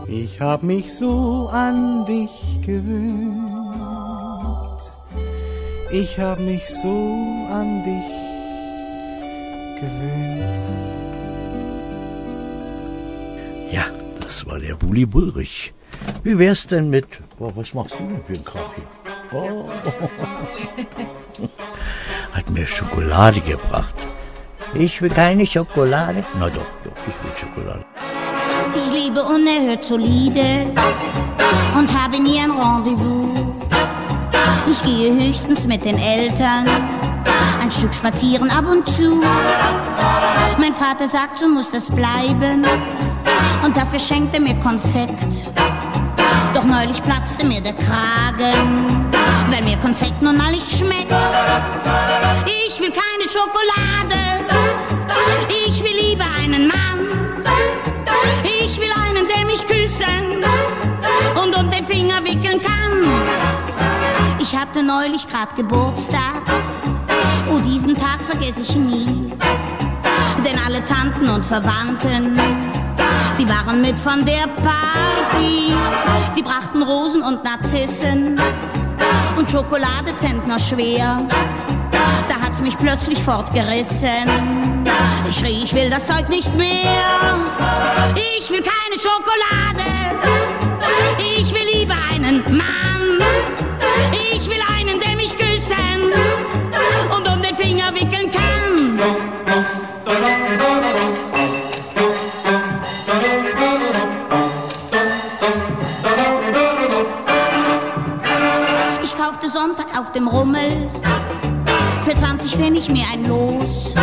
Ich 0.06 0.42
hab 0.42 0.62
mich 0.62 0.92
so 0.92 1.48
an 1.50 2.04
dich 2.04 2.60
gewöhnt. 2.66 3.49
Ich 5.92 6.20
hab 6.20 6.38
mich 6.38 6.68
so 6.68 7.46
an 7.50 7.82
dich 7.82 8.10
gewöhnt. 9.80 10.40
Ja, 13.72 13.86
das 14.20 14.46
war 14.46 14.60
der 14.60 14.76
Bulli 14.76 15.04
Bullrich. 15.04 15.72
Wie 16.22 16.38
wär's 16.38 16.68
denn 16.68 16.90
mit, 16.90 17.06
oh, 17.40 17.50
was 17.56 17.74
machst 17.74 17.94
du 17.98 18.04
denn 18.04 18.22
für 18.24 18.34
ein 18.34 18.44
Krach 18.44 18.72
hier? 18.76 18.86
Oh. 19.32 19.68
Hat 22.32 22.48
mir 22.50 22.66
Schokolade 22.68 23.40
gebracht. 23.40 23.96
Ich 24.74 25.02
will 25.02 25.10
keine 25.10 25.44
Schokolade. 25.44 26.22
Na 26.38 26.48
doch, 26.48 26.70
doch, 26.84 26.92
ich 27.08 27.16
will 27.24 27.36
Schokolade. 27.36 27.84
Ich 28.76 28.92
liebe 28.92 29.24
unerhört 29.24 29.82
solide 29.82 30.66
und 31.76 31.92
habe 31.92 32.22
nie 32.22 32.38
ein 32.38 32.52
Rendezvous. 32.52 33.19
Ich 34.70 34.82
gehe 34.84 35.12
höchstens 35.12 35.66
mit 35.66 35.84
den 35.84 35.98
Eltern 35.98 36.66
ein 37.60 37.72
Stück 37.72 37.92
spazieren 37.92 38.50
ab 38.50 38.64
und 38.70 38.88
zu. 38.88 39.20
Mein 40.58 40.74
Vater 40.74 41.08
sagt, 41.08 41.38
so 41.38 41.48
muss 41.48 41.70
das 41.70 41.90
bleiben. 41.90 42.64
und 43.64 43.76
dafür 43.76 43.98
schenkte 43.98 44.36
er 44.36 44.42
mir 44.42 44.54
Konfekt. 44.56 45.44
Doch 46.54 46.64
neulich 46.64 47.02
platzte 47.02 47.44
mir 47.46 47.60
der 47.60 47.74
Kragen, 47.74 49.12
weil 49.50 49.62
mir 49.64 49.76
Konfekt 49.78 50.22
nun 50.22 50.36
mal 50.36 50.50
nicht 50.50 50.70
schmeckt. 50.70 51.14
Ich 52.46 52.80
will 52.80 52.92
keine 52.92 53.28
Schokolade, 53.28 54.44
ich 55.66 55.82
will 55.82 56.08
lieber 56.08 56.26
einen 56.42 56.68
Mann. 56.68 57.08
Ich 58.44 58.80
will 58.80 58.90
einen, 59.04 59.26
der 59.26 59.44
mich 59.46 59.66
küssen 59.66 60.49
Ich 64.40 64.56
hatte 64.56 64.82
neulich 64.82 65.26
grad 65.26 65.54
Geburtstag, 65.54 66.42
oh 67.50 67.58
diesen 67.58 67.94
Tag 67.94 68.22
vergesse 68.26 68.62
ich 68.62 68.74
nie. 68.74 69.30
Denn 70.42 70.58
alle 70.66 70.82
Tanten 70.82 71.28
und 71.28 71.44
Verwandten, 71.44 72.40
die 73.38 73.46
waren 73.46 73.82
mit 73.82 73.98
von 73.98 74.24
der 74.24 74.46
Party. 74.48 75.74
Sie 76.30 76.40
brachten 76.42 76.82
Rosen 76.82 77.22
und 77.22 77.44
Narzissen 77.44 78.40
und 79.36 79.50
Schokolade 79.50 80.16
Zentner 80.16 80.58
schwer. 80.58 81.28
Da 82.26 82.40
hat's 82.42 82.62
mich 82.62 82.78
plötzlich 82.78 83.22
fortgerissen. 83.22 84.88
Ich 85.28 85.38
schrie, 85.38 85.64
ich 85.64 85.74
will 85.74 85.90
das 85.90 86.06
Zeug 86.06 86.30
nicht 86.30 86.54
mehr. 86.56 87.36
Ich 88.14 88.50
will 88.50 88.62
keine 88.62 88.98
Schokolade. 88.98 89.84
Ich 91.36 91.52
will 91.52 91.78
lieber 91.78 91.96
einen 92.10 92.42
Mann. 92.56 93.69
Ich 94.12 94.48
will 94.48 94.62
einen, 94.76 95.00
der 95.00 95.16
mich 95.16 95.36
küssen 95.36 96.12
und 97.14 97.28
um 97.28 97.42
den 97.42 97.54
Finger 97.54 97.92
wickeln 97.94 98.30
kann. 98.30 98.98
Ich 109.02 109.16
kaufte 109.16 109.50
Sonntag 109.50 109.86
auf 109.98 110.12
dem 110.12 110.28
Rummel 110.28 110.88
für 112.02 112.14
20 112.16 112.56
Pfennig 112.56 112.88
mir 112.88 113.04
ein 113.12 113.28
Los. 113.28 113.94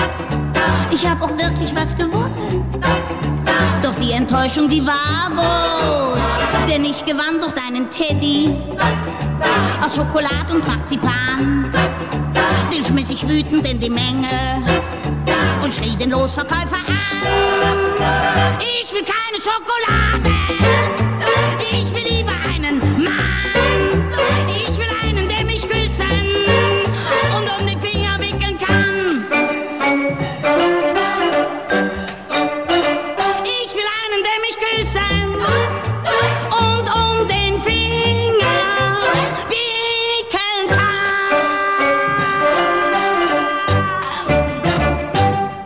Ich 0.92 1.08
hab 1.08 1.22
auch 1.22 1.38
wirklich 1.38 1.76
was 1.76 1.96
gewonnen. 1.96 2.66
Die 4.02 4.12
Enttäuschung, 4.12 4.70
die 4.70 4.86
war 4.86 5.32
groß. 5.36 6.68
Denn 6.70 6.86
ich 6.86 7.04
gewann 7.04 7.40
durch 7.40 7.54
deinen 7.54 7.90
Teddy 7.90 8.56
aus 9.84 9.96
Schokolade 9.96 10.54
und 10.54 10.68
Marzipan. 10.68 11.74
Den 12.74 12.84
schmiss 12.84 13.10
ich 13.10 13.28
wütend 13.28 13.68
in 13.68 13.80
die 13.80 13.90
Menge 13.90 14.28
und 15.64 15.74
schrie 15.74 15.96
den 15.96 16.12
Losverkäufer 16.12 16.78
an. 16.88 18.58
Ich 18.60 18.92
will 18.94 19.04
keine 19.04 19.42
Schokolade. 19.42 20.87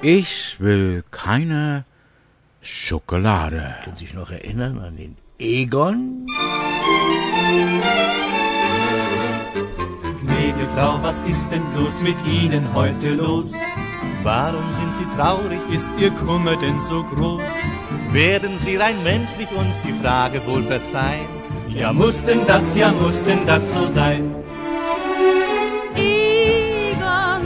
Ich 0.04 0.60
will 0.60 1.04
keine 1.12 1.86
Schokolade. 2.60 3.76
Können 3.84 3.96
Sie 3.98 4.06
sich 4.06 4.16
noch 4.16 4.32
erinnern 4.32 4.80
an 4.80 4.98
den 4.98 5.16
Egon? 5.38 6.26
Gnädige 10.22 10.66
Frau, 10.74 10.98
was 11.04 11.22
ist 11.22 11.48
denn 11.52 11.64
bloß 11.76 12.02
mit 12.02 12.16
Ihnen 12.26 12.74
heute 12.74 13.14
los? 13.14 13.52
Warum 14.24 14.74
sind 14.74 14.96
Sie 14.96 15.06
traurig? 15.16 15.60
Ist 15.70 15.92
Ihr 16.00 16.10
Kummer 16.10 16.56
denn 16.56 16.82
so 16.82 17.04
groß? 17.04 17.44
Werden 18.12 18.58
Sie 18.58 18.78
rein 18.78 19.04
menschlich 19.04 19.52
uns 19.52 19.80
die 19.82 19.94
Frage 20.02 20.42
wohl 20.48 20.64
verzeihen? 20.64 21.30
Ja, 21.70 21.94
muss 21.94 22.26
denn 22.26 22.48
das, 22.48 22.76
ja, 22.76 22.92
muss 22.92 23.24
denn 23.24 23.46
das 23.46 23.72
so 23.72 23.86
sein? 23.86 24.34
Egon, 25.96 27.44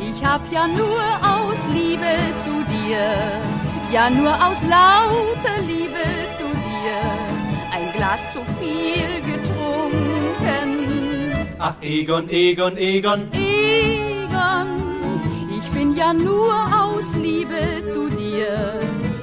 ich 0.00 0.22
hab 0.22 0.52
ja 0.52 0.68
nur 0.68 1.00
aus 1.22 1.37
Liebe 1.74 2.14
zu 2.44 2.64
dir, 2.72 3.06
ja 3.92 4.10
nur 4.10 4.32
aus 4.34 4.60
lauter 4.62 5.60
Liebe 5.66 6.04
zu 6.38 6.46
dir, 6.66 6.98
ein 7.74 7.92
Glas 7.96 8.20
zu 8.32 8.40
viel 8.60 9.20
getrunken. 9.32 10.70
Ach, 11.58 11.74
Egon, 11.80 12.28
Egon, 12.30 12.76
Egon, 12.76 13.28
Egon, 13.32 14.68
ich 15.56 15.70
bin 15.70 15.96
ja 15.96 16.12
nur 16.12 16.54
aus 16.54 17.04
Liebe 17.20 17.84
zu 17.92 18.08
dir, 18.08 18.78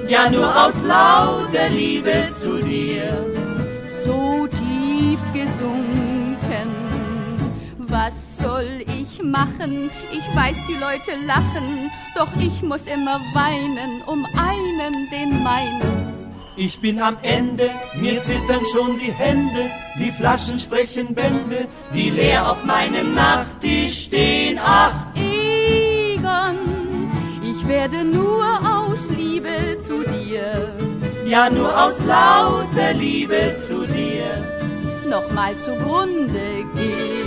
ja 0.07 0.29
nur 0.29 0.47
aus 0.47 0.75
lauter 0.83 1.69
Liebe 1.69 2.31
zu 2.41 2.57
dir. 2.61 3.25
so 4.05 4.47
tief 4.47 5.19
gesunken. 5.33 6.69
Was 7.79 8.37
soll 8.37 8.83
ich 8.99 9.21
machen? 9.23 9.89
Ich 10.11 10.35
weiß, 10.35 10.57
die 10.67 10.73
Leute 10.73 11.11
lachen, 11.25 11.84
doch 12.15 12.31
ich 12.39 12.61
muss 12.61 12.83
immer 12.87 13.19
weinen 13.33 14.01
um 14.05 14.25
einen, 14.51 15.09
den 15.09 15.43
meinen. 15.43 16.13
Ich 16.57 16.79
bin 16.79 17.01
am 17.01 17.17
Ende, 17.21 17.69
mir 17.95 18.23
zittern 18.23 18.65
schon 18.71 18.97
die 18.97 19.11
Hände, 19.11 19.69
die 19.99 20.11
Flaschen 20.11 20.57
sprechen 20.57 21.13
Bände, 21.13 21.67
die 21.93 22.09
leer 22.09 22.49
auf 22.49 22.63
meinem 22.63 23.13
Nachttisch 23.13 24.05
stehen. 24.05 24.57
Ach, 24.63 24.93
Egon, 25.15 26.57
ich 27.43 27.67
werde 27.67 28.05
nur 28.05 28.45
aus 28.77 29.09
Liebe 29.09 29.77
zu 29.81 30.03
dir, 30.03 30.73
ja 31.25 31.49
nur 31.49 31.69
aus 31.83 31.99
lauter 32.05 32.93
Liebe 32.93 33.57
zu 33.67 33.85
dir. 33.85 34.55
nochmal 35.09 35.57
zugrunde 35.57 36.65
gehen. 36.75 37.24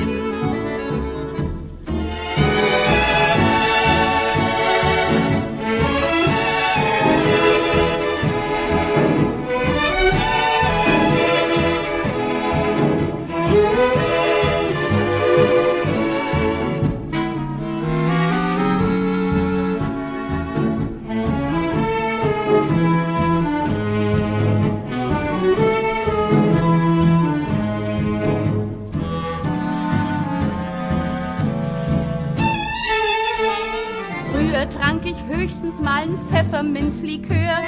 Höchstens 35.39 35.79
mal 35.81 36.03
ein 36.03 36.19
Pfefferminzlikör. 36.31 37.59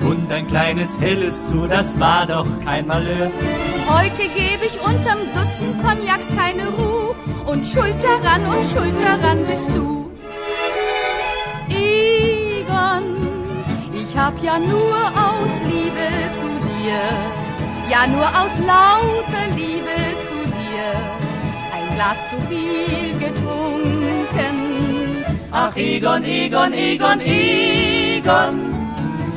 Und 0.00 0.30
ein 0.30 0.46
kleines 0.48 0.98
Helles 1.00 1.48
zu, 1.48 1.66
das 1.66 1.98
war 1.98 2.26
doch 2.26 2.46
kein 2.64 2.86
Malheur. 2.86 3.30
Heute 3.88 4.22
gebe 4.22 4.66
ich 4.66 4.78
unterm 4.80 5.20
Dutzend 5.34 5.80
Cognacs 5.82 6.26
keine 6.36 6.68
Ruhe. 6.68 7.14
Und 7.46 7.64
schuld 7.66 7.94
daran 8.02 8.44
und 8.46 8.64
schuld 8.68 8.94
daran 9.02 9.44
bist 9.46 9.68
du. 9.74 10.10
Egon, 11.68 13.04
ich 13.92 14.16
hab 14.16 14.42
ja 14.42 14.58
nur 14.58 14.96
aus 14.96 15.52
Liebe 15.68 16.08
zu 16.40 16.48
dir, 16.66 17.00
ja 17.90 18.06
nur 18.06 18.26
aus 18.26 18.58
lauter 18.58 19.46
Liebe 19.54 19.96
zu 20.28 20.38
dir, 20.58 20.86
ein 21.72 21.94
Glas 21.94 22.18
zu 22.30 22.36
viel 22.48 23.12
getrunken. 23.18 24.03
Ach, 25.56 25.76
Egon, 25.76 26.24
Egon, 26.24 26.72
Egon, 26.72 27.20
Egon, 27.20 28.56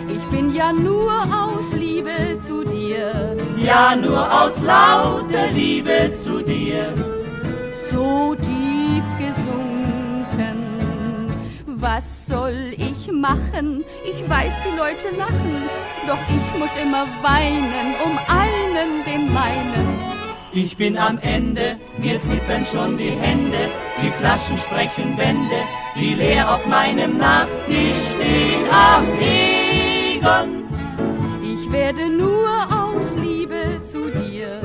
Ich 0.09 0.25
bin 0.31 0.51
ja 0.51 0.73
nur 0.73 1.11
aus 1.11 1.71
Liebe 1.73 2.39
zu 2.39 2.63
dir, 2.63 3.37
ja 3.55 3.95
nur 3.95 4.25
aus 4.41 4.59
lauter 4.59 5.47
Liebe 5.53 6.11
zu 6.23 6.41
dir. 6.41 6.91
so 7.91 8.33
tief 8.33 9.05
gesunken. 9.19 10.57
Was 11.67 12.25
soll 12.25 12.73
ich 12.77 13.11
machen? 13.11 13.85
Ich 14.03 14.27
weiß, 14.27 14.53
die 14.65 14.75
Leute 14.75 15.15
lachen, 15.15 15.69
doch 16.07 16.23
ich 16.27 16.59
muss 16.59 16.71
immer 16.81 17.05
weinen 17.21 17.93
um 18.03 18.17
einen, 18.27 19.05
den 19.05 19.31
meinen. 19.31 19.87
Ich 20.51 20.75
bin 20.77 20.97
am 20.97 21.19
Ende, 21.19 21.77
mir 21.99 22.19
zittern 22.21 22.65
schon 22.65 22.97
die 22.97 23.11
Hände, 23.11 23.69
die 24.01 24.09
Flaschen 24.09 24.57
sprechen 24.57 25.15
Bände, 25.15 25.61
die 25.99 26.13
leer 26.13 26.53
auf 26.53 26.65
meinem 26.65 27.17
Nachttisch 27.17 28.03
stehen. 28.13 28.63
Ach, 28.71 29.03
Egon, 29.19 30.57
werde 31.71 32.09
nur 32.09 32.49
aus 32.71 33.05
Liebe 33.21 33.81
zu 33.83 34.09
dir. 34.09 34.61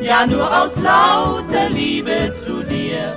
Ja, 0.00 0.26
nur 0.26 0.46
aus 0.46 0.76
lauter 0.76 1.68
Liebe 1.70 2.34
zu 2.44 2.62
dir. 2.62 3.16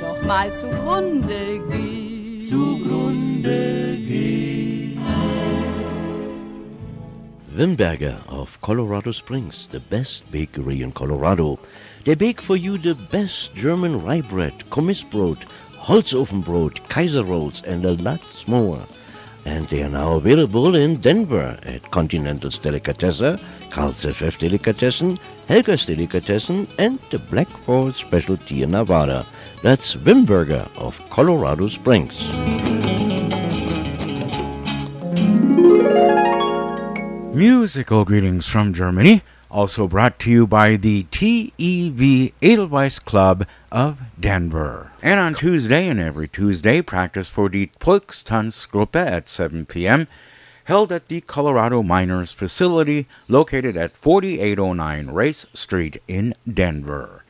Nochmal 0.00 0.52
zugrunde 0.54 1.60
gehen. 1.70 2.42
Zugrunde 2.48 3.96
gehen. 3.96 5.00
Wimberger 7.48 8.16
of 8.28 8.60
Colorado 8.60 9.12
Springs, 9.12 9.68
the 9.70 9.80
best 9.80 10.30
bakery 10.30 10.82
in 10.82 10.92
Colorado. 10.92 11.58
They 12.04 12.14
bake 12.14 12.40
for 12.40 12.56
you 12.56 12.76
the 12.76 12.94
best 13.10 13.54
German 13.54 14.04
rye 14.04 14.22
bread, 14.22 14.52
Kommissbrot, 14.70 15.38
Holzofenbrot, 15.84 16.88
Kaiser 16.88 17.24
rolls, 17.24 17.62
and 17.64 17.84
a 17.84 17.92
lot 17.92 18.22
more. 18.48 18.80
And 19.44 19.66
they 19.68 19.82
are 19.82 19.90
now 19.90 20.12
available 20.16 20.74
in 20.74 20.94
Denver 20.94 21.58
at 21.62 21.90
Continental's 21.90 22.56
Delicatessen, 22.56 23.38
Carl's 23.68 24.02
FF 24.02 24.38
Delicatessen, 24.38 25.18
Helga's 25.46 25.84
Delicatessen, 25.84 26.66
and 26.78 26.98
the 27.10 27.18
Black 27.18 27.48
Forest 27.48 27.98
Specialty 27.98 28.62
in 28.62 28.70
Nevada. 28.70 29.26
That's 29.62 29.94
Wimberger 29.94 30.66
of 30.78 30.98
Colorado 31.10 31.68
Springs. 31.68 32.16
Musical 37.34 38.06
greetings 38.06 38.46
from 38.46 38.72
Germany, 38.72 39.22
also 39.50 39.86
brought 39.86 40.18
to 40.20 40.30
you 40.30 40.46
by 40.46 40.76
the 40.76 41.04
TEV 41.04 42.32
Edelweiss 42.42 42.98
Club 42.98 43.46
of 43.70 43.98
Denver. 44.18 44.92
And 45.02 45.20
on 45.20 45.34
Tuesday 45.34 45.88
and 45.88 46.00
every 46.00 46.28
Tuesday, 46.28 46.82
practice 46.82 47.28
for 47.28 47.48
the 47.48 47.70
Volkstanzgruppe 47.80 48.96
at 48.96 49.28
7 49.28 49.66
p.m., 49.66 50.08
held 50.64 50.90
at 50.90 51.08
the 51.08 51.20
Colorado 51.20 51.82
Miners 51.82 52.32
facility 52.32 53.06
located 53.28 53.76
at 53.76 53.96
4809 53.96 55.08
Race 55.08 55.46
Street 55.52 56.02
in 56.08 56.34
Denver. 56.50 57.24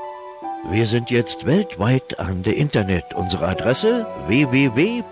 Wir 0.69 0.85
sind 0.85 1.09
jetzt 1.09 1.45
weltweit 1.45 2.19
an 2.19 2.43
der 2.43 2.55
Internet. 2.55 3.13
Unsere 3.15 3.47
Adresse 3.47 4.05
www.grtvd.com. 4.27 5.11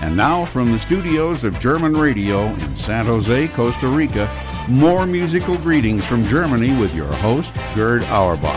And 0.00 0.16
now 0.16 0.44
from 0.44 0.72
the 0.72 0.78
studios 0.78 1.44
of 1.44 1.58
German 1.58 1.92
Radio 1.92 2.46
in 2.46 2.76
San 2.76 3.06
Jose, 3.06 3.48
Costa 3.48 3.88
Rica, 3.88 4.30
more 4.68 5.04
musical 5.04 5.56
greetings 5.58 6.06
from 6.06 6.24
Germany 6.24 6.70
with 6.80 6.94
your 6.94 7.12
host, 7.16 7.52
Gerd 7.74 8.02
Auerbach. 8.04 8.54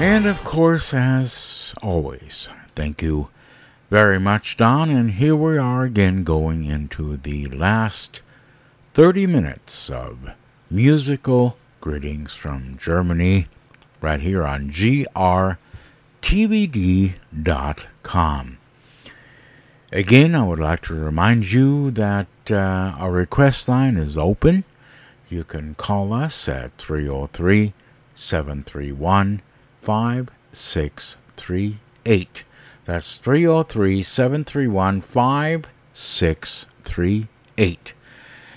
And 0.00 0.26
of 0.26 0.42
course, 0.44 0.94
as 0.94 1.74
always, 1.82 2.48
thank 2.74 3.02
you 3.02 3.28
very 3.90 4.20
much, 4.20 4.56
Don. 4.56 4.90
And 4.90 5.10
here 5.12 5.36
we 5.36 5.58
are 5.58 5.84
again 5.84 6.24
going 6.24 6.64
into 6.64 7.16
the 7.16 7.46
last 7.46 8.22
30 8.94 9.26
minutes 9.26 9.90
of 9.90 10.30
musical 10.70 11.56
greetings 11.80 12.34
from 12.34 12.76
Germany 12.78 13.46
right 14.00 14.20
here 14.20 14.44
on 14.44 14.70
grtvd.com. 14.70 15.58
Again, 19.90 20.34
I 20.34 20.46
would 20.46 20.58
like 20.58 20.82
to 20.82 20.94
remind 20.94 21.50
you 21.50 21.90
that 21.92 22.26
uh, 22.50 22.92
our 22.98 23.10
request 23.10 23.70
line 23.70 23.96
is 23.96 24.18
open. 24.18 24.64
You 25.30 25.44
can 25.44 25.74
call 25.74 26.12
us 26.12 26.46
at 26.46 26.76
303 26.76 27.72
731 28.14 29.40
5638. 29.80 32.44
That's 32.88 33.18
303 33.18 34.02
731 34.02 35.02
5638. 35.02 37.92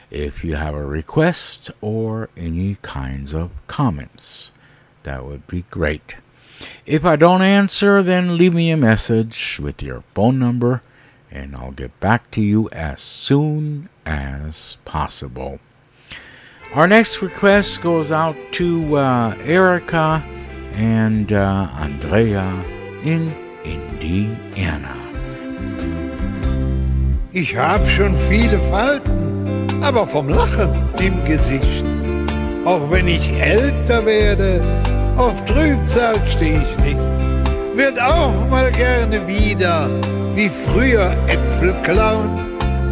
If 0.10 0.44
you 0.46 0.56
have 0.56 0.74
a 0.74 0.86
request 0.86 1.70
or 1.82 2.30
any 2.38 2.78
kinds 2.82 3.34
of 3.34 3.52
comments, 3.68 4.54
that 5.04 5.26
would 5.26 5.46
be 5.48 5.66
great. 5.70 6.16
If 6.86 7.04
I 7.04 7.18
don't 7.18 7.42
answer, 7.42 8.02
then 8.02 8.38
leave 8.38 8.54
me 8.54 8.72
a 8.72 8.78
message 8.78 9.60
with 9.62 9.84
your 9.84 10.06
phone 10.16 10.40
number 10.40 10.82
and 11.30 11.54
I'll 11.54 11.72
get 11.72 12.00
back 12.00 12.32
to 12.32 12.42
you 12.42 12.70
as 12.70 13.02
soon 13.02 13.90
as 14.06 14.78
possible. 14.86 15.60
Our 16.74 16.88
next 16.88 17.22
request 17.22 17.82
goes 17.82 18.14
out 18.14 18.38
to 18.54 18.96
uh, 18.96 19.36
Erica 19.44 20.24
and 20.76 21.34
uh, 21.34 21.68
Andrea 21.74 22.64
in 23.04 23.41
Indiana. 23.64 24.96
Ich 27.32 27.56
hab 27.58 27.88
schon 27.90 28.16
viele 28.30 28.60
Falten, 28.60 29.68
aber 29.82 30.06
vom 30.06 30.30
Lachen 30.30 30.70
im 31.00 31.24
Gesicht. 31.26 31.84
Auch 32.66 32.92
wenn 32.92 33.08
ich 33.08 33.32
älter 33.32 34.06
werde, 34.06 34.62
auf 35.18 35.34
Trübsal 35.46 36.16
steh 36.28 36.58
ich 36.58 36.84
nicht. 36.84 37.00
Wird 37.76 38.02
auch 38.02 38.50
mal 38.50 38.72
gerne 38.72 39.26
wieder, 39.28 39.90
wie 40.36 40.52
früher 40.68 41.12
Äpfel 41.28 41.74
klauen, 41.84 42.30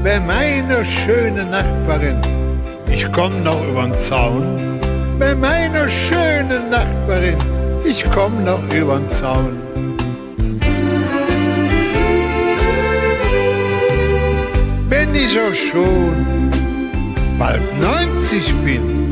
bei 0.03 0.19
meiner 0.19 0.85
schönen 0.85 1.49
Nachbarin. 1.51 2.22
Ich 2.91 3.06
komm 3.11 3.43
noch 3.43 3.61
übern 3.67 3.93
Zaun, 4.01 4.80
bei 5.19 5.35
meiner 5.35 5.89
schönen 5.89 6.69
Nachbarin. 6.69 7.38
Ich 7.85 8.03
komm 8.14 8.43
noch 8.43 8.61
übern 8.73 9.11
Zaun. 9.11 9.68
Wenn 14.89 15.13
ich 15.13 15.39
auch 15.39 15.53
schon 15.53 16.49
bald 17.37 17.61
90 17.79 18.53
bin, 18.65 19.11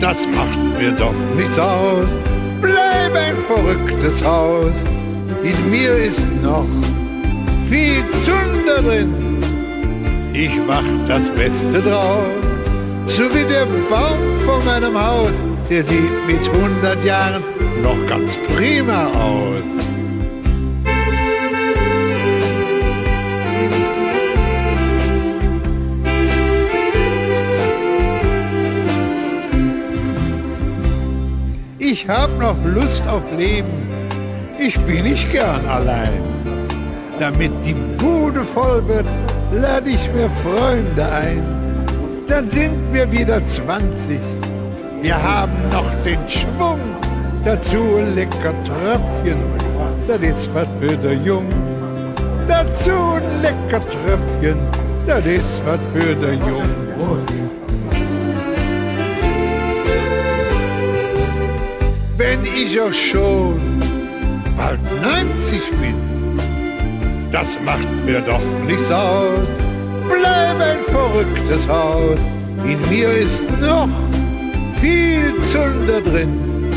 das 0.00 0.26
macht 0.34 0.58
mir 0.78 0.92
doch 0.92 1.14
nichts 1.36 1.58
aus. 1.58 2.08
Bleib 2.62 3.14
ein 3.14 3.36
verrücktes 3.46 4.24
Haus, 4.24 4.72
in 5.42 5.70
mir 5.70 5.94
ist 5.96 6.24
noch 6.42 6.66
viel 7.68 8.02
Zunder 8.24 8.80
drin. 8.80 9.38
Ich 10.32 10.52
mach 10.66 10.84
das 11.06 11.28
Beste 11.28 11.82
draus, 11.82 12.24
so 13.06 13.24
wie 13.34 13.44
der 13.44 13.66
Baum 13.90 14.18
vor 14.46 14.62
meinem 14.64 14.98
Haus, 14.98 15.34
der 15.68 15.84
sieht 15.84 16.26
mit 16.26 16.48
100 16.48 17.04
Jahren 17.04 17.42
noch 17.82 18.06
ganz 18.06 18.34
prima 18.56 19.08
aus. 19.08 19.99
Ich 31.92 32.08
hab 32.08 32.30
noch 32.38 32.54
Lust 32.64 33.02
auf 33.08 33.22
Leben, 33.36 33.88
ich 34.60 34.78
bin 34.82 35.02
nicht 35.02 35.28
gern 35.32 35.66
allein. 35.66 36.22
Damit 37.18 37.50
die 37.64 37.74
Bude 37.74 38.44
voll 38.44 38.86
wird, 38.86 39.06
lade 39.52 39.90
ich 39.90 40.08
mir 40.12 40.30
Freunde 40.44 41.04
ein. 41.04 41.42
Dann 42.28 42.48
sind 42.48 42.78
wir 42.92 43.10
wieder 43.10 43.44
20, 43.44 44.20
wir 45.02 45.20
haben 45.20 45.52
noch 45.72 45.90
den 46.04 46.20
Schwung. 46.30 46.78
Dazu 47.44 47.82
lecker 48.14 48.54
Tröpfchen, 48.62 49.40
das 50.06 50.20
ist 50.20 50.48
was 50.54 50.68
für 50.78 50.96
der 50.96 51.14
Jung. 51.14 51.48
Dazu 52.46 53.18
lecker 53.42 53.82
Tröpfchen, 53.88 54.58
das 55.08 55.26
ist 55.26 55.60
was 55.66 55.80
für 55.92 56.14
der 56.14 56.34
Jung. 56.34 56.70
Wenn 62.20 62.44
ich 62.44 62.78
auch 62.78 62.92
schon 62.92 63.58
bald 64.54 64.78
90 65.00 65.58
bin, 65.80 65.94
das 67.32 67.56
macht 67.64 67.88
mir 68.04 68.20
doch 68.20 68.42
nichts 68.66 68.90
aus. 68.90 69.48
Bleib 70.06 70.60
ein 70.60 70.84
verrücktes 70.88 71.66
Haus, 71.66 72.18
in 72.62 72.78
mir 72.90 73.10
ist 73.10 73.40
noch 73.58 73.88
viel 74.82 75.32
Zunder 75.50 76.02
drin. 76.02 76.68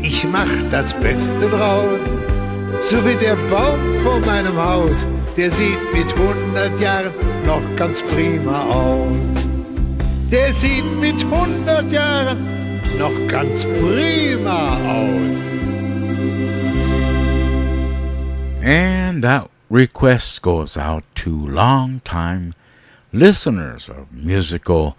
Ich 0.00 0.24
mach 0.24 0.48
das 0.70 0.94
Beste 0.94 1.50
draus, 1.50 2.00
so 2.88 2.96
wie 3.04 3.16
der 3.22 3.36
Baum 3.50 3.78
vor 4.02 4.20
meinem 4.20 4.56
Haus, 4.56 5.06
der 5.36 5.50
sieht 5.50 5.92
mit 5.92 6.10
100 6.18 6.80
Jahren 6.80 7.12
noch 7.44 7.60
ganz 7.76 8.00
prima 8.04 8.62
aus. 8.62 9.18
Der 10.32 10.50
sieht 10.54 10.98
mit 10.98 11.22
100 11.30 11.92
Jahren 11.92 12.55
noch 12.98 13.28
ganz 13.28 13.64
prima 13.64 14.76
aus. 14.84 15.36
And 18.62 19.22
that 19.22 19.48
request 19.70 20.42
goes 20.42 20.76
out 20.76 21.04
to 21.16 21.30
long-time 21.30 22.54
listeners 23.12 23.88
of 23.88 24.12
musical 24.12 24.96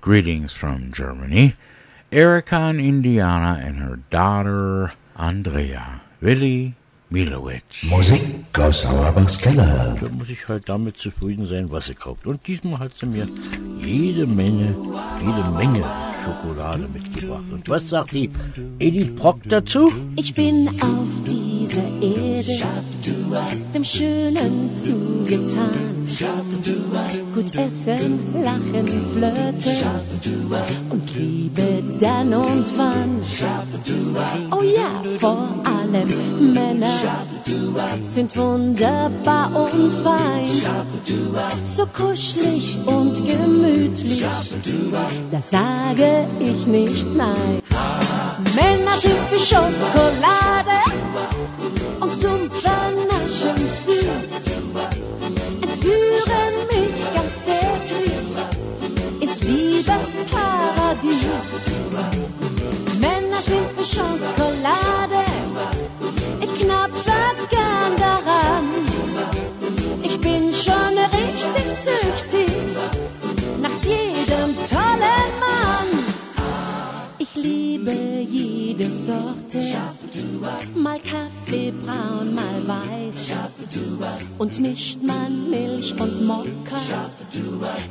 greetings 0.00 0.52
from 0.52 0.92
Germany. 0.92 1.56
Erika 2.12 2.68
in 2.68 2.78
Indiana 2.78 3.60
and 3.60 3.78
her 3.78 3.96
daughter 4.10 4.92
Andrea. 5.16 6.02
Willi 6.20 6.75
Milowitsch. 7.08 7.84
Musik 7.84 8.22
aus 8.58 8.84
Auerbachs 8.84 9.38
Keller. 9.38 9.96
Da 10.00 10.10
muss 10.10 10.28
ich 10.28 10.48
halt 10.48 10.68
damit 10.68 10.96
zufrieden 10.96 11.46
sein, 11.46 11.70
was 11.70 11.86
sie 11.86 11.94
kauft. 11.94 12.26
Und 12.26 12.44
diesmal 12.46 12.80
hat 12.80 12.94
sie 12.94 13.06
mir 13.06 13.28
jede 13.80 14.26
Menge, 14.26 14.74
jede 15.20 15.50
Menge 15.56 15.84
Schokolade 16.24 16.88
mitgebracht. 16.92 17.44
Und 17.52 17.68
was 17.68 17.88
sagt 17.88 18.12
die 18.12 18.28
Edith 18.80 19.14
Brock 19.14 19.42
dazu? 19.44 19.92
Ich 20.16 20.34
bin 20.34 20.68
auf 20.80 21.22
dieser 21.66 22.02
Erde 22.02 22.58
dem 23.74 23.84
Schönen 23.84 24.70
zugetan. 24.82 25.96
Gut 27.34 27.56
essen, 27.56 28.18
lachen, 28.42 28.86
flirten 29.12 29.76
und 30.90 31.14
Liebe 31.14 31.82
dann 32.00 32.32
und 32.34 32.66
wann. 32.76 33.20
Oh 34.52 34.62
ja, 34.62 35.02
vor 35.18 35.48
allem 35.64 36.54
Männer 36.54 36.92
sind 38.04 38.36
wunderbar 38.36 39.50
und 39.54 39.92
fein. 39.92 40.48
So 41.64 41.86
kuschelig 41.86 42.78
und 42.86 43.14
gemütlich, 43.26 44.24
da 45.30 45.42
sage 45.50 46.26
ich 46.40 46.66
nicht 46.66 47.14
nein. 47.14 47.60
Männer 48.54 48.96
sind 48.98 49.30
wie 49.30 49.40
Schokolade 49.40 51.05
und 52.00 52.20
zum 52.20 52.50
Vernaschen. 52.50 53.56
Entführen 55.62 56.54
mich 56.70 56.98
ganz 57.14 57.32
zärtlich 57.46 58.28
ins 59.20 59.42
Liebesparadies. 59.42 61.26
Männer 63.00 63.40
sind 63.42 63.68
wie 63.78 63.84
Schokolade, 63.84 64.95
Sorte, 79.06 79.62
mal 80.74 80.98
Kaffee 80.98 81.72
braun, 81.84 82.34
mal 82.34 82.60
weiß. 82.66 83.36
Und 84.38 84.58
mischt 84.58 85.00
man 85.00 85.48
Milch 85.48 85.94
und 86.00 86.26
Mokka, 86.26 86.80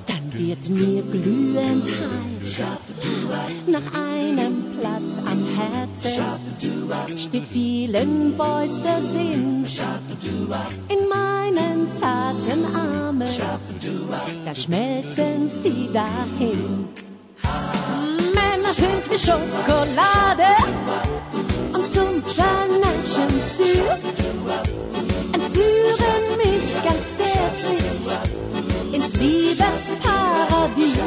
dann 0.06 0.34
wird 0.34 0.68
mir 0.68 1.02
glühend 1.04 1.86
heiß. 1.86 2.62
Nach 3.68 3.94
einem 3.94 4.64
Platz 4.78 5.14
am 5.26 5.42
Herzen 5.58 7.18
steht 7.18 7.48
vielen 7.48 8.36
Boys 8.36 8.82
der 8.84 9.02
Sinn. 9.14 9.66
In 10.90 11.08
meinen 11.08 11.88
zarten 11.98 12.66
Armen, 12.76 13.30
da 14.44 14.54
schmelzen 14.54 15.50
sie 15.64 15.90
dahin. 15.94 16.90
Sind 19.06 19.12
wie 19.12 19.18
Schokolade 19.18 20.56
und 21.74 21.94
zum 21.94 22.24
Vernaschen 22.24 23.30
süß. 23.58 24.02
Entführen 25.32 26.26
mich 26.38 26.74
ganz 26.84 27.06
zärtlich 27.18 27.84
ins 28.92 29.16
Liebesparadies. 29.16 30.98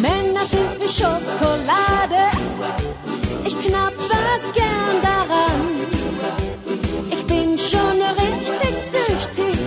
Männer 0.00 0.44
sind 0.44 0.80
wie 0.80 0.88
Schokolade, 0.88 2.30
ich 3.44 3.58
knapper 3.58 4.38
gern 4.54 5.02
daran. 5.02 5.68
Ich 7.10 7.26
bin 7.26 7.58
schon 7.58 8.00
richtig 8.16 8.74
süchtig 8.92 9.58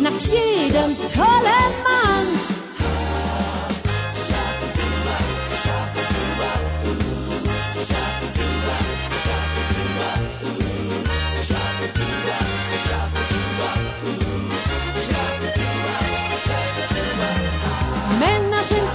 nach 0.00 0.20
jedem 0.20 0.96
tollen 1.12 1.74
Mann. 1.82 2.33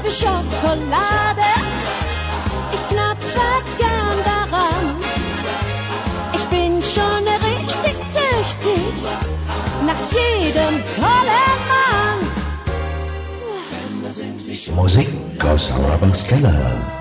Wie 0.09 0.15
Schokolade, 0.15 1.53
ich 2.73 2.83
knapper 2.89 3.61
gern 3.77 4.17
daran. 4.25 4.85
Ich 6.33 6.45
bin 6.45 6.81
schon 6.81 7.27
richtig 7.27 7.95
süchtig 8.15 8.95
nach 9.85 10.01
jedem 10.11 10.83
tollen 10.95 11.59
Mann. 11.69 12.19
Musik 14.75 15.09
aus 15.43 15.69
Auerbachs 15.69 16.23
Keller. 16.25 16.98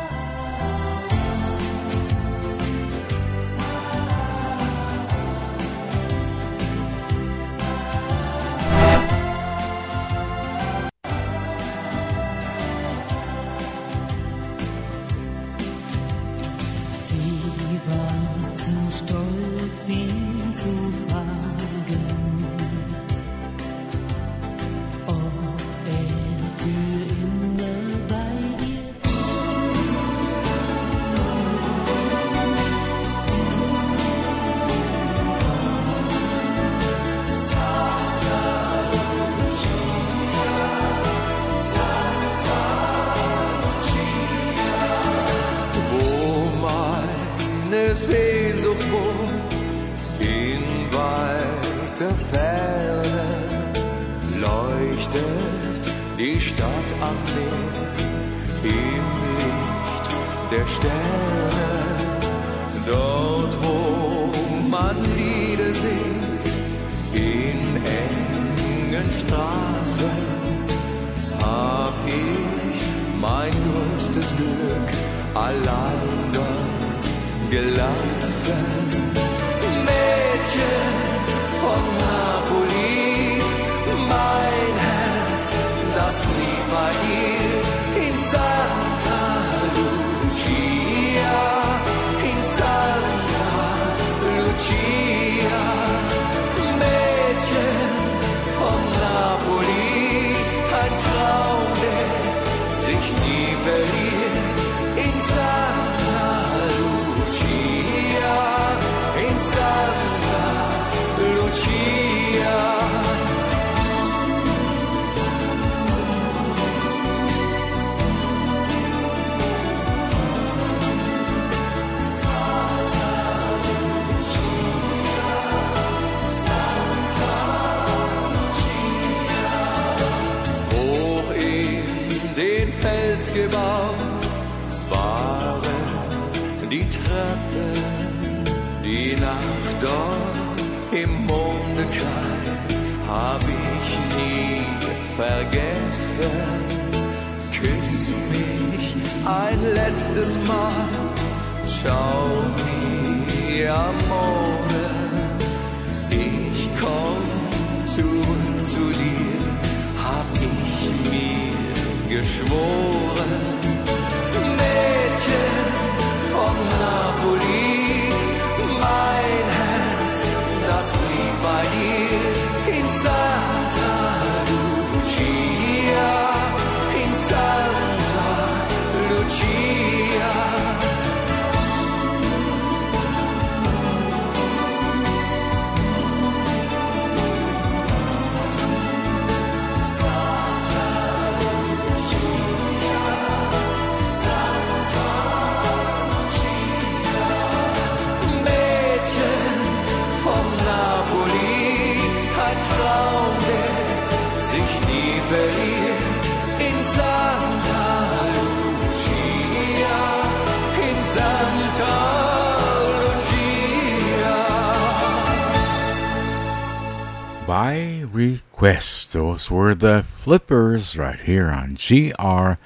By 217.48 218.04
request, 218.12 219.14
those 219.14 219.50
were 219.50 219.74
the 219.74 220.02
flippers 220.02 220.98
right 220.98 221.18
here 221.18 221.46
on 221.46 221.78
grtvd.com. 221.78 222.58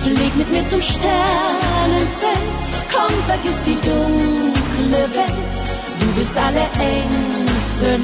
Flieg 0.00 0.36
mit 0.38 0.50
mir 0.50 0.66
zum 0.70 0.80
Sternenzelt, 0.80 1.12
komm, 2.90 3.12
vergiss 3.26 3.62
die 3.66 3.78
dunkle 3.84 5.14
Welt. 5.14 5.62
Du 6.00 6.06
bist 6.14 6.36
alle 6.38 6.66
Ängste 6.80 7.35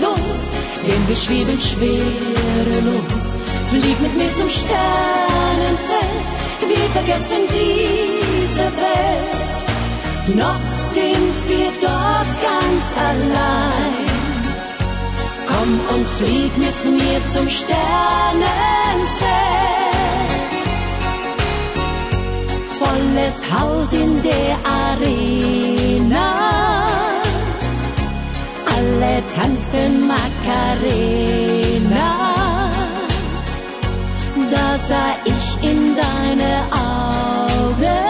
los, 0.00 0.40
denn 0.86 1.08
wir 1.08 1.16
schweben 1.16 1.58
schwerelos. 1.60 3.24
Flieg 3.68 4.00
mit 4.00 4.14
mir 4.16 4.32
zum 4.38 4.50
Sternenzelt, 4.50 6.30
wir 6.68 6.86
vergessen 6.96 7.42
diese 7.50 8.66
Welt. 8.82 9.56
Noch 10.36 10.66
sind 10.94 11.36
wir 11.48 11.70
dort 11.80 12.32
ganz 12.48 12.84
allein. 13.10 14.06
Komm 15.46 15.80
und 15.94 16.06
flieg 16.18 16.56
mit 16.58 16.84
mir 16.84 17.20
zum 17.32 17.48
Sternenzelt 17.48 18.92
volles 22.82 23.36
Haus 23.52 23.92
in 23.92 24.22
der 24.22 24.56
Arena. 24.64 25.71
Alle 29.02 29.20
tanzen 29.34 29.92
Macarena. 30.06 31.50
Da 34.52 34.68
sah 34.88 35.14
ich 35.24 35.46
in 35.70 35.96
deine 35.96 36.52
Augen. 36.70 38.04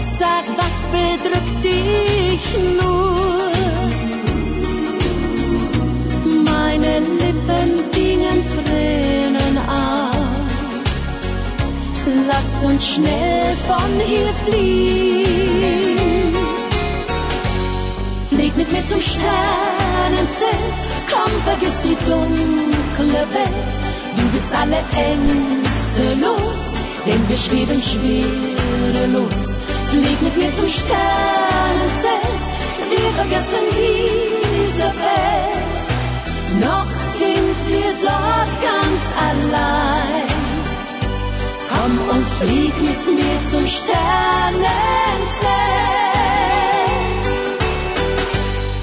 Sag, 0.00 0.44
was 0.60 0.76
bedrückt 0.96 1.58
dich 1.64 2.44
nur? 2.80 3.52
Meine 6.44 6.92
Lippen 7.20 7.70
fingen 7.92 8.40
Tränen 8.52 9.56
auf. 9.68 10.50
Lass 12.26 12.50
uns 12.68 12.82
schnell 12.94 13.54
von 13.68 13.92
hier 14.04 14.32
fliehen. 14.44 15.91
Flieg 18.52 18.56
mit 18.56 18.72
mir 18.72 18.88
zum 18.88 19.00
Sternenzelt, 19.00 20.88
komm, 21.10 21.32
vergiss 21.44 21.80
die 21.84 21.96
dunkle 22.04 23.26
Welt. 23.32 23.74
Du 24.16 24.22
bist 24.32 24.52
alle 24.54 24.78
Ängste 24.94 26.14
los, 26.20 26.72
denn 27.06 27.28
wir 27.28 27.36
schweben 27.36 27.80
schwerelos. 27.80 29.48
Flieg 29.88 30.20
mit 30.22 30.36
mir 30.36 30.52
zum 30.54 30.68
Sternenzelt, 30.68 32.52
wir 32.90 33.12
vergessen 33.12 33.64
diese 33.72 34.92
Welt. 35.00 35.86
Noch 36.60 36.90
sind 37.18 37.58
wir 37.70 37.92
dort 38.02 38.52
ganz 38.68 39.02
allein. 39.28 40.28
Komm 41.70 41.94
und 42.16 42.26
flieg 42.28 42.74
mit 42.80 43.02
mir 43.16 43.38
zum 43.50 43.66
Sternenzelt. 43.66 46.11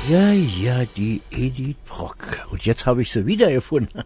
Ja, 0.10 0.32
ja, 0.32 0.86
die 0.86 1.22
Edith 1.30 1.76
Brock. 1.86 2.40
Und 2.50 2.66
jetzt 2.66 2.88
habe 2.88 3.04
ich 3.04 3.12
sie 3.12 3.28
wiedergefunden. 3.28 4.04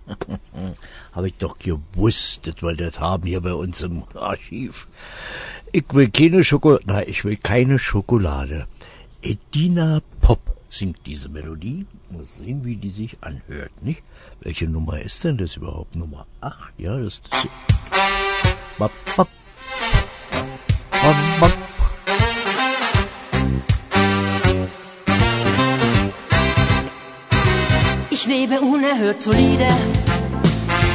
habe 1.13 1.29
ich 1.29 1.37
doch 1.37 1.57
gewusst, 1.57 2.45
dass 2.45 2.61
wir 2.61 2.75
das 2.75 2.99
haben 2.99 3.23
hier 3.23 3.39
bei 3.39 3.53
uns 3.53 3.81
im 3.83 4.03
Archiv. 4.13 4.87
Ich 5.71 5.85
will 5.93 6.09
keine 6.09 6.43
Schokolade, 6.43 6.83
nein, 6.87 7.05
ich 7.07 7.23
will 7.23 7.37
keine 7.37 7.79
Schokolade. 7.79 8.67
Edina 9.21 10.01
Pop 10.19 10.41
singt 10.69 10.97
diese 11.05 11.29
Melodie. 11.29 11.85
Mal 12.11 12.25
sehen, 12.25 12.65
wie 12.65 12.75
die 12.75 12.89
sich 12.89 13.15
anhört, 13.21 13.71
nicht? 13.81 14.03
Welche 14.41 14.67
Nummer 14.67 14.99
ist 14.99 15.23
denn 15.23 15.37
das 15.37 15.55
überhaupt? 15.55 15.95
Nummer 15.95 16.27
8? 16.41 16.73
Ja, 16.79 16.97
das 16.97 17.13
ist 17.13 17.29
das. 17.31 17.47
Ich 28.25 28.29
lebe 28.29 28.61
unerhört 28.61 29.21
solide 29.21 29.67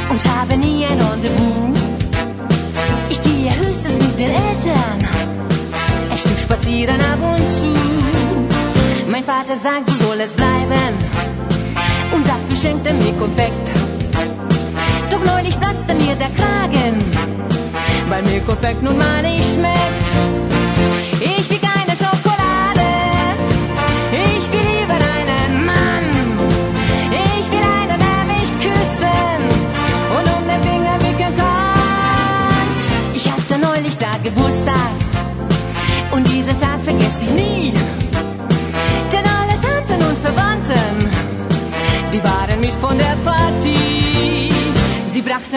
und 0.09 0.25
habe 0.25 0.57
nie 0.57 0.83
ein 0.83 0.99
Rendezvous. 0.99 1.77
Ich 3.07 3.21
gehe 3.21 3.55
höchstens 3.55 4.01
mit 4.01 4.19
den 4.19 4.31
Eltern 4.31 4.97
ein 6.09 6.17
Stück 6.17 6.39
spazieren 6.39 6.99
ab 6.99 7.19
und 7.21 7.47
zu. 7.51 7.71
Mein 9.11 9.23
Vater 9.23 9.55
sagt, 9.55 9.91
so 9.91 10.05
soll 10.05 10.19
es 10.21 10.33
bleiben 10.33 10.93
und 12.13 12.25
dafür 12.25 12.55
schenkt 12.59 12.87
er 12.87 12.95
mir 12.95 13.13
Konfekt. 13.13 13.73
Doch 15.11 15.23
neulich 15.23 15.55
platzte 15.59 15.93
mir 15.93 16.15
der 16.15 16.31
Kragen, 16.31 16.95
weil 18.09 18.23
mir 18.23 18.39
Konfekt 18.39 18.81
nun 18.81 18.97
mal 18.97 19.21
nicht 19.21 19.53
schmeckt. 19.53 20.07
Ich 21.21 21.47
will 21.47 21.59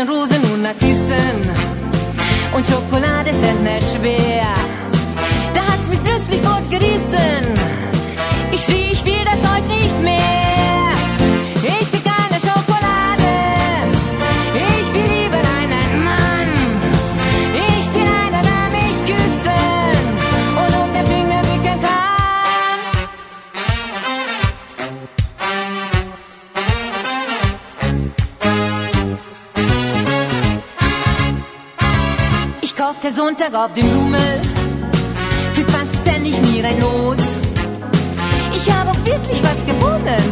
Rosen 0.09 0.43
und 0.53 0.63
Narzissen 0.63 1.39
und 2.55 2.67
Schokolade 2.67 3.31
zählt 3.31 3.63
der 33.03 33.13
Sonntag 33.13 33.53
auf 33.55 33.73
dem 33.73 33.87
Rummel. 33.99 34.41
Für 35.55 35.67
20 35.67 36.01
Pfennig 36.03 36.41
mir 36.43 36.65
ein 36.65 36.81
Los. 36.81 37.19
Ich 38.55 38.73
habe 38.73 38.91
auch 38.91 39.05
wirklich 39.05 39.43
was 39.43 39.67
gewonnen. 39.67 40.23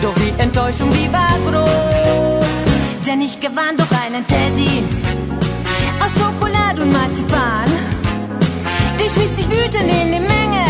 Doch 0.00 0.14
die 0.14 0.32
Enttäuschung, 0.40 0.90
die 0.92 1.12
war 1.12 1.34
groß. 1.50 2.46
Denn 3.06 3.22
ich 3.22 3.40
gewann 3.40 3.76
doch 3.76 3.90
einen 4.04 4.24
Teddy 4.26 4.84
aus 6.04 6.12
Schokolade 6.12 6.82
und 6.82 6.92
Marzipan. 6.92 7.70
Der 9.00 9.10
schmiss 9.10 9.36
sich 9.36 9.48
wütend 9.50 9.90
in 9.90 10.12
die 10.12 10.20
Menge 10.20 10.66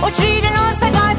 und 0.00 0.14
schrie 0.14 0.40
den 0.40 0.56
Ausverkäufer 0.56 1.10
an. 1.10 1.11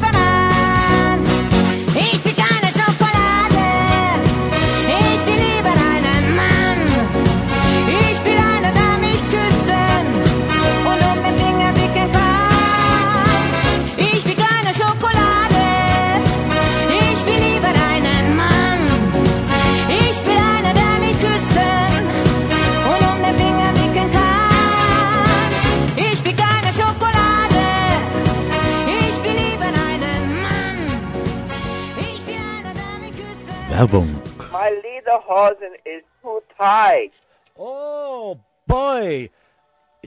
Werbung. 33.74 34.08
My 34.52 34.70
lederhosen 34.86 35.74
is 35.84 36.02
too 36.22 36.40
tight. 36.56 37.10
Oh 37.58 38.38
boy, 38.68 39.30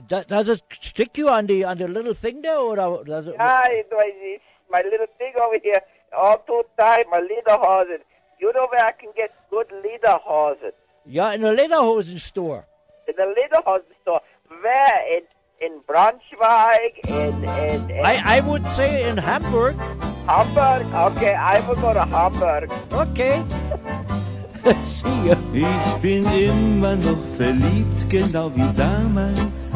Do- 0.06 0.24
does 0.26 0.48
it 0.48 0.62
stick 0.80 1.18
you 1.18 1.28
on 1.28 1.46
the 1.46 1.64
on 1.64 1.76
the 1.76 1.86
little 1.86 2.14
thing 2.14 2.40
there, 2.40 2.56
or 2.58 2.76
does 3.04 3.26
it? 3.26 3.34
Yeah, 3.34 3.66
it 3.68 3.88
was 3.92 4.12
it's 4.32 4.42
my 4.70 4.80
little 4.90 5.06
thing 5.18 5.34
over 5.38 5.58
here, 5.62 5.82
all 6.16 6.38
too 6.46 6.62
tight. 6.78 7.04
My 7.10 7.20
lederhosen. 7.20 7.98
You 8.40 8.52
know 8.54 8.68
where 8.72 8.86
I 8.86 8.92
can 8.92 9.10
get 9.14 9.34
good 9.50 9.68
lederhosen? 9.84 10.72
Yeah, 11.04 11.32
in 11.32 11.42
the 11.42 11.48
Lederhosen 11.48 12.18
store. 12.20 12.66
In 13.06 13.14
the 13.16 13.34
lederhosen 13.36 13.94
store. 14.02 14.20
Where 14.62 15.16
in 15.16 15.22
in 15.60 15.80
Braunschweig 15.86 16.98
in 17.06 17.42
in, 17.42 17.90
in 17.90 18.04
I 18.04 18.38
I 18.38 18.40
would 18.40 18.64
say 18.76 19.08
in 19.08 19.16
Hamburg. 19.18 19.76
Hamburg. 20.26 20.86
Okay, 20.94 21.34
I 21.34 21.60
will 21.66 21.76
go 21.76 21.92
to 21.94 22.04
Hamburg. 22.04 22.70
Okay. 22.92 23.42
See 24.86 25.28
ya. 25.28 25.36
Ich 25.52 25.94
bin 26.02 26.26
immer 26.26 26.94
noch 26.96 27.22
verliebt, 27.36 28.08
genau 28.08 28.50
wie 28.54 28.70
damals, 28.76 29.72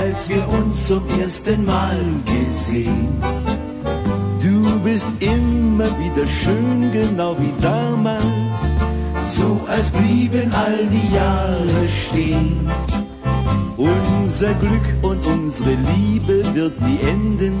als 0.00 0.28
wir 0.28 0.48
uns 0.48 0.86
zum 0.86 1.02
ersten 1.20 1.64
Mal 1.66 1.98
gesehen. 2.24 3.20
Du 4.40 4.78
bist 4.80 5.08
immer 5.20 5.90
wieder 5.98 6.26
schön, 6.28 6.92
genau 6.92 7.36
wie 7.38 7.52
damals, 7.60 8.70
so 9.26 9.60
als 9.68 9.90
blieben 9.90 10.52
all 10.54 10.86
die 10.86 11.14
Jahre 11.14 11.88
stehen. 11.88 12.70
Unser 13.76 14.54
Glück 14.54 14.96
und 15.02 15.26
unsere 15.26 15.76
Liebe 15.94 16.42
wird 16.54 16.80
nie 16.80 16.98
enden, 17.06 17.58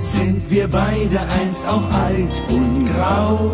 sind 0.00 0.50
wir 0.50 0.66
beide 0.68 1.20
einst 1.42 1.66
auch 1.66 1.82
alt 1.92 2.32
und 2.48 2.88
grau. 2.94 3.52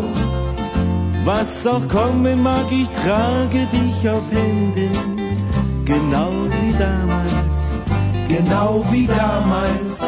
Was 1.25 1.67
auch 1.67 1.85
kommen 1.89 2.41
mag, 2.41 2.65
ich 2.71 2.87
trage 3.03 3.67
dich 3.73 4.09
auf 4.09 4.23
Händen, 4.31 4.91
genau 5.83 6.31
wie 6.49 6.73
damals, 6.79 7.71
genau 8.29 8.85
wie 8.89 9.07
damals. 9.07 10.01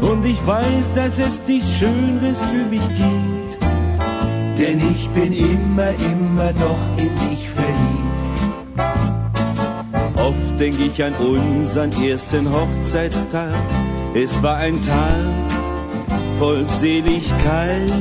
Und 0.00 0.24
ich 0.24 0.46
weiß, 0.46 0.94
dass 0.94 1.18
es 1.18 1.40
nichts 1.48 1.72
Schöneres 1.72 2.38
für 2.52 2.64
mich 2.70 2.88
gibt, 2.90 3.58
denn 4.58 4.78
ich 4.78 5.08
bin 5.10 5.32
immer, 5.32 5.90
immer 5.90 6.52
noch 6.52 6.78
in 6.96 7.10
dich 7.28 7.47
Oft 10.58 10.66
denke 10.66 10.90
ich 10.92 11.04
an 11.04 11.14
unseren 11.14 11.92
ersten 12.02 12.52
Hochzeitstag, 12.52 13.54
es 14.14 14.42
war 14.42 14.56
ein 14.56 14.82
Tag 14.82 15.32
voll 16.40 16.66
Seligkeit. 16.66 17.92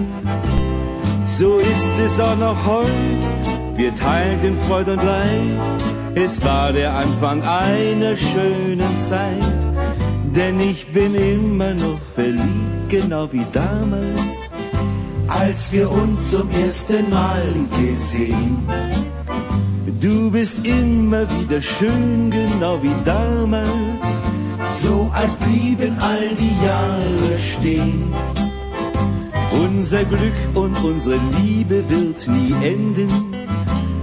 So 1.27 1.59
ist 1.59 1.85
es 2.03 2.19
auch 2.19 2.35
noch 2.35 2.57
heute, 2.65 3.75
wir 3.75 3.93
teilten 3.95 4.57
Freud 4.67 4.89
und 4.89 5.03
Leid. 5.03 6.15
Es 6.15 6.43
war 6.43 6.73
der 6.73 6.95
Anfang 6.95 7.43
einer 7.43 8.17
schönen 8.17 8.97
Zeit, 8.97 9.53
denn 10.35 10.59
ich 10.59 10.91
bin 10.91 11.13
immer 11.13 11.75
noch 11.75 11.99
verliebt, 12.15 12.89
genau 12.89 13.31
wie 13.31 13.45
damals, 13.53 14.31
als 15.27 15.71
wir 15.71 15.91
uns 15.91 16.31
zum 16.31 16.49
ersten 16.49 17.07
Mal 17.11 17.53
gesehen. 17.79 18.67
Du 20.27 20.33
bist 20.33 20.57
immer 20.67 21.21
wieder 21.39 21.61
schön, 21.61 22.29
genau 22.29 22.83
wie 22.83 22.93
damals, 23.05 24.03
so 24.77 25.09
als 25.13 25.33
blieben 25.37 25.95
all 26.01 26.27
die 26.37 26.65
Jahre 26.65 27.39
stehen. 27.39 28.13
Unser 29.53 30.03
Glück 30.03 30.39
und 30.53 30.75
unsere 30.83 31.17
Liebe 31.41 31.81
wird 31.87 32.27
nie 32.27 32.53
enden. 32.61 33.09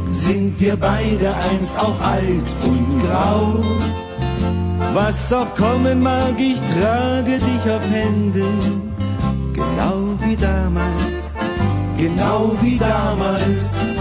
Sind 0.08 0.58
wir 0.58 0.76
beide 0.76 1.34
einst 1.36 1.78
auch 1.78 2.00
alt 2.00 2.48
und 2.64 3.02
grau? 3.06 3.62
Was 4.94 5.30
auch 5.30 5.54
kommen 5.54 6.02
mag, 6.02 6.40
ich 6.40 6.56
trage 6.72 7.38
dich 7.38 7.70
auf 7.70 7.82
Händen. 7.92 8.94
Genau 9.52 10.16
wie 10.20 10.36
damals, 10.36 11.36
genau 11.98 12.56
wie 12.62 12.78
damals. 12.78 13.93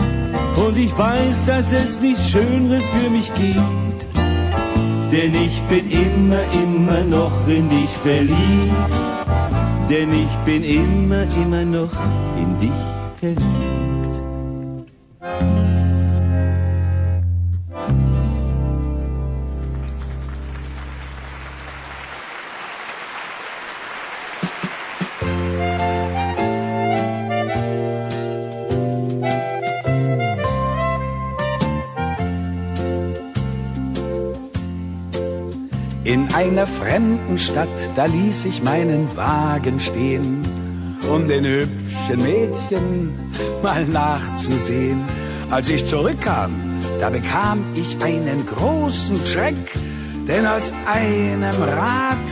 Und 0.65 0.77
ich 0.77 0.97
weiß, 0.97 1.45
dass 1.45 1.71
es 1.71 1.99
nichts 1.99 2.29
Schöneres 2.29 2.87
für 2.87 3.09
mich 3.09 3.31
gibt. 3.35 3.99
Denn 5.11 5.33
ich 5.35 5.61
bin 5.63 5.89
immer, 5.91 6.41
immer 6.63 7.03
noch 7.03 7.47
in 7.47 7.69
dich 7.69 7.89
verliebt 8.01 9.03
denn 9.89 10.11
ich 10.11 10.35
bin 10.45 10.63
immer, 10.63 11.23
immer 11.35 11.65
noch 11.65 11.91
in 12.37 12.59
dich 12.59 12.71
verliebt. 13.19 13.62
Einer 36.63 36.67
fremden 36.67 37.37
Stadt, 37.37 37.67
da 37.95 38.05
ließ 38.05 38.45
ich 38.45 38.63
meinen 38.63 39.09
Wagen 39.17 39.81
stehen, 39.81 40.41
um 41.13 41.27
den 41.27 41.43
hübschen 41.43 42.21
Mädchen 42.21 43.09
mal 43.61 43.85
nachzusehen. 43.85 45.01
Als 45.51 45.67
ich 45.67 45.85
zurückkam, 45.85 46.51
da 47.01 47.09
bekam 47.09 47.63
ich 47.75 48.01
einen 48.01 48.45
großen 48.45 49.25
Schreck, 49.25 49.55
denn 50.25 50.45
aus 50.45 50.71
einem 50.85 51.61
Rad 51.61 52.27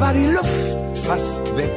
war 0.00 0.12
die 0.12 0.26
Luft 0.26 0.98
fast 1.06 1.44
weg. 1.56 1.70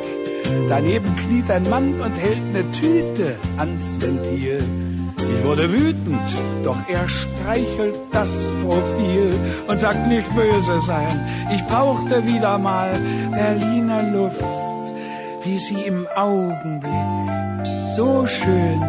Daneben 0.70 1.16
kniet 1.18 1.52
ein 1.52 1.70
Mann 1.70 1.94
und 2.02 2.16
hält 2.18 2.42
eine 2.50 2.72
Tüte 2.72 3.36
ans 3.58 4.02
Ventil. 4.02 4.64
Ich 5.30 5.44
wurde 5.44 5.72
wütend, 5.72 6.22
doch 6.64 6.78
er 6.88 7.08
streichelt 7.10 7.96
das 8.12 8.52
Profil 8.64 9.34
und 9.68 9.80
sagt 9.80 10.08
nicht 10.08 10.34
böse 10.36 10.82
sein. 10.82 11.28
Ich 11.54 11.64
brauchte 11.66 12.26
wieder 12.26 12.58
mal 12.58 12.92
Berliner 13.32 14.04
Luft, 14.04 14.44
wie 15.44 15.60
sie 15.60 15.82
im 15.82 16.08
Augenblick 16.16 16.92
so 17.96 18.26
schön 18.26 18.82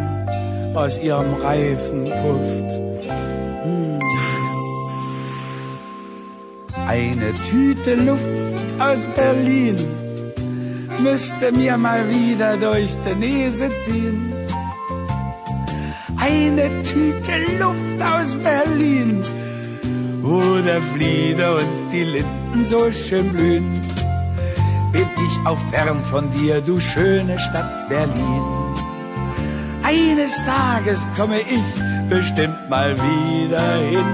aus 0.75 0.99
ihrem 0.99 1.35
Reifen 1.43 2.05
pufft. 2.05 2.73
Hm. 3.65 4.01
Eine 6.87 7.33
Tüte 7.51 7.95
Luft 7.95 8.23
aus 8.79 9.05
Berlin 9.17 9.77
müsste 11.03 11.53
mir 11.53 11.77
mal 11.77 12.09
wieder 12.09 12.57
durch 12.57 12.91
die 13.05 13.15
Nase 13.15 13.71
ziehen 13.85 14.32
eine 16.23 16.71
Tüte 16.85 17.35
Luft 17.59 18.01
aus 18.01 18.35
Berlin, 18.37 19.23
wo 20.23 20.41
der 20.69 20.81
Flieder 20.95 21.57
und 21.57 21.91
die 21.93 22.05
Linden 22.05 22.65
so 22.65 22.91
schön 22.93 23.29
blühen. 23.33 23.81
Bin 24.93 25.09
ich 25.27 25.47
auch 25.47 25.59
fern 25.73 25.99
von 26.11 26.31
dir, 26.31 26.61
du 26.61 26.79
schöne 26.79 27.39
Stadt 27.41 27.89
Berlin. 27.89 28.45
Eines 29.83 30.33
Tages 30.45 31.01
komme 31.17 31.41
ich 31.41 31.69
bestimmt 32.09 32.71
mal 32.71 32.95
wieder 32.97 33.67
hin. 33.91 34.11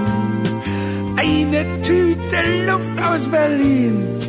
eine 1.15 1.61
Tüte 1.83 2.41
Luft 2.65 2.97
aus 3.07 3.25
Berlin 3.27 4.19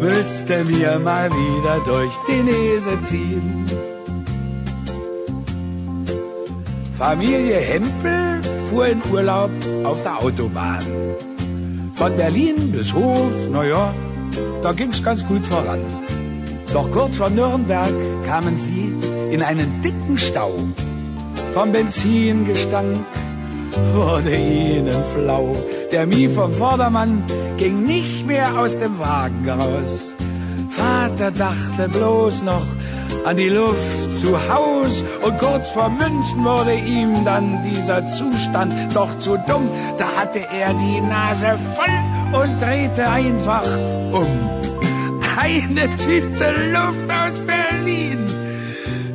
müsste 0.00 0.64
mir 0.64 0.98
mal 0.98 1.30
wieder 1.30 1.78
durch 1.84 2.14
die 2.26 2.42
Nese 2.42 3.00
ziehen. 3.02 3.79
Familie 7.00 7.56
Hempel 7.56 8.42
fuhr 8.68 8.88
in 8.88 9.00
Urlaub 9.10 9.50
auf 9.84 10.02
der 10.02 10.18
Autobahn. 10.18 10.84
Von 11.94 12.14
Berlin 12.18 12.72
bis 12.72 12.92
Hof, 12.92 13.32
naja, 13.50 13.94
da 14.62 14.72
ging's 14.72 15.02
ganz 15.02 15.26
gut 15.26 15.44
voran. 15.46 15.80
Doch 16.74 16.90
kurz 16.90 17.16
vor 17.16 17.30
Nürnberg 17.30 17.94
kamen 18.26 18.58
sie 18.58 18.92
in 19.30 19.42
einen 19.42 19.80
dicken 19.80 20.18
Stau. 20.18 20.52
Vom 21.54 21.72
Benzingestank 21.72 22.98
wurde 23.94 24.36
ihnen 24.36 25.02
flau. 25.14 25.56
Der 25.90 26.06
Mie 26.06 26.28
vom 26.28 26.52
Vordermann 26.52 27.24
ging 27.56 27.82
nicht 27.82 28.26
mehr 28.26 28.60
aus 28.60 28.78
dem 28.78 28.98
Wagen 28.98 29.48
raus. 29.48 30.14
Vater 30.68 31.30
dachte 31.30 31.88
bloß 31.88 32.42
noch 32.42 32.66
an 33.24 33.36
die 33.36 33.48
Luft 33.48 34.18
zu 34.20 34.36
Haus 34.48 35.04
und 35.22 35.38
kurz 35.38 35.70
vor 35.70 35.88
München 35.88 36.44
wurde 36.44 36.74
ihm 36.74 37.24
dann 37.24 37.62
dieser 37.64 38.06
Zustand 38.06 38.72
doch 38.94 39.18
zu 39.18 39.36
dumm. 39.46 39.68
Da 39.98 40.06
hatte 40.16 40.40
er 40.40 40.72
die 40.74 41.00
Nase 41.00 41.58
voll 41.74 42.40
und 42.42 42.60
drehte 42.60 43.08
einfach 43.08 43.64
um. 44.12 44.26
Eine 45.36 45.88
Tüte 45.96 46.54
Luft 46.72 47.10
aus 47.10 47.40
Berlin 47.40 48.26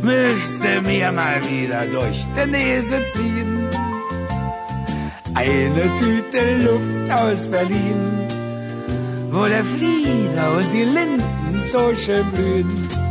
müsste 0.01 0.81
mir 0.81 1.11
mal 1.11 1.41
wieder 1.49 1.85
durch 1.87 2.25
die 2.35 2.51
Nase 2.51 2.97
ziehen. 3.13 3.67
Eine 5.33 5.83
Tüte 5.99 6.63
Luft 6.63 7.11
aus 7.11 7.45
Berlin, 7.45 8.27
wo 9.31 9.45
der 9.45 9.63
Flieder 9.63 10.57
und 10.57 10.71
die 10.73 10.83
Linden 10.83 11.61
so 11.71 11.93
schön 11.95 12.31
blühen. 12.31 13.04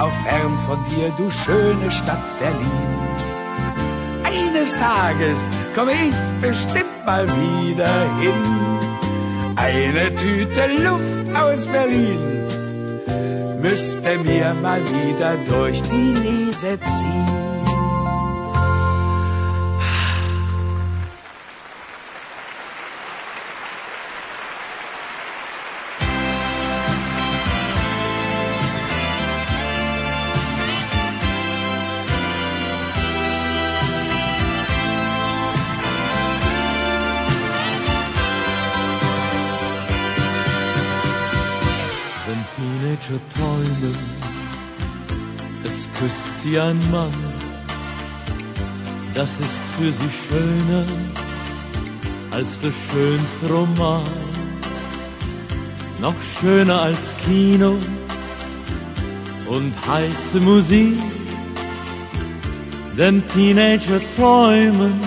Auch 0.00 0.12
fern 0.24 0.58
von 0.66 0.78
dir, 0.90 1.10
du 1.16 1.30
schöne 1.30 1.90
Stadt 1.90 2.38
Berlin. 2.38 2.92
Eines 4.24 4.74
Tages 4.74 5.48
komme 5.74 5.92
ich 5.92 6.40
bestimmt 6.40 7.06
mal 7.06 7.26
wieder 7.28 7.94
hin. 8.20 8.42
Eine 9.56 10.14
Tüte 10.16 10.66
Luft 10.82 11.36
aus 11.36 11.66
Berlin 11.66 12.32
müsste 13.62 14.18
mir 14.18 14.54
mal 14.60 14.80
wieder 14.82 15.36
durch 15.48 15.80
die 15.82 16.12
Nase 16.12 16.78
ziehen. 16.80 17.41
Sie 46.52 46.58
ein 46.58 46.78
Mann, 46.90 47.14
das 49.14 49.40
ist 49.40 49.60
für 49.74 49.90
sie 49.90 50.10
schöner 50.22 50.84
als 52.30 52.58
der 52.58 52.72
schönste 52.72 53.46
Roman, 53.48 54.06
noch 56.00 56.14
schöner 56.40 56.82
als 56.82 57.14
Kino 57.24 57.78
und 59.46 59.72
heiße 59.86 60.40
Musik, 60.40 60.98
denn 62.98 63.26
Teenager 63.28 64.00
träumen 64.16 65.00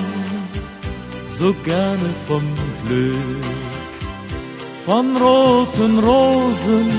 so 1.37 1.53
gerne 1.63 2.09
vom 2.27 2.43
Glück 2.85 3.45
von 4.85 5.15
roten 5.17 5.99
Rosen, 5.99 6.89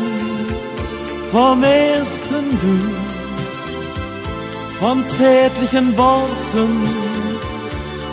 vom 1.33 1.63
ersten 1.65 2.45
Du, 2.61 3.06
von 4.79 5.07
zärtlichen 5.07 5.97
Worten 5.97 6.89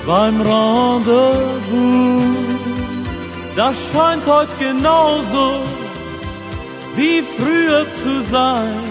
beim 0.05 0.41
Rendezvous. 0.41 2.23
Das 3.55 3.75
scheint 3.91 4.25
heute 4.25 4.51
genauso 4.59 5.61
wie 6.95 7.21
früher 7.21 7.85
zu 8.01 8.23
sein, 8.23 8.81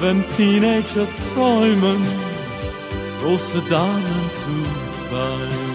wenn 0.00 0.24
Teenager 0.36 1.06
träumen, 1.34 2.02
große 3.22 3.60
Damen 3.68 4.30
zu 4.42 5.10
sein. 5.10 5.67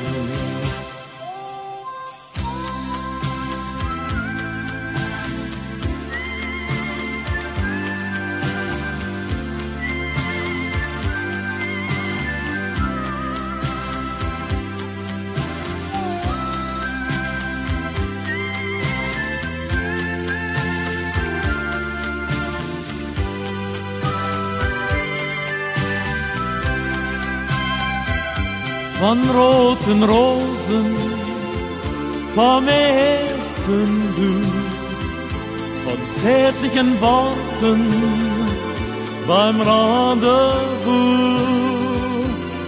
Von 29.14 29.30
roten 29.30 30.04
Rosen, 30.04 30.96
vom 32.34 32.68
ersten 32.68 33.90
Du, 34.18 34.32
von 35.86 36.00
zärtlichen 36.22 37.00
Worten 37.00 37.82
beim 39.28 39.62
Rendezvous. 39.62 40.24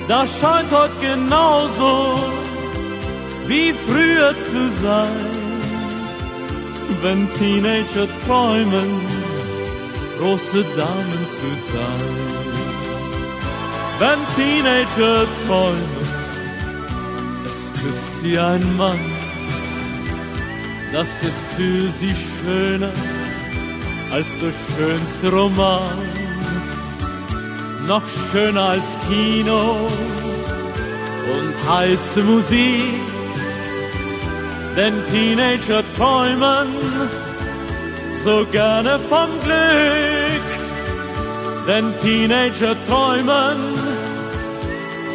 Das 0.07 0.29
scheint 0.39 0.71
heute 0.71 0.93
genauso 1.01 2.19
wie 3.47 3.73
früher 3.87 4.35
zu 4.51 4.69
sein, 4.83 5.25
wenn 7.01 7.27
Teenager 7.33 8.07
träumen, 8.27 9.01
große 10.19 10.63
Damen 10.77 11.21
zu 11.39 11.49
sein. 11.73 12.03
Wenn 13.97 14.19
Teenager 14.35 15.25
träumen, 15.47 16.04
sie 18.25 18.39
ein 18.39 18.77
Mann, 18.77 18.99
das 20.91 21.09
ist 21.29 21.43
für 21.55 21.81
sie 21.99 22.15
schöner 22.33 22.93
als 24.11 24.29
der 24.39 24.53
schönste 24.67 25.29
Roman, 25.31 25.97
noch 27.87 28.05
schöner 28.31 28.69
als 28.75 28.89
Kino 29.07 29.87
und 31.35 31.53
heiße 31.69 32.21
Musik, 32.23 33.03
denn 34.75 34.93
Teenager 35.11 35.83
träumen 35.95 36.67
so 38.23 38.45
gerne 38.51 38.99
vom 39.11 39.29
Glück, 39.43 40.45
denn 41.67 41.93
Teenager 42.01 42.75
träumen 42.87 43.57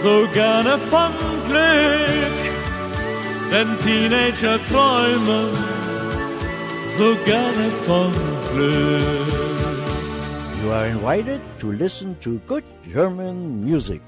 so 0.02 0.28
gerne 0.32 0.78
vom 0.90 1.12
Glück 1.48 2.39
denn 3.50 3.68
Teenager 3.84 4.58
träumen 4.68 5.48
so 6.96 7.16
gerne 7.24 7.70
vom 7.86 8.12
Glück. 8.52 9.30
You 10.62 10.70
are 10.72 10.86
invited 10.86 11.40
to 11.58 11.72
listen 11.72 12.16
to 12.20 12.38
good 12.46 12.64
German 12.92 13.64
music. 13.64 14.02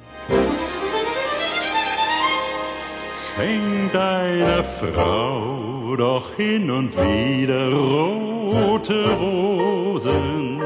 Schenk 3.34 3.92
deiner 3.92 4.62
Frau 4.62 5.96
doch 5.96 6.36
hin 6.36 6.70
und 6.70 6.92
wieder 6.96 7.72
rote 7.72 9.10
Rosen. 9.18 10.60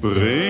Bring 0.00 0.45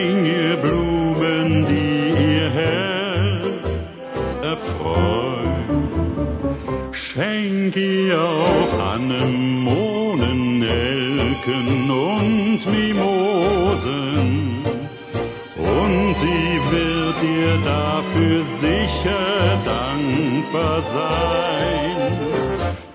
Schenk 7.67 7.77
ihr 7.77 8.20
auch 8.20 8.78
Anemonen, 8.95 10.61
Nelken 10.61 11.91
und 11.91 12.61
Mimosen. 12.70 14.62
Und 15.57 16.15
sie 16.17 16.61
wird 16.70 17.17
dir 17.23 17.59
dafür 17.65 18.45
sicher 18.61 19.59
dankbar 19.65 20.83
sein, 20.95 21.97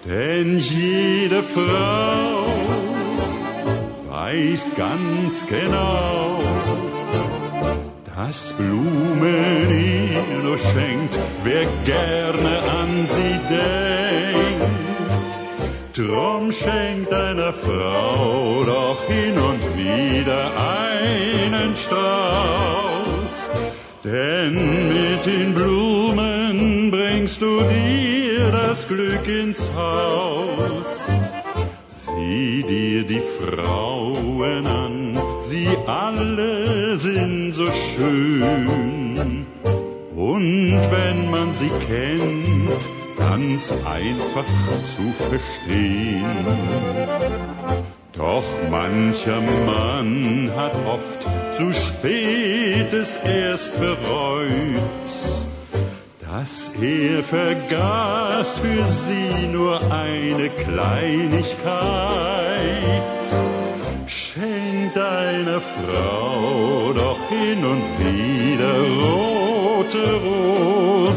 denn 0.06 0.58
jede 0.60 1.44
Frau 1.44 2.46
weiß 4.10 4.72
ganz 4.78 5.46
genau, 5.48 6.40
dass 8.16 8.54
Blumen 8.54 9.68
ihr 9.70 10.44
nur 10.44 10.58
schenkt, 10.58 11.20
wer 11.44 11.66
gerne 11.84 12.62
an 12.80 13.08
sie 13.08 13.54
denkt. 13.54 14.11
Drum 16.08 16.52
schenkt 16.52 17.14
einer 17.14 17.54
Frau 17.54 18.64
doch 18.66 19.04
hin 19.08 19.38
und 19.38 19.62
wieder 19.78 20.50
einen 20.58 21.78
Strauß, 21.78 23.34
denn 24.04 24.88
mit 24.88 25.26
den 25.28 25.54
Blumen 25.54 26.90
bringst 26.90 27.40
du 27.40 27.62
dir 27.62 28.50
das 28.52 28.88
Glück 28.88 29.28
ins 29.28 29.72
Haus. 29.76 30.88
Sieh 31.90 32.64
dir 32.64 33.04
die 33.04 33.22
Frauen 33.40 34.66
an, 34.66 35.20
sie 35.42 35.70
alle 35.86 36.98
sind 36.98 37.54
so 37.54 37.68
schön. 37.68 39.46
Und 40.16 40.82
wenn 40.90 41.30
man 41.30 41.54
sie 41.54 41.70
kennt, 41.88 43.01
ganz 43.22 43.72
einfach 43.86 44.50
zu 44.96 45.06
verstehen. 45.30 46.46
Doch 48.14 48.50
mancher 48.70 49.42
Mann 49.66 50.52
hat 50.56 50.76
oft 50.86 51.22
zu 51.58 51.74
spät 51.74 52.92
es 52.94 53.16
erst 53.18 53.80
bereut, 53.80 55.10
dass 56.20 56.72
er 56.82 57.24
vergaß 57.24 58.60
für 58.60 58.84
sie 59.06 59.48
nur 59.48 59.80
eine 59.92 60.50
Kleinigkeit. 60.50 61.42
Schenk 64.08 64.94
deiner 64.96 65.62
Frau 65.62 66.94
doch 66.94 67.20
hin 67.30 67.64
und 67.64 67.84
wieder 68.00 68.76
rote 69.04 70.14
Rosen 70.26 71.11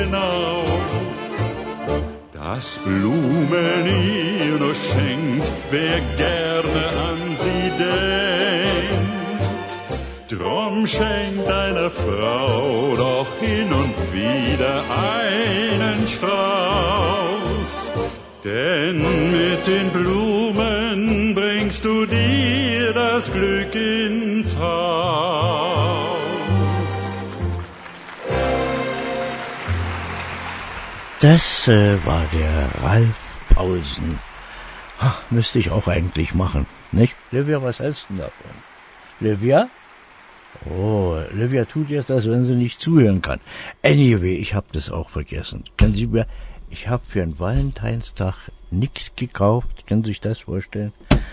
genau, 0.00 0.64
dass 2.32 2.78
Blumen 2.78 3.86
ihr 3.86 4.58
nur 4.58 4.74
schenkt, 4.74 5.50
wer 5.70 6.00
gerne 6.16 6.82
an 7.08 7.18
sie 7.42 7.70
denkt. 7.84 9.10
Drum 10.28 10.86
schenkt 10.86 11.48
einer 11.48 11.90
Frau 11.90 12.94
doch 12.96 13.26
hin 13.40 13.72
und 13.72 13.96
wieder 14.12 14.84
einen 14.88 16.06
Strauß, 16.06 17.72
denn 18.44 19.02
mit 19.32 19.66
den 19.66 19.90
Blumen 19.90 21.34
bringst 21.34 21.84
du 21.84 22.06
dir 22.06 22.92
das 22.92 23.30
Glück 23.32 23.74
ins 23.74 24.56
Haus. 24.58 25.29
Das 31.20 31.68
äh, 31.68 31.98
war 32.06 32.24
der 32.32 32.82
Ralf 32.82 33.14
Paulsen. 33.54 34.18
Ach, 34.98 35.20
müsste 35.30 35.58
ich 35.58 35.70
auch 35.70 35.86
eigentlich 35.86 36.34
machen, 36.34 36.64
nicht? 36.92 37.14
Livia, 37.30 37.62
was 37.62 37.78
hältst 37.78 38.06
du 38.08 38.14
davon? 38.16 38.50
Livia? 39.20 39.68
Oh, 40.64 41.18
Livia 41.32 41.66
tut 41.66 41.90
jetzt, 41.90 42.10
als 42.10 42.26
wenn 42.26 42.44
sie 42.44 42.54
nicht 42.54 42.80
zuhören 42.80 43.20
kann. 43.20 43.40
Anyway, 43.84 44.36
ich 44.36 44.54
hab 44.54 44.72
das 44.72 44.90
auch 44.90 45.10
vergessen. 45.10 45.64
Können 45.76 45.92
Sie 45.92 46.06
mir, 46.06 46.26
ich 46.70 46.88
hab 46.88 47.06
für 47.06 47.22
einen 47.22 47.38
Valentinstag 47.38 48.34
nix 48.70 49.12
gekauft. 49.14 49.86
Können 49.86 50.02
Sie 50.04 50.12
sich 50.12 50.20
das 50.20 50.40
vorstellen? 50.40 50.92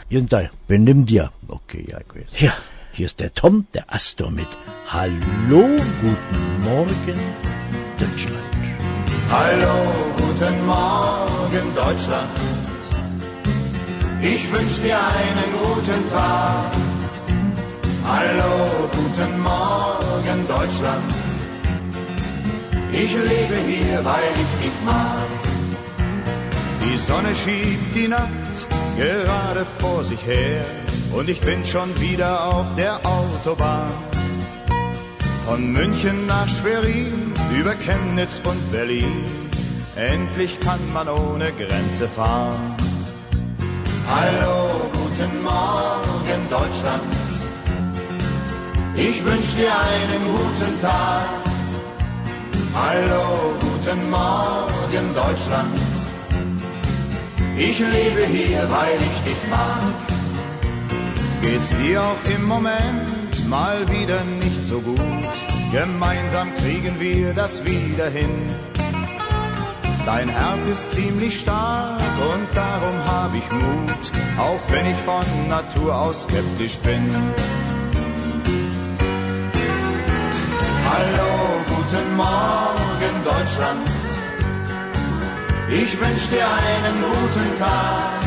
Jedenfalls, 0.10 0.50
benimm 0.68 1.06
dir. 1.06 1.32
Okay, 1.48 1.86
ja, 1.88 2.00
ich 2.00 2.14
weiß. 2.14 2.42
Ja, 2.42 2.54
hier 2.92 3.06
ist 3.06 3.22
der 3.22 3.34
Tom, 3.34 3.68
der 3.74 3.94
Astor 3.94 4.32
mit 4.32 4.48
Hallo, 4.90 5.14
guten 5.50 6.64
Morgen, 6.64 7.20
Deutschland. 7.98 8.57
Hallo, 9.30 9.94
guten 10.18 10.66
Morgen 10.66 11.76
Deutschland. 11.76 12.30
Ich 14.22 14.52
wünsch 14.54 14.80
dir 14.80 14.98
einen 14.98 15.50
guten 15.52 16.10
Tag. 16.12 16.72
Hallo, 18.08 18.90
guten 18.96 19.42
Morgen 19.42 20.48
Deutschland. 20.48 21.14
Ich 22.94 23.12
lebe 23.12 23.58
hier, 23.68 24.06
weil 24.06 24.32
ich 24.34 24.66
dich 24.66 24.78
mag. 24.86 25.28
Die 26.86 26.98
Sonne 26.98 27.36
schiebt 27.36 27.96
die 27.96 28.08
Nacht 28.08 28.58
gerade 28.98 29.66
vor 29.80 30.06
sich 30.06 30.26
her 30.26 30.64
und 31.14 31.28
ich 31.28 31.42
bin 31.42 31.66
schon 31.66 31.90
wieder 32.00 32.46
auf 32.46 32.66
der 32.78 32.96
Autobahn. 33.06 33.92
Von 35.46 35.72
München 35.74 36.26
nach 36.28 36.48
Schwerin, 36.48 37.34
über 37.60 37.74
Chemnitz 37.76 38.40
und 38.44 38.72
Berlin, 38.72 39.26
endlich 39.96 40.60
kann 40.60 40.80
man 40.94 41.10
ohne 41.10 41.52
Grenze 41.54 42.08
fahren. 42.08 42.76
Hallo, 44.08 44.90
guten 44.94 45.44
Morgen 45.44 46.42
Deutschland. 46.50 47.04
Ich 48.96 49.24
wünsch 49.26 49.56
dir 49.56 49.72
einen 49.72 50.24
guten 50.36 50.82
Tag. 50.82 51.26
Hallo, 52.76 53.56
guten 53.60 54.10
Morgen 54.10 55.16
Deutschland. 55.16 55.80
Ich 57.58 57.80
lebe 57.80 58.26
hier, 58.28 58.70
weil 58.70 58.98
ich 58.98 59.32
dich 59.32 59.50
mag. 59.50 59.82
Geht's 61.42 61.70
dir 61.78 62.04
auch 62.04 62.36
im 62.36 62.46
Moment 62.46 63.50
mal 63.50 63.80
wieder 63.90 64.24
nicht 64.24 64.64
so 64.66 64.80
gut. 64.80 65.47
Gemeinsam 65.72 66.56
kriegen 66.56 67.00
wir 67.00 67.34
das 67.34 67.64
wieder 67.66 68.10
hin. 68.10 68.32
Dein 70.06 70.30
Herz 70.30 70.66
ist 70.66 70.94
ziemlich 70.94 71.42
stark 71.42 72.00
und 72.00 72.48
darum 72.56 72.98
hab 73.06 73.36
ich 73.36 73.52
Mut, 73.52 74.12
auch 74.38 74.72
wenn 74.72 74.86
ich 74.86 74.98
von 75.00 75.26
Natur 75.50 75.94
aus 75.94 76.24
skeptisch 76.24 76.78
bin. 76.78 77.14
Hallo, 80.90 81.60
guten 81.68 82.16
Morgen 82.16 83.16
Deutschland. 83.26 83.88
Ich 85.70 86.00
wünsch 86.00 86.30
dir 86.30 86.48
einen 86.48 87.02
guten 87.02 87.60
Tag. 87.60 88.22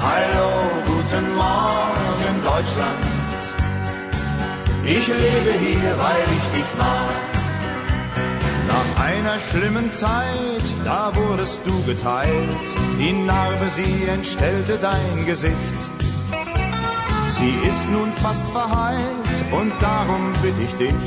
Hallo, 0.00 0.70
guten 0.86 1.34
Morgen 1.34 2.44
Deutschland. 2.44 3.13
Ich 4.86 5.06
lebe 5.06 5.52
hier, 5.60 5.98
weil 5.98 6.24
ich 6.36 6.58
dich 6.58 6.70
mag. 6.76 7.08
Nach 8.68 9.04
einer 9.04 9.38
schlimmen 9.50 9.90
Zeit, 9.92 10.64
da 10.84 11.10
wurdest 11.14 11.60
du 11.64 11.82
geteilt. 11.84 12.68
Die 12.98 13.12
Narbe, 13.12 13.66
sie 13.70 14.06
entstellte 14.06 14.76
dein 14.76 15.24
Gesicht. 15.24 15.80
Sie 17.28 17.54
ist 17.66 17.90
nun 17.90 18.12
fast 18.22 18.46
verheilt 18.50 19.28
und 19.52 19.72
darum 19.80 20.32
bitte 20.42 20.62
ich 20.68 20.74
dich, 20.74 21.04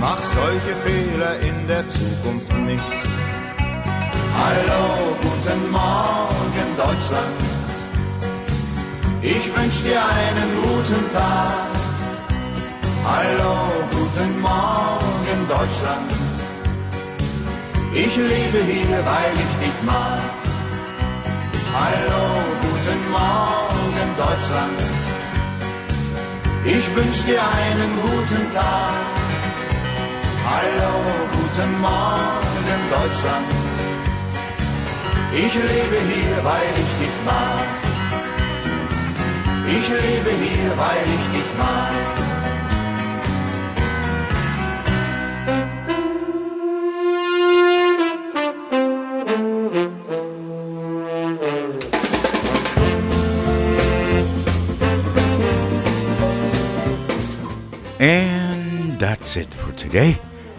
mach 0.00 0.20
solche 0.34 0.74
Fehler 0.84 1.38
in 1.40 1.66
der 1.68 1.84
Zukunft 1.88 2.52
nicht. 2.58 2.82
Hallo, 4.42 5.16
guten 5.20 5.70
Morgen 5.70 6.68
Deutschland. 6.76 7.38
Ich 9.20 9.44
wünsch 9.54 9.82
dir 9.82 10.02
einen 10.02 10.50
guten 10.62 11.12
Tag. 11.12 11.70
Hallo, 13.02 13.66
guten 13.90 14.40
Morgen 14.42 15.48
Deutschland. 15.48 16.12
Ich 17.94 18.14
lebe 18.14 18.58
hier, 18.64 18.98
weil 19.04 19.32
ich 19.34 19.54
dich 19.64 19.82
mag. 19.84 20.20
Hallo, 21.72 22.42
guten 22.60 23.10
Morgen 23.10 24.08
Deutschland. 24.18 24.80
Ich 26.64 26.84
wünsch 26.94 27.24
dir 27.24 27.40
einen 27.40 27.92
guten 28.02 28.52
Tag. 28.52 29.06
Hallo, 30.50 30.92
guten 31.32 31.80
Morgen 31.80 32.80
Deutschland. 32.90 33.48
Ich 35.32 35.54
lebe 35.54 35.98
hier, 36.12 36.44
weil 36.44 36.70
ich 36.82 36.92
dich 37.00 37.16
mag. 37.24 37.64
Ich 39.66 39.88
lebe 39.88 40.30
hier, 40.44 40.70
weil 40.76 41.04
ich 41.06 41.38
dich 41.38 41.50
mag. 41.58 42.29
That's 59.30 59.48
it 59.48 59.54
for 59.54 59.72
today. 59.78 60.16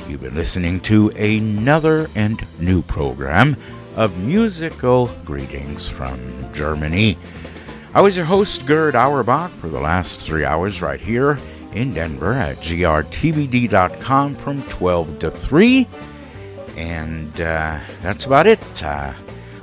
You've 0.07 0.21
been 0.21 0.33
listening 0.35 0.79
to 0.81 1.09
another 1.17 2.07
and 2.15 2.41
new 2.57 2.81
program 2.81 3.57
of 3.97 4.17
musical 4.23 5.07
greetings 5.25 5.89
from 5.89 6.17
Germany. 6.53 7.17
I 7.93 7.99
was 7.99 8.15
your 8.15 8.23
host, 8.23 8.65
Gerd 8.65 8.95
Auerbach, 8.95 9.51
for 9.51 9.67
the 9.67 9.81
last 9.81 10.21
three 10.21 10.45
hours 10.45 10.81
right 10.81 11.01
here 11.01 11.37
in 11.73 11.93
Denver 11.93 12.31
at 12.31 12.55
grtvd.com 12.57 14.35
from 14.35 14.61
12 14.63 15.19
to 15.19 15.31
3. 15.31 15.87
And 16.77 17.41
uh, 17.41 17.77
that's 18.01 18.25
about 18.25 18.47
it. 18.47 18.83
Uh, 18.83 19.13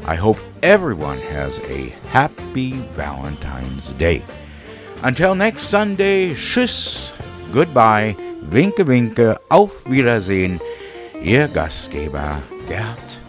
I 0.05 0.17
hope 0.17 0.37
everyone 0.63 1.19
has 1.19 1.61
a 1.61 1.89
happy 2.11 2.73
Valentine's 2.73 3.91
Day. 3.93 4.23
Until 5.03 5.35
next 5.35 5.63
Sunday, 5.63 6.33
tschüss, 6.33 7.15
goodbye, 7.53 8.15
winke 8.51 8.87
winke, 8.87 9.41
auf 9.49 9.71
Wiedersehen, 9.89 10.61
Ihr 11.23 11.49
Gastgeber 11.49 12.43
Gerd 12.67 13.21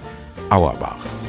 Auerbach. 0.50 1.29